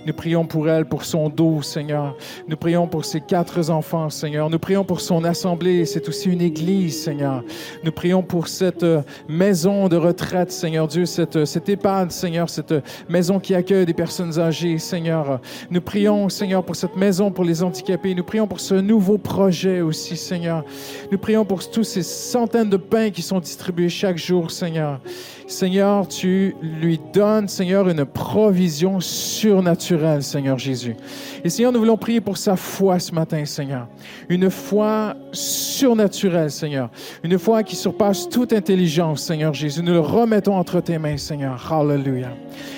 Nous 0.05 0.13
prions 0.13 0.45
pour 0.45 0.69
elle, 0.69 0.85
pour 0.85 1.03
son 1.03 1.27
dos, 1.27 1.61
Seigneur. 1.61 2.15
Nous 2.47 2.55
prions 2.55 2.87
pour 2.87 3.03
ses 3.03 3.19
quatre 3.19 3.69
enfants, 3.69 4.09
Seigneur. 4.09 4.49
Nous 4.49 4.57
prions 4.57 4.85
pour 4.85 5.01
son 5.01 5.25
assemblée. 5.25 5.85
C'est 5.85 6.07
aussi 6.07 6.29
une 6.29 6.39
église, 6.39 7.03
Seigneur. 7.03 7.43
Nous 7.83 7.91
prions 7.91 8.23
pour 8.23 8.47
cette 8.47 8.83
euh, 8.83 9.01
maison 9.27 9.89
de 9.89 9.97
retraite, 9.97 10.49
Seigneur 10.49 10.87
Dieu, 10.87 11.05
cette, 11.05 11.35
euh, 11.35 11.45
cette 11.45 11.67
EHPAD, 11.67 12.11
Seigneur, 12.11 12.49
cette 12.49 12.71
euh, 12.71 12.81
maison 13.09 13.39
qui 13.39 13.53
accueille 13.53 13.85
des 13.85 13.93
personnes 13.93 14.39
âgées, 14.39 14.77
Seigneur. 14.77 15.41
Nous 15.69 15.81
prions, 15.81 16.29
Seigneur, 16.29 16.63
pour 16.63 16.77
cette 16.77 16.95
maison 16.95 17.31
pour 17.31 17.43
les 17.43 17.61
handicapés. 17.61 18.15
Nous 18.15 18.23
prions 18.23 18.47
pour 18.47 18.61
ce 18.61 18.75
nouveau 18.75 19.17
projet 19.17 19.81
aussi, 19.81 20.15
Seigneur. 20.15 20.63
Nous 21.11 21.17
prions 21.17 21.45
pour 21.45 21.67
tous 21.69 21.83
ces 21.83 22.03
centaines 22.03 22.69
de 22.69 22.77
pains 22.77 23.09
qui 23.09 23.21
sont 23.21 23.39
distribués 23.39 23.89
chaque 23.89 24.17
jour, 24.17 24.51
Seigneur. 24.51 24.99
Seigneur, 25.47 26.07
tu 26.07 26.55
lui 26.61 26.99
donnes, 27.11 27.47
Seigneur, 27.47 27.89
une 27.89 28.05
provision 28.05 28.99
surnaturelle, 28.99 30.21
Seigneur 30.21 30.59
Jésus. 30.59 30.95
Et 31.43 31.49
Seigneur, 31.49 31.71
nous 31.71 31.79
voulons 31.79 31.97
prier 31.97 32.21
pour 32.21 32.37
sa 32.37 32.55
foi 32.55 32.99
ce 32.99 33.11
matin, 33.13 33.43
Seigneur. 33.45 33.87
Une 34.29 34.51
foi 34.51 35.15
surnaturelle, 35.31 36.51
Seigneur. 36.51 36.91
Une 37.23 37.39
foi 37.39 37.63
qui 37.63 37.75
surpasse 37.75 38.29
toute 38.29 38.53
intelligence, 38.53 39.23
Seigneur 39.23 39.55
Jésus. 39.55 39.81
Nous 39.81 39.93
le 39.93 39.99
remettons 39.99 40.55
entre 40.55 40.81
tes 40.81 40.99
mains, 40.99 41.17
Seigneur. 41.17 41.59
Hallelujah. 41.71 42.33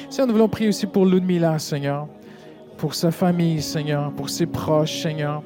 Seigneur, 0.10 0.28
nous 0.28 0.34
voulons 0.34 0.50
prier 0.50 0.70
aussi 0.70 0.86
pour 0.86 1.06
Ludmila, 1.06 1.60
Seigneur. 1.60 2.08
Pour 2.78 2.96
sa 2.96 3.12
famille, 3.12 3.62
Seigneur. 3.62 4.12
Pour 4.14 4.30
ses 4.30 4.46
proches, 4.46 5.02
Seigneur. 5.02 5.44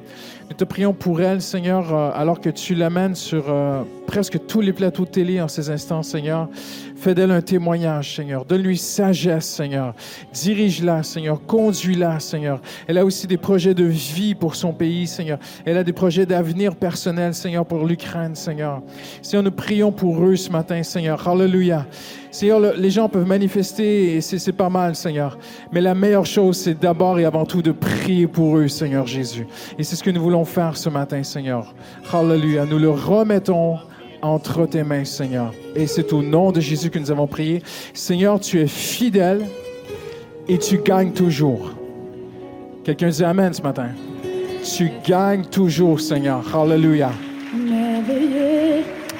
Nous 0.48 0.56
te 0.56 0.64
prions 0.64 0.92
pour 0.92 1.20
elle, 1.20 1.42
Seigneur, 1.42 1.92
euh, 1.92 2.10
alors 2.14 2.40
que 2.40 2.50
tu 2.50 2.74
l'amènes 2.74 3.16
sur 3.16 3.44
euh, 3.48 3.82
presque 4.06 4.46
tous 4.46 4.60
les 4.60 4.72
plateaux 4.72 5.04
de 5.04 5.10
télé 5.10 5.40
en 5.40 5.48
ces 5.48 5.68
instants, 5.70 6.02
Seigneur. 6.02 6.48
Fais 6.96 7.14
d'elle 7.14 7.30
un 7.30 7.42
témoignage, 7.42 8.16
Seigneur. 8.16 8.44
Donne-lui 8.44 8.78
sagesse, 8.78 9.46
Seigneur. 9.46 9.94
Dirige-la, 10.32 11.02
Seigneur. 11.02 11.40
Conduis-la, 11.46 12.20
Seigneur. 12.20 12.60
Elle 12.86 12.98
a 12.98 13.04
aussi 13.04 13.26
des 13.26 13.36
projets 13.36 13.74
de 13.74 13.84
vie 13.84 14.34
pour 14.34 14.54
son 14.56 14.72
pays, 14.72 15.06
Seigneur. 15.06 15.38
Elle 15.64 15.76
a 15.76 15.84
des 15.84 15.92
projets 15.92 16.24
d'avenir 16.26 16.74
personnel, 16.76 17.34
Seigneur, 17.34 17.66
pour 17.66 17.84
l'Ukraine, 17.84 18.34
Seigneur. 18.34 18.82
Seigneur, 19.20 19.42
nous 19.42 19.50
prions 19.50 19.92
pour 19.92 20.24
eux 20.24 20.36
ce 20.36 20.50
matin, 20.50 20.82
Seigneur. 20.82 21.26
Hallelujah. 21.28 21.86
Seigneur, 22.30 22.60
le- 22.60 22.74
les 22.76 22.90
gens 22.90 23.08
peuvent 23.08 23.26
manifester 23.26 24.16
et 24.16 24.20
c'est 24.20 24.38
c'est 24.38 24.52
pas 24.52 24.68
mal, 24.68 24.94
Seigneur. 24.94 25.38
Mais 25.72 25.80
la 25.80 25.94
meilleure 25.94 26.26
chose, 26.26 26.56
c'est 26.58 26.78
d'abord 26.78 27.18
et 27.18 27.24
avant 27.24 27.44
tout 27.46 27.62
de 27.62 27.72
prier 27.72 28.26
pour 28.26 28.58
eux, 28.58 28.68
Seigneur 28.68 29.06
Jésus. 29.06 29.46
Et 29.78 29.82
c'est 29.84 29.96
ce 29.96 30.02
que 30.02 30.10
nous 30.10 30.20
voulons 30.22 30.44
faire 30.44 30.76
ce 30.76 30.88
matin, 30.90 31.22
Seigneur. 31.22 31.74
Hallelujah. 32.12 32.64
Nous 32.66 32.78
le 32.78 32.90
remettons 32.90 33.76
entre 34.26 34.66
tes 34.66 34.82
mains, 34.82 35.04
Seigneur. 35.04 35.52
Et 35.74 35.86
c'est 35.86 36.12
au 36.12 36.22
nom 36.22 36.52
de 36.52 36.60
Jésus 36.60 36.90
que 36.90 36.98
nous 36.98 37.10
avons 37.10 37.26
prié. 37.26 37.62
Seigneur, 37.94 38.40
tu 38.40 38.60
es 38.60 38.66
fidèle 38.66 39.46
et 40.48 40.58
tu 40.58 40.78
gagnes 40.78 41.12
toujours. 41.12 41.72
Quelqu'un 42.84 43.08
dit 43.08 43.24
Amen 43.24 43.52
ce 43.52 43.62
matin. 43.62 43.88
Tu 44.62 44.90
gagnes 45.06 45.44
toujours, 45.44 46.00
Seigneur. 46.00 46.42
Hallelujah. 46.54 47.12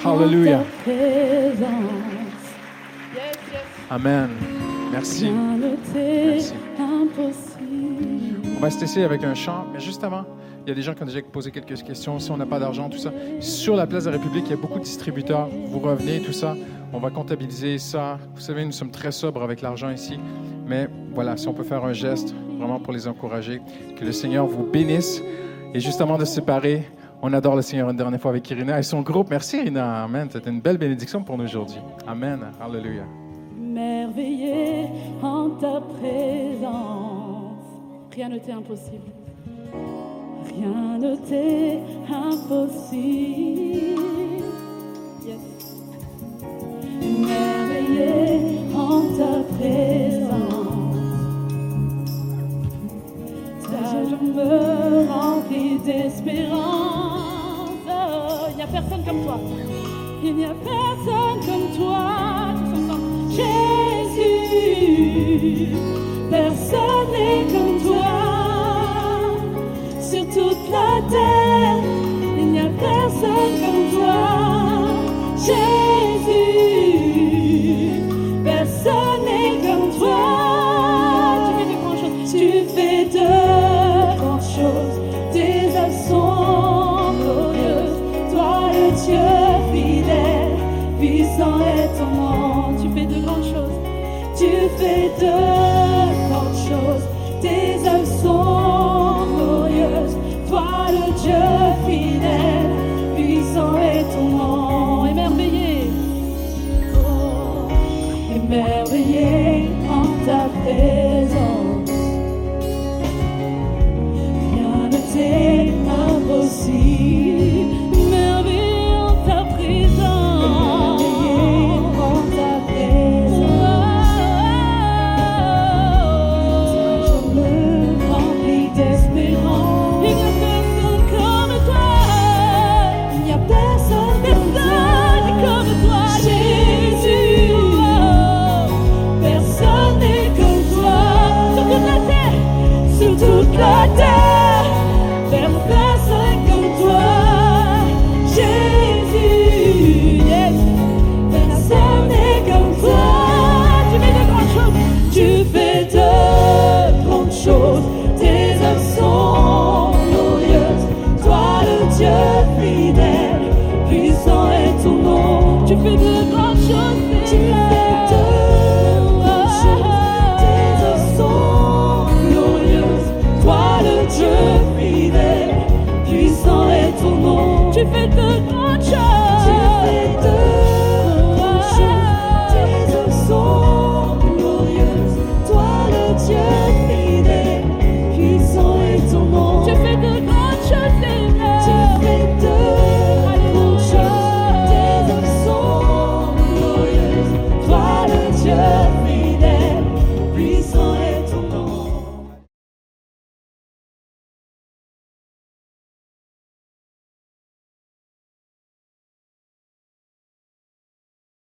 Hallelujah. 0.05 0.65
Amen. 3.91 4.29
Merci. 4.93 5.31
Merci. 5.31 6.53
On 8.57 8.61
va 8.61 8.71
se 8.71 8.81
laisser 8.81 9.03
avec 9.05 9.23
un 9.23 9.35
chant, 9.35 9.67
mais 9.73 9.81
juste 9.81 10.03
avant, 10.03 10.25
il 10.67 10.71
y 10.71 10.73
a 10.73 10.75
des 10.75 10.83
gens 10.83 10.95
qui 10.95 11.03
ont 11.05 11.07
déjà 11.07 11.23
posé 11.23 11.53
quelques 11.53 11.81
questions. 11.85 12.19
Si 12.19 12.29
on 12.33 12.37
n'a 12.37 12.45
pas 12.45 12.59
d'argent, 12.59 12.89
tout 12.89 12.99
ça. 12.99 13.13
Sur 13.39 13.77
la 13.77 13.87
place 13.87 14.05
de 14.05 14.11
la 14.11 14.17
République, 14.17 14.47
il 14.47 14.51
y 14.51 14.55
a 14.55 14.57
beaucoup 14.57 14.81
de 14.81 14.85
distributeurs. 14.85 15.49
Vous 15.69 15.79
revenez, 15.79 16.21
tout 16.21 16.33
ça. 16.33 16.57
On 16.93 16.99
va 16.99 17.11
comptabiliser 17.11 17.79
ça. 17.79 18.19
Vous 18.35 18.41
savez, 18.41 18.65
nous 18.65 18.73
sommes 18.73 18.91
très 18.91 19.13
sobres 19.13 19.45
avec 19.45 19.61
l'argent 19.63 19.91
ici. 19.91 20.19
Mais 20.67 20.89
voilà, 21.15 21.37
si 21.37 21.47
on 21.47 21.55
peut 21.55 21.63
faire 21.63 21.85
un 21.85 21.93
geste 21.93 22.35
vraiment 22.59 22.81
pour 22.81 22.93
les 22.93 23.07
encourager, 23.07 23.63
que 23.97 24.05
le 24.05 24.11
Seigneur 24.11 24.45
vous 24.47 24.65
bénisse. 24.65 25.23
Et 25.73 25.79
juste 25.79 26.01
avant 26.01 26.19
de 26.19 26.25
se 26.25 26.35
séparer, 26.35 26.83
on 27.23 27.33
adore 27.33 27.55
le 27.55 27.63
Seigneur 27.63 27.89
une 27.89 27.97
dernière 27.97 28.21
fois 28.21 28.33
avec 28.33 28.51
Irina 28.51 28.77
et 28.77 28.83
son 28.83 29.03
groupe. 29.03 29.31
Merci 29.31 29.59
Irina. 29.59 30.03
Amen. 30.03 30.27
C'était 30.33 30.51
une 30.51 30.61
belle 30.61 30.79
bénédiction 30.79 31.23
pour 31.23 31.39
nous 31.39 31.45
aujourd'hui. 31.45 31.79
Amen. 32.09 32.41
Alléluia. 32.61 33.05
Merveilleux 33.57 34.89
en 35.23 35.51
ta 35.51 35.81
présence. 35.81 37.53
Rien 38.13 38.31
ne 38.31 38.39
t'est 38.39 38.51
impossible. 38.51 39.13
Rien 40.55 40.99
ne 40.99 41.17
t'est 41.17 41.81
impossible. 42.09 44.03
Yes. 45.27 45.39
Merveilleux 47.03 48.41
en 48.75 49.01
ta 49.17 49.33
présence. 49.57 50.67
Ta 53.63 54.05
joie 54.09 54.19
me 54.23 55.09
remplit 55.09 55.79
d'espérance. 55.85 57.21
Oh, 57.89 58.47
Il 58.51 58.57
n'y 58.57 58.63
a 58.63 58.67
personne 58.67 59.05
comme 59.05 59.23
toi. 59.25 59.39
Il 60.23 60.35
n'y 60.37 60.45
a 60.45 60.55
personne 60.55 61.41
comme 61.47 61.77
toi. 61.77 62.16
N'y 73.23 73.27
a 73.27 74.87
personne 75.47 75.86